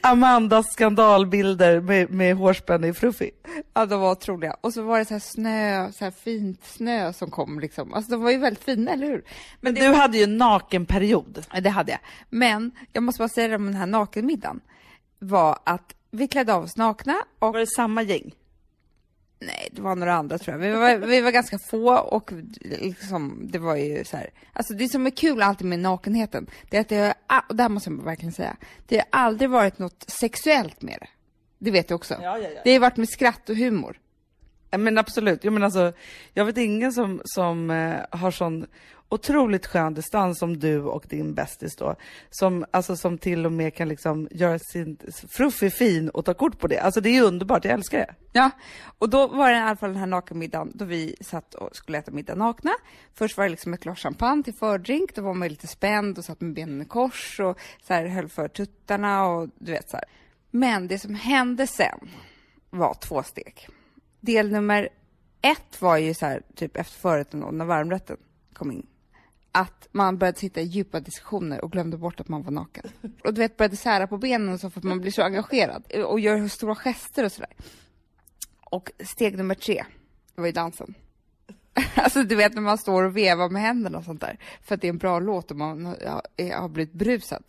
Amandas 0.00 0.72
skandalbilder 0.72 1.80
med, 1.80 2.10
med 2.10 2.36
hårspänne 2.36 2.88
i 2.88 2.92
Fruffy. 2.92 3.30
Ja, 3.74 3.86
de 3.86 4.00
var 4.00 4.10
otroliga. 4.12 4.56
Och 4.60 4.72
så 4.72 4.82
var 4.82 4.98
det 4.98 5.04
så 5.04 5.14
här 5.14 5.20
snö, 5.20 5.92
så 5.92 6.04
här 6.04 6.10
fint 6.10 6.64
snö 6.64 7.12
som 7.12 7.30
kom 7.30 7.60
liksom. 7.60 7.94
Alltså 7.94 8.10
de 8.12 8.22
var 8.22 8.30
ju 8.30 8.38
väldigt 8.38 8.64
fina, 8.64 8.92
eller 8.92 9.06
hur? 9.06 9.24
Men 9.60 9.74
du 9.74 9.86
hade 9.86 10.18
ju 10.18 10.24
en 10.24 10.36
nakenperiod. 10.36 11.44
Ja, 11.52 11.60
Det 11.60 11.70
hade 11.70 11.92
jag. 11.92 12.00
Men 12.30 12.70
jag 12.92 13.02
måste 13.02 13.18
bara 13.18 13.28
säga 13.28 13.48
det 13.48 13.56
om 13.56 13.66
den 13.66 13.74
här 13.74 13.86
nakenmiddagen. 13.86 14.60
Var 15.18 15.58
att 15.64 15.94
vi 16.10 16.28
klädde 16.28 16.54
av 16.54 16.64
oss 16.64 16.76
nakna 16.76 17.14
och 17.38 17.52
Var 17.52 17.60
det 17.60 17.66
samma 17.66 18.02
gäng? 18.02 18.34
Nej, 19.38 19.68
det 19.72 19.82
var 19.82 19.96
några 19.96 20.14
andra 20.14 20.38
tror 20.38 20.54
jag. 20.54 20.70
Vi 20.70 20.70
var, 20.70 20.96
vi 20.96 21.20
var 21.20 21.30
ganska 21.30 21.58
få 21.58 21.98
och 21.98 22.32
liksom, 22.60 23.48
det 23.50 23.58
var 23.58 23.76
ju 23.76 24.04
så 24.04 24.16
här. 24.16 24.30
Alltså 24.52 24.74
det 24.74 24.88
som 24.88 25.06
är 25.06 25.10
kul 25.10 25.42
alltid 25.42 25.66
med 25.66 25.78
nakenheten, 25.78 26.46
det 26.70 26.76
är 26.76 26.80
att 26.80 26.88
det 26.88 27.14
har, 27.26 27.44
och 27.48 27.56
det 27.56 27.62
här 27.62 27.70
måste 27.70 27.90
jag 27.90 28.04
verkligen 28.04 28.32
säga, 28.32 28.56
det 28.86 28.96
har 28.96 29.06
aldrig 29.10 29.50
varit 29.50 29.78
något 29.78 30.04
sexuellt 30.08 30.82
med 30.82 30.96
det. 31.00 31.08
Det 31.58 31.70
vet 31.70 31.88
du 31.88 31.94
också. 31.94 32.14
Ja, 32.22 32.38
ja, 32.38 32.48
ja. 32.54 32.60
Det 32.64 32.72
har 32.72 32.80
varit 32.80 32.96
med 32.96 33.08
skratt 33.08 33.50
och 33.50 33.56
humor. 33.56 34.00
Men 34.70 34.98
absolut. 34.98 35.44
Jag, 35.44 35.52
men 35.52 35.62
alltså, 35.62 35.92
jag 36.32 36.44
vet 36.44 36.58
ingen 36.58 36.92
som, 36.92 37.20
som 37.24 37.70
eh, 37.70 37.96
har 38.10 38.30
sån 38.30 38.66
otroligt 39.08 39.66
skön 39.66 39.94
distans 39.94 40.38
som 40.38 40.58
du 40.58 40.82
och 40.82 41.04
din 41.08 41.34
bästis 41.34 41.76
då. 41.76 41.96
Som, 42.30 42.64
alltså, 42.70 42.96
som 42.96 43.18
till 43.18 43.46
och 43.46 43.52
med 43.52 43.74
kan 43.74 43.88
liksom 43.88 44.28
göra 44.30 44.58
sin 44.58 44.98
fruffi 45.28 45.70
fin 45.70 46.08
och 46.08 46.24
ta 46.24 46.34
kort 46.34 46.58
på 46.58 46.66
det. 46.66 46.78
Alltså 46.78 47.00
det 47.00 47.16
är 47.16 47.22
underbart, 47.22 47.64
jag 47.64 47.74
älskar 47.74 47.98
det. 47.98 48.14
Ja, 48.32 48.50
och 48.98 49.10
då 49.10 49.26
var 49.26 49.50
det 49.50 49.56
i 49.56 49.60
alla 49.60 49.76
fall 49.76 49.90
den 49.90 49.98
här 49.98 50.06
nakenmiddagen 50.06 50.72
då 50.74 50.84
vi 50.84 51.16
satt 51.20 51.54
och 51.54 51.76
skulle 51.76 51.98
äta 51.98 52.10
middag 52.10 52.34
nakna. 52.34 52.72
Först 53.14 53.36
var 53.36 53.44
det 53.44 53.50
liksom 53.50 53.74
ett 53.74 53.80
glas 53.80 53.98
champagne 53.98 54.42
till 54.42 54.54
fördrink, 54.54 55.14
då 55.14 55.22
var 55.22 55.34
man 55.34 55.48
lite 55.48 55.66
spänd 55.66 56.18
och 56.18 56.24
satt 56.24 56.40
med 56.40 56.54
benen 56.54 56.82
i 56.82 56.84
kors 56.84 57.40
och 57.40 57.58
så 57.86 57.94
här 57.94 58.06
höll 58.06 58.28
för 58.28 58.48
tuttarna 58.48 59.26
och 59.26 59.48
du 59.58 59.72
vet 59.72 59.90
så 59.90 59.96
här. 59.96 60.04
Men 60.50 60.88
det 60.88 60.98
som 60.98 61.14
hände 61.14 61.66
sen 61.66 62.10
var 62.70 62.94
två 62.94 63.22
steg. 63.22 63.68
Del 64.20 64.50
nummer 64.50 64.88
ett 65.42 65.80
var 65.82 65.96
ju 65.96 66.14
så 66.14 66.26
här, 66.26 66.42
typ 66.54 66.76
efter 66.76 67.00
förrätten 67.00 67.42
och 67.42 67.54
när 67.54 67.64
varmrätten 67.64 68.16
kom 68.52 68.72
in. 68.72 68.86
Att 69.56 69.88
man 69.92 70.18
började 70.18 70.38
sitta 70.38 70.60
i 70.60 70.64
djupa 70.64 71.00
diskussioner 71.00 71.64
och 71.64 71.72
glömde 71.72 71.96
bort 71.96 72.20
att 72.20 72.28
man 72.28 72.42
var 72.42 72.50
naken. 72.50 72.90
Och 73.24 73.34
du 73.34 73.40
vet, 73.40 73.56
började 73.56 73.76
sära 73.76 74.06
på 74.06 74.18
benen 74.18 74.48
och 74.48 74.60
så 74.60 74.70
för 74.70 74.80
att 74.80 74.84
man 74.84 75.00
blir 75.00 75.10
så 75.10 75.22
engagerad 75.22 75.92
och 75.92 76.20
gör 76.20 76.48
stora 76.48 76.74
gester 76.74 77.24
och 77.24 77.32
sådär. 77.32 77.52
Och 78.60 78.90
steg 79.04 79.36
nummer 79.36 79.54
tre, 79.54 79.84
det 80.34 80.40
var 80.40 80.46
ju 80.46 80.52
dansen. 80.52 80.94
Alltså 81.94 82.22
du 82.22 82.36
vet 82.36 82.54
när 82.54 82.62
man 82.62 82.78
står 82.78 83.04
och 83.04 83.16
vevar 83.16 83.48
med 83.48 83.62
händerna 83.62 83.98
och 83.98 84.04
sånt 84.04 84.20
där. 84.20 84.38
För 84.62 84.74
att 84.74 84.80
det 84.80 84.86
är 84.86 84.92
en 84.92 84.98
bra 84.98 85.18
låt 85.18 85.50
och 85.50 85.56
man 85.56 85.86
har, 85.86 86.68
blivit 86.68 86.92
brusad. 86.92 87.44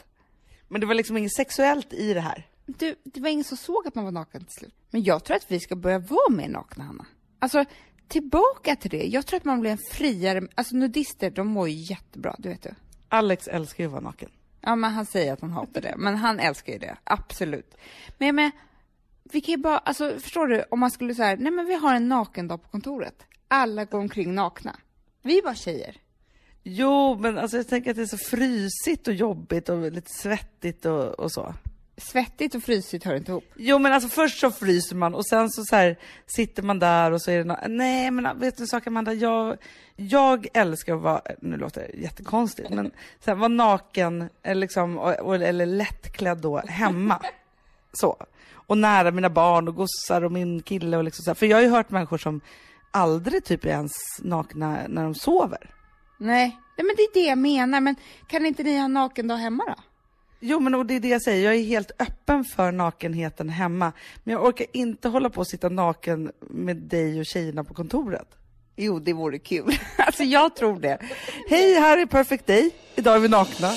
Men 0.67 0.81
det 0.81 0.87
var 0.87 0.93
liksom 0.93 1.17
inget 1.17 1.33
sexuellt 1.33 1.93
i 1.93 2.13
det 2.13 2.21
här. 2.21 2.47
Du, 2.65 2.95
det 3.03 3.19
var 3.19 3.29
ingen 3.29 3.43
som 3.43 3.57
såg 3.57 3.87
att 3.87 3.95
man 3.95 4.03
var 4.03 4.11
naken 4.11 4.43
till 4.45 4.55
slut. 4.55 4.75
Men 4.89 5.03
jag 5.03 5.23
tror 5.23 5.37
att 5.37 5.51
vi 5.51 5.59
ska 5.59 5.75
börja 5.75 5.99
vara 5.99 6.29
mer 6.29 6.49
nakna, 6.49 6.83
Hanna. 6.83 7.05
Alltså, 7.39 7.65
tillbaka 8.07 8.75
till 8.75 8.89
det. 8.89 9.03
Jag 9.07 9.25
tror 9.25 9.37
att 9.37 9.45
man 9.45 9.59
blir 9.59 9.71
en 9.71 9.77
friare... 9.91 10.47
Alltså 10.55 10.75
nudister, 10.75 11.29
de 11.29 11.47
mår 11.47 11.69
ju 11.69 11.75
jättebra, 11.75 12.35
det 12.39 12.49
vet 12.49 12.63
du. 12.63 12.75
Alex 13.09 13.47
älskar 13.47 13.83
ju 13.83 13.87
att 13.87 13.91
vara 13.91 14.01
naken. 14.01 14.29
Ja, 14.61 14.75
men 14.75 14.91
han 14.91 15.05
säger 15.05 15.33
att 15.33 15.41
han 15.41 15.51
hatar 15.51 15.81
det. 15.81 15.95
Men 15.97 16.15
han 16.15 16.39
älskar 16.39 16.73
ju 16.73 16.79
det, 16.79 16.97
absolut. 17.03 17.77
Men, 18.17 18.35
men 18.35 18.51
vi 19.23 19.41
kan 19.41 19.51
ju 19.51 19.57
bara, 19.57 19.77
alltså 19.77 20.19
förstår 20.19 20.47
du, 20.47 20.63
om 20.71 20.79
man 20.79 20.91
skulle 20.91 21.15
säga, 21.15 21.35
nej 21.39 21.51
men 21.51 21.65
vi 21.65 21.75
har 21.75 21.95
en 21.95 22.09
nakendag 22.09 22.57
på 22.57 22.69
kontoret. 22.69 23.25
Alla 23.47 23.85
går 23.85 23.99
omkring 23.99 24.35
nakna. 24.35 24.75
Vi 25.21 25.37
är 25.37 25.43
bara 25.43 25.55
tjejer. 25.55 25.97
Jo, 26.63 27.17
men 27.19 27.37
alltså 27.37 27.57
jag 27.57 27.67
tänker 27.67 27.91
att 27.91 27.95
det 27.97 28.01
är 28.01 28.05
så 28.05 28.17
frysigt 28.17 29.07
och 29.07 29.13
jobbigt 29.13 29.69
och 29.69 29.91
lite 29.91 30.11
svettigt 30.11 30.85
och, 30.85 31.19
och 31.19 31.31
så. 31.31 31.53
Svettigt 31.97 32.55
och 32.55 32.63
frysigt 32.63 33.05
hör 33.05 33.15
inte 33.15 33.31
ihop. 33.31 33.43
Jo 33.55 33.79
men 33.79 33.93
alltså 33.93 34.09
först 34.09 34.39
så 34.39 34.51
fryser 34.51 34.95
man 34.95 35.15
och 35.15 35.27
sen 35.27 35.49
så, 35.49 35.63
så 35.63 35.75
här, 35.75 35.97
sitter 36.25 36.63
man 36.63 36.79
där 36.79 37.11
och 37.11 37.21
så 37.21 37.31
är 37.31 37.37
det 37.37 37.43
no 37.43 37.55
Nej 37.67 38.11
men 38.11 38.39
vet 38.39 38.57
du 38.57 38.63
en 38.63 38.67
sak 38.67 38.87
Amanda, 38.87 39.13
jag, 39.13 39.57
jag 39.95 40.47
älskar 40.53 40.95
att 40.95 41.01
vara, 41.01 41.21
nu 41.41 41.57
låter 41.57 41.81
det 41.81 41.97
jättekonstigt, 41.97 42.69
men 42.69 42.91
så 43.19 43.31
här, 43.31 43.35
vara 43.35 43.47
naken 43.47 44.29
eller, 44.43 44.61
liksom, 44.61 44.97
och, 44.97 45.19
och, 45.19 45.35
eller 45.35 45.65
lättklädd 45.65 46.37
då 46.37 46.57
hemma. 46.57 47.21
Så. 47.93 48.17
Och 48.53 48.77
nära 48.77 49.11
mina 49.11 49.29
barn 49.29 49.67
och 49.67 49.75
gossar 49.75 50.23
och 50.23 50.31
min 50.31 50.61
kille 50.61 50.97
och 50.97 51.03
liksom 51.03 51.23
så 51.23 51.29
här. 51.29 51.35
För 51.35 51.45
jag 51.45 51.57
har 51.57 51.61
ju 51.61 51.69
hört 51.69 51.89
människor 51.89 52.17
som 52.17 52.41
aldrig 52.91 53.43
typ 53.43 53.65
är 53.65 53.69
ens 53.69 53.93
nakna 54.19 54.79
när 54.87 55.03
de 55.03 55.15
sover. 55.15 55.75
Nej, 56.17 56.57
nej 56.77 56.85
men 56.85 56.95
det 56.97 57.01
är 57.01 57.13
det 57.13 57.29
jag 57.29 57.37
menar. 57.37 57.81
Men 57.81 57.95
kan 58.27 58.45
inte 58.45 58.63
ni 58.63 58.77
ha 58.77 58.87
nakendag 58.87 59.35
hemma 59.35 59.63
då? 59.67 59.75
Jo 60.39 60.59
men 60.59 60.75
och 60.75 60.85
det 60.85 60.93
är 60.93 60.99
det 60.99 61.07
jag 61.07 61.21
säger, 61.21 61.45
jag 61.45 61.55
är 61.55 61.63
helt 61.63 61.91
öppen 61.99 62.43
för 62.43 62.71
nakenheten 62.71 63.49
hemma. 63.49 63.91
Men 64.23 64.33
jag 64.33 64.45
orkar 64.45 64.67
inte 64.73 65.09
hålla 65.09 65.29
på 65.29 65.39
och 65.39 65.47
sitta 65.47 65.69
naken 65.69 66.31
med 66.39 66.77
dig 66.77 67.19
och 67.19 67.25
tjejerna 67.25 67.63
på 67.63 67.73
kontoret. 67.73 68.27
Jo, 68.75 68.99
det 68.99 69.13
vore 69.13 69.39
kul. 69.39 69.79
alltså 69.97 70.23
jag 70.23 70.55
tror 70.55 70.79
det. 70.79 70.97
Hej, 71.49 71.73
här 71.73 71.97
är 71.97 72.05
Perfect 72.05 72.47
Day. 72.47 72.71
Idag 72.95 73.15
är 73.15 73.19
vi 73.19 73.27
nakna. 73.27 73.71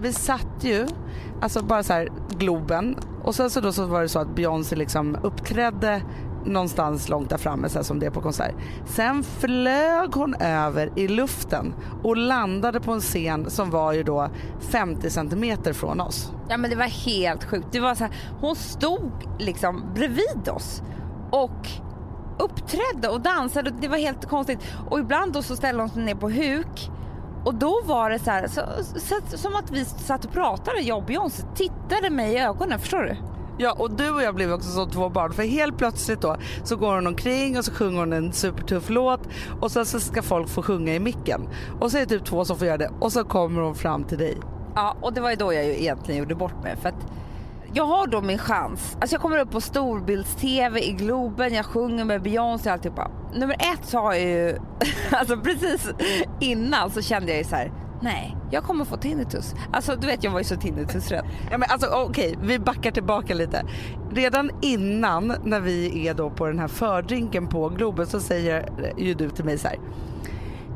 Vi 0.00 0.12
satt 0.12 0.64
ju, 0.64 0.86
alltså 1.42 1.62
bara 1.62 1.82
så 1.82 1.92
här, 1.92 2.08
Globen 2.38 2.98
och 3.22 3.34
sen 3.34 3.50
så 3.50 3.60
då 3.60 3.72
så 3.72 3.86
var 3.86 4.02
det 4.02 4.08
så 4.08 4.18
att 4.18 4.34
Beyoncé 4.36 4.76
liksom 4.76 5.16
uppträdde 5.22 6.02
någonstans 6.46 7.08
långt 7.08 7.30
där 7.30 7.38
framme 7.38 7.68
så 7.68 7.78
här 7.78 7.82
som 7.82 7.98
det 7.98 8.06
är 8.06 8.10
på 8.10 8.20
konsert. 8.20 8.54
Sen 8.86 9.22
flög 9.22 10.14
hon 10.14 10.34
över 10.34 10.98
i 10.98 11.08
luften 11.08 11.74
och 12.02 12.16
landade 12.16 12.80
på 12.80 12.92
en 12.92 13.00
scen 13.00 13.50
som 13.50 13.70
var 13.70 13.92
ju 13.92 14.02
då 14.02 14.28
50 14.60 15.10
centimeter 15.10 15.72
från 15.72 16.00
oss. 16.00 16.32
Ja 16.48 16.56
men 16.56 16.70
det 16.70 16.76
var 16.76 17.06
helt 17.06 17.44
sjukt. 17.44 17.66
Det 17.72 17.80
var 17.80 17.94
så 17.94 18.04
här, 18.04 18.12
hon 18.40 18.56
stod 18.56 19.12
liksom 19.38 19.82
bredvid 19.94 20.48
oss 20.48 20.82
och 21.30 21.68
uppträdde 22.38 23.08
och 23.08 23.20
dansade. 23.20 23.70
Det 23.80 23.88
var 23.88 23.98
helt 23.98 24.28
konstigt. 24.28 24.58
Och 24.90 24.98
ibland 24.98 25.32
då 25.32 25.42
så 25.42 25.56
ställde 25.56 25.82
hon 25.82 25.90
sig 25.90 26.02
ner 26.02 26.14
på 26.14 26.30
huk 26.30 26.90
och 27.44 27.54
då 27.54 27.80
var 27.84 28.10
det 28.10 28.18
så 28.18 28.30
här, 28.30 28.46
så, 28.48 28.60
så, 28.98 29.36
som 29.36 29.56
att 29.56 29.70
vi 29.70 29.84
satt 29.84 30.24
och 30.24 30.32
pratade, 30.32 30.80
jag 30.80 30.98
och 30.98 31.04
Beyoncé, 31.04 31.42
tittade 31.54 32.10
mig 32.10 32.32
i 32.34 32.38
ögonen, 32.38 32.78
förstår 32.78 33.02
du? 33.02 33.16
Ja 33.58 33.72
och 33.72 33.90
du 33.90 34.10
och 34.10 34.22
jag 34.22 34.34
blev 34.34 34.52
också 34.52 34.70
som 34.70 34.90
två 34.90 35.08
barn 35.08 35.32
för 35.32 35.42
helt 35.42 35.78
plötsligt 35.78 36.20
då 36.20 36.36
så 36.64 36.76
går 36.76 36.94
hon 36.94 37.06
omkring 37.06 37.58
och 37.58 37.64
så 37.64 37.72
sjunger 37.72 37.98
hon 37.98 38.12
en 38.12 38.32
supertuff 38.32 38.90
låt 38.90 39.20
och 39.60 39.70
sen 39.70 39.86
så 39.86 40.00
ska 40.00 40.22
folk 40.22 40.48
få 40.48 40.62
sjunga 40.62 40.94
i 40.94 41.00
micken. 41.00 41.48
Och 41.80 41.90
så 41.90 41.96
är 41.96 42.00
det 42.00 42.06
typ 42.06 42.24
två 42.24 42.44
som 42.44 42.58
får 42.58 42.66
göra 42.66 42.78
det 42.78 42.90
och 43.00 43.12
så 43.12 43.24
kommer 43.24 43.62
hon 43.62 43.74
fram 43.74 44.04
till 44.04 44.18
dig. 44.18 44.36
Ja 44.74 44.96
och 45.00 45.12
det 45.12 45.20
var 45.20 45.30
ju 45.30 45.36
då 45.36 45.52
jag 45.52 45.64
ju 45.64 45.80
egentligen 45.80 46.20
gjorde 46.20 46.34
bort 46.34 46.62
mig 46.62 46.76
för 46.76 46.88
att 46.88 47.06
jag 47.76 47.84
har 47.84 48.06
då 48.06 48.20
min 48.20 48.38
chans. 48.38 48.96
Alltså 49.00 49.14
jag 49.14 49.22
kommer 49.22 49.38
upp 49.38 49.50
på 49.50 49.60
storbilds-tv 49.60 50.80
i 50.80 50.92
Globen, 50.92 51.54
jag 51.54 51.66
sjunger 51.66 52.04
med 52.04 52.22
Beyoncé 52.22 52.68
och 52.68 52.72
alltihopa. 52.72 53.10
Nummer 53.34 53.54
ett 53.54 53.86
så 53.86 53.98
har 53.98 54.14
jag 54.14 54.22
ju, 54.22 54.58
alltså 55.10 55.36
precis 55.36 55.90
innan 56.40 56.90
så 56.90 57.02
kände 57.02 57.28
jag 57.28 57.38
ju 57.38 57.44
så 57.44 57.56
här, 57.56 57.72
nej, 58.04 58.36
jag 58.50 58.62
kommer 58.64 58.84
få 58.84 58.96
tinnitus. 58.96 59.54
Alltså 59.72 59.96
du 59.96 60.06
vet 60.06 60.24
jag 60.24 60.30
var 60.30 60.38
ju 60.38 60.44
så 60.44 60.56
tinnitusrädd. 60.56 61.24
Ja 61.50 61.58
men 61.58 61.70
alltså 61.70 61.86
okej, 61.86 62.36
okay, 62.36 62.48
vi 62.48 62.58
backar 62.58 62.90
tillbaka 62.90 63.34
lite. 63.34 63.64
Redan 64.12 64.50
innan 64.62 65.34
när 65.44 65.60
vi 65.60 66.08
är 66.08 66.14
då 66.14 66.30
på 66.30 66.46
den 66.46 66.58
här 66.58 66.68
fördrinken 66.68 67.46
på 67.46 67.68
Globen 67.68 68.06
så 68.06 68.20
säger 68.20 68.68
ju 68.98 69.14
du 69.14 69.30
till 69.30 69.44
mig 69.44 69.58
så 69.58 69.68
här. 69.68 69.78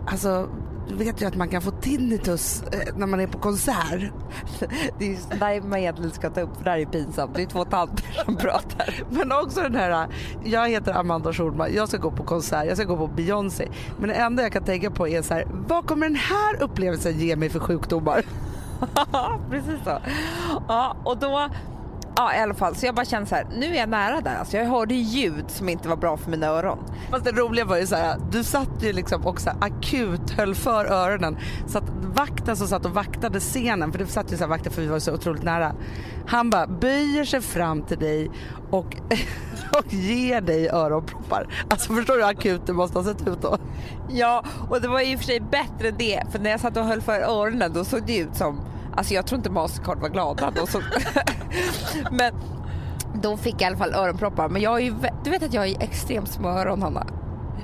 Alltså 0.07 0.49
vet 0.93 1.23
ju 1.23 1.27
att 1.27 1.37
man 1.37 1.49
kan 1.49 1.63
få 1.63 1.71
tinnitus 1.71 2.63
eh, 2.63 2.97
när 2.97 3.07
man 3.07 3.21
är 3.21 3.27
på 3.27 3.39
konsert. 3.39 4.13
Det 4.99 5.05
är 5.05 5.09
ju 5.09 5.17
där 5.39 5.61
man 5.61 5.79
egentligen 5.79 6.11
ska 6.11 6.31
ta 6.31 6.41
upp 6.41 6.57
för 6.57 6.65
det 6.65 6.71
här 6.71 6.79
är 6.79 6.87
pinsamt. 6.87 7.35
Det 7.35 7.43
är 7.43 7.47
två 7.47 7.65
tanter 7.65 8.23
som 8.25 8.37
pratar. 8.37 9.05
Men 9.11 9.33
också 9.33 9.61
den 9.61 9.75
här, 9.75 10.07
jag 10.45 10.69
heter 10.69 10.93
Amanda 10.93 11.33
Schulman, 11.33 11.75
jag 11.75 11.89
ska 11.89 11.97
gå 11.97 12.11
på 12.11 12.23
konsert, 12.23 12.67
jag 12.67 12.77
ska 12.77 12.87
gå 12.87 12.97
på 12.97 13.07
Beyoncé. 13.07 13.69
Men 13.99 14.09
det 14.09 14.15
enda 14.15 14.43
jag 14.43 14.53
kan 14.53 14.65
tänka 14.65 14.91
på 14.91 15.09
är 15.09 15.23
så 15.23 15.35
här, 15.35 15.47
vad 15.69 15.87
kommer 15.87 16.07
den 16.07 16.17
här 16.17 16.63
upplevelsen 16.63 17.19
ge 17.19 17.37
mig 17.37 17.49
för 17.49 17.59
sjukdomar? 17.59 18.23
Precis 19.51 19.85
så. 19.85 19.99
Ja, 20.69 20.97
och 21.05 21.19
då 21.19 21.49
Ja 22.21 22.35
i 22.35 22.39
alla 22.39 22.55
fall, 22.55 22.75
så 22.75 22.87
jag 22.87 22.95
bara 22.95 23.05
kände 23.05 23.29
så 23.29 23.35
här, 23.35 23.47
nu 23.57 23.67
är 23.67 23.79
jag 23.79 23.89
nära 23.89 24.21
där. 24.21 24.37
Alltså 24.37 24.57
jag 24.57 24.65
hörde 24.65 24.95
ljud 24.95 25.45
som 25.49 25.69
inte 25.69 25.89
var 25.89 25.97
bra 25.97 26.17
för 26.17 26.31
mina 26.31 26.47
öron. 26.47 26.79
Fast 27.11 27.25
det 27.25 27.33
roliga 27.33 27.65
var 27.65 27.77
ju 27.77 27.87
så 27.87 27.97
här, 27.97 28.19
du 28.31 28.45
satt 28.45 28.69
ju 28.81 28.93
liksom 28.93 29.27
också 29.27 29.51
akut 29.61 30.31
höll 30.31 30.55
för 30.55 30.85
öronen. 30.85 31.39
Så 31.67 31.79
att 31.79 31.85
vakten 32.15 32.57
som 32.57 32.69
satt 32.69 32.85
och 32.85 32.91
vaktade 32.91 33.41
scenen, 33.41 33.93
för 33.93 33.99
det 33.99 34.07
satt 34.07 34.33
ju 34.33 34.37
så 34.37 34.43
här 34.43 34.49
vakter 34.49 34.71
för 34.71 34.83
vi 34.83 34.89
var 34.89 34.99
så 34.99 35.13
otroligt 35.13 35.43
nära. 35.43 35.75
Han 36.27 36.51
bara 36.51 36.67
böjer 36.67 37.25
sig 37.25 37.41
fram 37.41 37.83
till 37.83 37.99
dig 37.99 38.31
och, 38.71 38.97
och 39.73 39.93
ger 39.93 40.41
dig 40.41 40.69
öronproppar. 40.69 41.47
Alltså 41.71 41.95
förstår 41.95 42.15
du 42.15 42.21
hur 42.21 42.31
akut 42.31 42.67
det 42.67 42.73
måste 42.73 42.99
ha 42.99 43.05
sett 43.05 43.29
ut 43.29 43.43
då? 43.43 43.59
Ja, 44.11 44.45
och 44.71 44.81
det 44.81 44.89
var 44.89 45.01
i 45.01 45.15
och 45.15 45.19
för 45.19 45.27
sig 45.27 45.41
bättre 45.41 45.91
det, 45.91 46.23
för 46.33 46.39
när 46.39 46.51
jag 46.51 46.61
satt 46.61 46.77
och 46.77 46.85
höll 46.85 47.01
för 47.01 47.21
öronen 47.21 47.73
då 47.73 47.85
såg 47.85 48.07
det 48.07 48.19
ut 48.19 48.37
som 48.37 48.61
Alltså 48.95 49.15
jag 49.15 49.27
tror 49.27 49.37
inte 49.37 49.51
Mastercard 49.51 49.99
var 49.99 50.09
glada 50.09 50.53
då. 50.57 50.67
Så 50.67 50.81
men 52.11 52.33
då 53.23 53.37
fick 53.37 53.55
jag 53.55 53.61
i 53.63 53.65
alla 53.65 53.77
fall 53.77 53.95
öronproppar. 53.95 54.49
Men 54.49 54.63
jag 54.63 54.81
är 54.81 54.85
ju, 54.85 54.95
du 55.25 55.31
vet 55.31 55.43
att 55.43 55.55
jag 55.55 55.69
är 55.69 55.83
extremt 55.83 56.29
små 56.29 56.49
öron 56.49 56.83
Hanna. 56.83 57.07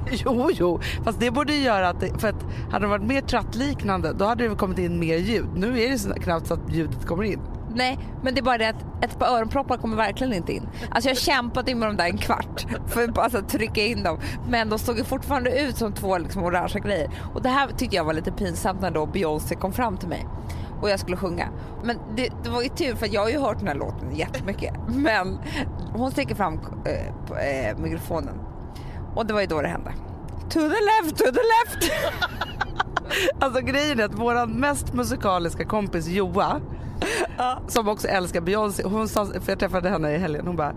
Jo, 0.10 0.50
jo, 0.52 0.80
fast 1.04 1.20
det 1.20 1.30
borde 1.30 1.52
ju 1.52 1.62
göra 1.62 1.88
att, 1.88 2.00
det, 2.00 2.20
för 2.20 2.28
att 2.28 2.46
hade 2.70 2.84
det 2.84 2.88
varit 2.88 3.06
mer 3.06 3.20
trattliknande 3.20 4.12
då 4.12 4.24
hade 4.24 4.48
det 4.48 4.54
kommit 4.54 4.78
in 4.78 4.98
mer 4.98 5.16
ljud. 5.16 5.48
Nu 5.54 5.82
är 5.82 5.90
det 5.90 5.98
så 5.98 6.14
knappt 6.14 6.46
så 6.46 6.54
att 6.54 6.72
ljudet 6.72 7.06
kommer 7.06 7.24
in. 7.24 7.40
Nej, 7.74 7.98
men 8.22 8.34
det 8.34 8.40
är 8.40 8.42
bara 8.42 8.58
det 8.58 8.68
att 8.68 9.04
ett 9.04 9.18
par 9.18 9.26
öronproppar 9.26 9.76
kommer 9.76 9.96
verkligen 9.96 10.32
inte 10.32 10.52
in. 10.52 10.68
Alltså 10.90 11.10
jag 11.10 11.68
in 11.68 11.78
med 11.78 11.88
dem 11.88 11.96
där 11.96 12.04
en 12.04 12.18
kvart 12.18 12.66
för 12.86 13.04
att 13.04 13.18
alltså, 13.18 13.42
trycka 13.42 13.84
in 13.84 14.02
dem. 14.02 14.18
Men 14.48 14.68
de 14.68 14.78
såg 14.78 15.06
fortfarande 15.06 15.60
ut 15.60 15.76
som 15.76 15.92
två 15.92 16.18
liksom, 16.18 16.44
orangea 16.44 16.80
grejer. 16.80 17.10
Och 17.34 17.42
det 17.42 17.48
här 17.48 17.68
tyckte 17.76 17.96
jag 17.96 18.04
var 18.04 18.12
lite 18.12 18.32
pinsamt 18.32 18.80
när 18.80 18.90
då 18.90 19.06
Beyoncé 19.06 19.54
kom 19.54 19.72
fram 19.72 19.96
till 19.96 20.08
mig. 20.08 20.26
Och 20.84 20.90
jag 20.90 21.00
skulle 21.00 21.16
sjunga. 21.16 21.48
Men 21.84 21.98
det, 22.16 22.32
det 22.42 22.50
var 22.50 22.62
ju 22.62 22.68
tur 22.68 22.94
för 22.94 23.14
jag 23.14 23.20
har 23.20 23.28
ju 23.28 23.38
hört 23.38 23.58
den 23.58 23.68
här 23.68 23.74
låten 23.74 24.16
jättemycket. 24.16 24.74
Men 24.88 25.38
hon 25.92 26.10
sträcker 26.10 26.34
fram 26.34 26.54
eh, 26.54 27.26
på, 27.26 27.36
eh, 27.36 27.78
mikrofonen 27.78 28.34
och 29.14 29.26
det 29.26 29.34
var 29.34 29.40
ju 29.40 29.46
då 29.46 29.62
det 29.62 29.68
hände. 29.68 29.92
To 30.50 30.60
the 30.60 30.68
left, 30.68 31.16
to 31.16 31.24
the 31.24 31.30
left! 31.30 31.92
Alltså 33.38 33.60
grejen 33.60 34.00
är 34.00 34.04
att 34.04 34.14
vår 34.14 34.46
mest 34.46 34.94
musikaliska 34.94 35.64
kompis 35.64 36.06
Joa, 36.06 36.60
som 37.68 37.88
också 37.88 38.08
älskar 38.08 38.40
Beyoncé, 38.40 38.82
hon 38.82 39.08
sa, 39.08 39.26
för 39.26 39.52
jag 39.52 39.58
träffade 39.58 39.88
henne 39.88 40.14
i 40.14 40.18
helgen, 40.18 40.46
hon 40.46 40.56
bara 40.56 40.74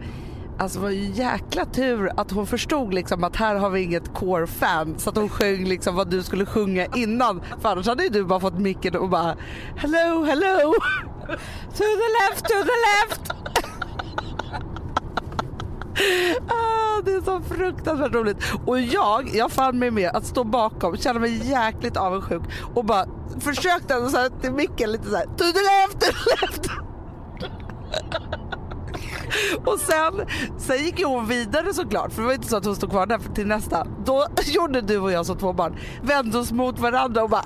Alltså 0.59 0.79
det 0.79 0.83
var 0.83 0.91
ju 0.91 1.11
jäkla 1.11 1.65
tur 1.65 2.11
att 2.17 2.31
hon 2.31 2.47
förstod 2.47 2.93
liksom 2.93 3.23
att 3.23 3.35
här 3.35 3.55
har 3.55 3.69
vi 3.69 3.81
inget 3.81 4.13
core-fan 4.13 4.95
så 4.97 5.09
att 5.09 5.15
hon 5.15 5.29
sjöng 5.29 5.65
liksom 5.65 5.95
vad 5.95 6.09
du 6.09 6.23
skulle 6.23 6.45
sjunga 6.45 6.85
innan. 6.85 7.41
För 7.61 7.69
annars 7.69 7.87
hade 7.87 8.03
ju 8.03 8.09
du 8.09 8.23
bara 8.23 8.39
fått 8.39 8.59
micken 8.59 8.95
och 8.95 9.09
bara 9.09 9.35
hello, 9.75 10.23
hello. 10.23 10.73
To 11.73 11.83
the 11.83 12.09
left, 12.19 12.45
to 12.45 12.53
the 12.53 12.77
left! 12.87 13.31
Ah, 16.47 17.01
det 17.05 17.11
är 17.11 17.21
så 17.21 17.41
fruktansvärt 17.41 18.13
roligt. 18.13 18.37
Och 18.65 18.79
jag, 18.79 19.29
jag 19.35 19.51
fann 19.51 19.79
mig 19.79 19.91
med 19.91 20.09
att 20.15 20.25
stå 20.25 20.43
bakom, 20.43 20.97
kände 20.97 21.21
mig 21.21 21.49
jäkligt 21.49 21.97
avundsjuk 21.97 22.41
och 22.75 22.85
bara 22.85 23.05
försökte 23.39 23.93
ändå 23.93 24.09
så 24.09 24.17
här 24.17 24.29
till 24.41 24.51
micken 24.51 24.91
lite 24.91 25.09
så 25.09 25.15
här 25.15 25.25
to 25.25 25.37
the 25.37 25.43
left, 25.43 25.99
to 25.99 26.11
the 26.11 26.45
left. 26.45 26.69
Och 29.65 29.79
sen, 29.79 30.27
sen 30.57 30.77
gick 30.77 30.99
ju 30.99 31.05
hon 31.05 31.27
vidare 31.27 31.73
såklart, 31.73 32.13
för 32.13 32.21
det 32.21 32.27
var 32.27 32.33
inte 32.33 32.47
så 32.47 32.57
att 32.57 32.65
hon 32.65 32.75
stod 32.75 32.89
kvar 32.89 33.05
där 33.05 33.19
till 33.35 33.47
nästa. 33.47 33.87
Då 34.05 34.27
gjorde 34.45 34.81
du 34.81 34.97
och 34.97 35.11
jag 35.11 35.25
som 35.25 35.37
två 35.37 35.53
barn, 35.53 35.77
vände 36.01 36.37
oss 36.37 36.51
mot 36.51 36.79
varandra 36.79 37.23
och 37.23 37.29
bara 37.29 37.45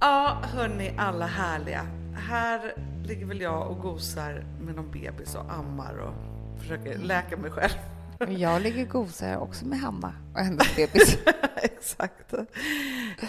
Ja, 0.00 0.38
hörni 0.42 0.94
alla 0.98 1.26
härliga. 1.26 1.86
Här 2.28 2.74
ligger 3.04 3.26
väl 3.26 3.40
jag 3.40 3.70
och 3.70 3.78
gosar 3.78 4.44
med 4.60 4.74
någon 4.74 4.90
bebis 4.90 5.34
och 5.34 5.52
ammar 5.52 5.94
och 5.98 6.14
försöker 6.60 6.98
läka 6.98 7.36
mig 7.36 7.50
själv. 7.50 7.97
Jag 8.28 8.62
ligger 8.62 8.84
gosar 8.84 9.36
också 9.36 9.66
med 9.66 9.80
Hanna 9.80 10.14
och 10.34 10.40
hennes 10.40 10.76
bebis. 10.76 11.18
Exakt. 11.56 12.32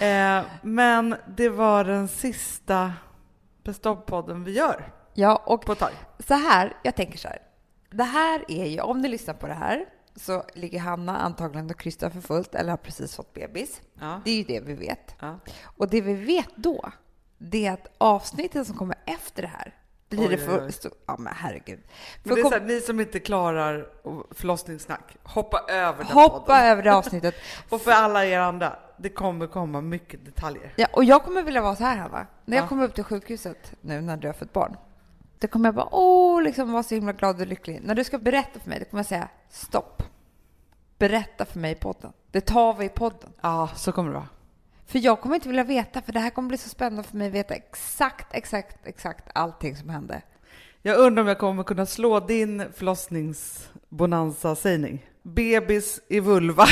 Eh, 0.02 0.42
men 0.62 1.16
det 1.38 1.50
var 1.50 1.84
den 1.84 2.08
sista 2.08 2.94
Best 3.64 3.86
of-podden 3.86 4.44
vi 4.44 4.52
gör 4.52 4.94
Ja, 5.14 5.44
och 5.46 5.62
på 5.66 5.76
tag. 5.76 5.92
så 6.28 6.34
här, 6.34 6.78
jag 6.84 6.96
tänker 6.96 7.18
så 7.18 7.28
här. 7.28 7.40
Det 7.92 8.04
här 8.04 8.46
är 8.48 8.66
ju, 8.66 8.80
om 8.82 9.02
ni 9.02 9.08
lyssnar 9.08 9.34
på 9.34 9.48
det 9.48 9.54
här 9.54 9.86
så 10.16 10.44
ligger 10.54 10.80
Hanna 10.80 11.18
antagligen 11.18 11.70
och 11.70 11.80
krystar 11.80 12.10
för 12.10 12.22
fullt 12.22 12.56
eller 12.56 12.70
har 12.70 12.78
precis 12.78 13.16
fått 13.16 13.34
bebis. 13.34 13.82
Ja. 14.00 14.22
Det 14.26 14.32
är 14.32 14.36
ju 14.36 14.44
det 14.44 14.60
vi 14.60 14.74
vet. 14.74 15.16
Ja. 15.20 15.40
Och 15.64 15.90
det 15.90 16.02
vi 16.02 16.14
vet 16.14 16.50
då, 16.56 16.92
det 17.38 17.66
är 17.66 17.72
att 17.74 17.88
avsnittet 17.98 18.68
som 18.68 18.76
kommer 18.78 18.96
efter 19.06 19.42
det 19.42 19.48
här 19.48 19.76
blir 20.16 20.28
Oj, 20.28 20.36
det 20.36 20.38
för... 20.38 20.66
oj. 20.66 20.72
Så, 20.72 20.90
ja, 21.06 21.16
men 21.20 21.34
herregud. 21.36 21.80
Men 22.24 22.36
det 22.36 22.42
är 22.42 22.44
så 22.44 22.50
här, 22.52 22.62
ni 22.62 22.82
som 22.82 23.00
inte 23.00 23.20
klarar 23.20 23.88
förlossningssnack, 24.32 25.18
hoppa 25.24 25.60
över 25.70 25.98
den 26.04 26.08
hoppa 26.14 26.40
podden. 26.40 26.64
över 26.66 26.84
det 26.84 26.94
avsnittet. 26.96 27.36
Och 27.70 27.82
för 27.82 27.92
alla 27.92 28.26
er 28.26 28.40
andra, 28.40 28.76
det 28.98 29.10
kommer 29.10 29.48
komma 29.48 29.82
mycket 29.82 30.26
detaljer. 30.26 30.74
Ja, 30.76 30.88
och 30.94 31.04
jag 31.04 31.24
kommer 31.24 31.44
vilja 31.44 31.62
vara 31.62 31.76
så 31.76 31.84
här, 31.84 31.98
Hanna. 31.98 32.28
När 32.46 32.58
jag 32.58 32.64
Ja. 32.64 32.68
kommer 32.68 32.84
upp 32.84 32.96
till 32.96 33.04
sjukhuset 33.04 33.74
nu 33.82 34.02
när 34.02 34.18
du 34.18 34.28
har 34.28 34.34
fått 34.34 34.54
barn. 34.54 34.78
Då 35.40 35.48
kommer 35.48 35.68
jag 35.68 35.76
bara, 35.76 35.90
åh, 35.96 36.42
liksom 36.42 36.72
vara 36.72 36.84
så 36.84 36.96
himla 36.96 37.14
glad 37.14 37.42
och 37.42 37.48
lycklig. 37.48 37.80
När 37.84 37.96
du 37.96 38.04
ska 38.04 38.18
berätta 38.18 38.60
för 38.60 38.70
mig, 38.70 38.80
då 38.80 38.86
kommer 38.86 39.00
jag 39.00 39.06
säga, 39.06 39.28
stopp. 39.50 40.04
Berätta 40.98 41.46
för 41.46 41.60
mig 41.60 41.72
i 41.72 41.76
podden. 41.76 42.14
Det 42.32 42.42
tar 42.42 42.74
vi 42.74 42.86
i 42.86 42.90
podden. 42.90 43.30
Ja, 43.42 43.70
så 43.76 43.92
kommer 43.92 44.10
det 44.10 44.16
vara. 44.16 44.28
För 44.90 45.00
jag 45.00 45.22
kommer 45.22 45.36
inte 45.36 45.48
vilja 45.48 45.64
veta, 45.64 46.02
för 46.02 46.14
det 46.14 46.20
här 46.20 46.30
kommer 46.30 46.48
bli 46.48 46.58
så 46.58 46.70
spännande 46.70 47.04
för 47.04 47.18
mig 47.18 47.28
att 47.28 47.34
veta 47.34 47.54
exakt, 47.54 48.28
exakt, 48.32 48.88
exakt 48.88 49.30
allting 49.34 49.76
som 49.76 49.90
hände. 49.90 50.22
Jag 50.82 50.98
undrar 50.98 51.22
om 51.22 51.28
jag 51.28 51.38
kommer 51.38 51.64
kunna 51.64 51.86
slå 51.86 52.20
din 52.20 52.64
förlossningsbonanza-sägning. 52.74 55.06
Bebis 55.22 56.02
i 56.08 56.20
vulva. 56.20 56.66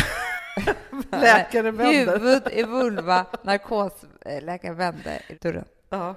Läkare 1.12 1.72
vänder. 1.72 2.20
Huvud 2.20 2.44
i 2.52 2.64
vulva, 2.64 3.26
narkosläkare 3.44 4.74
vände 4.74 5.22
i 5.28 5.34
dörren. 5.34 5.66
Ja. 5.90 6.16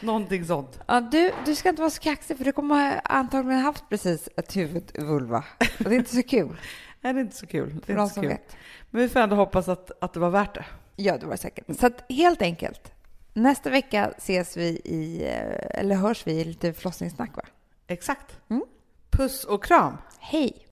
Någonting 0.00 0.44
sånt. 0.44 0.80
Ja, 0.86 1.00
du, 1.00 1.32
du 1.44 1.54
ska 1.54 1.68
inte 1.68 1.82
vara 1.82 1.90
så 1.90 2.02
kaxig, 2.02 2.36
för 2.36 2.44
du 2.44 2.52
kommer 2.52 3.00
antagligen 3.04 3.60
haft 3.60 3.88
precis 3.88 4.28
ett 4.36 4.56
huvud 4.56 4.90
i 4.94 5.00
vulva. 5.00 5.44
Och 5.78 5.84
det 5.84 5.94
är 5.94 5.98
inte 5.98 6.16
så 6.16 6.22
kul. 6.22 6.56
Nej, 7.00 7.12
det 7.12 7.20
är 7.20 7.22
inte 7.22 7.36
så 7.36 7.46
kul. 7.46 7.80
Det 7.86 7.92
är 7.92 8.02
inte 8.02 8.14
så 8.14 8.20
kul. 8.20 8.28
vet. 8.28 8.56
Men 8.90 9.02
vi 9.02 9.08
får 9.08 9.20
ändå 9.20 9.36
hoppas 9.36 9.68
att, 9.68 9.90
att 10.00 10.12
det 10.12 10.20
var 10.20 10.30
värt 10.30 10.54
det. 10.54 10.64
Ja, 10.96 11.18
det 11.18 11.26
var 11.26 11.32
det 11.32 11.38
säkert. 11.38 11.78
Så 11.80 11.86
att, 11.86 12.04
helt 12.08 12.42
enkelt, 12.42 12.92
nästa 13.32 13.70
vecka 13.70 14.12
ses 14.16 14.56
vi 14.56 14.66
i, 14.84 15.24
eh, 15.24 15.80
eller 15.80 15.96
hörs 15.96 16.26
vi 16.26 16.32
i 16.32 16.44
lite 16.44 16.72
förlossningssnack, 16.72 17.36
va? 17.36 17.42
Exakt. 17.86 18.38
Mm. 18.48 18.64
Puss 19.10 19.44
och 19.44 19.64
kram. 19.64 19.96
Hej! 20.18 20.62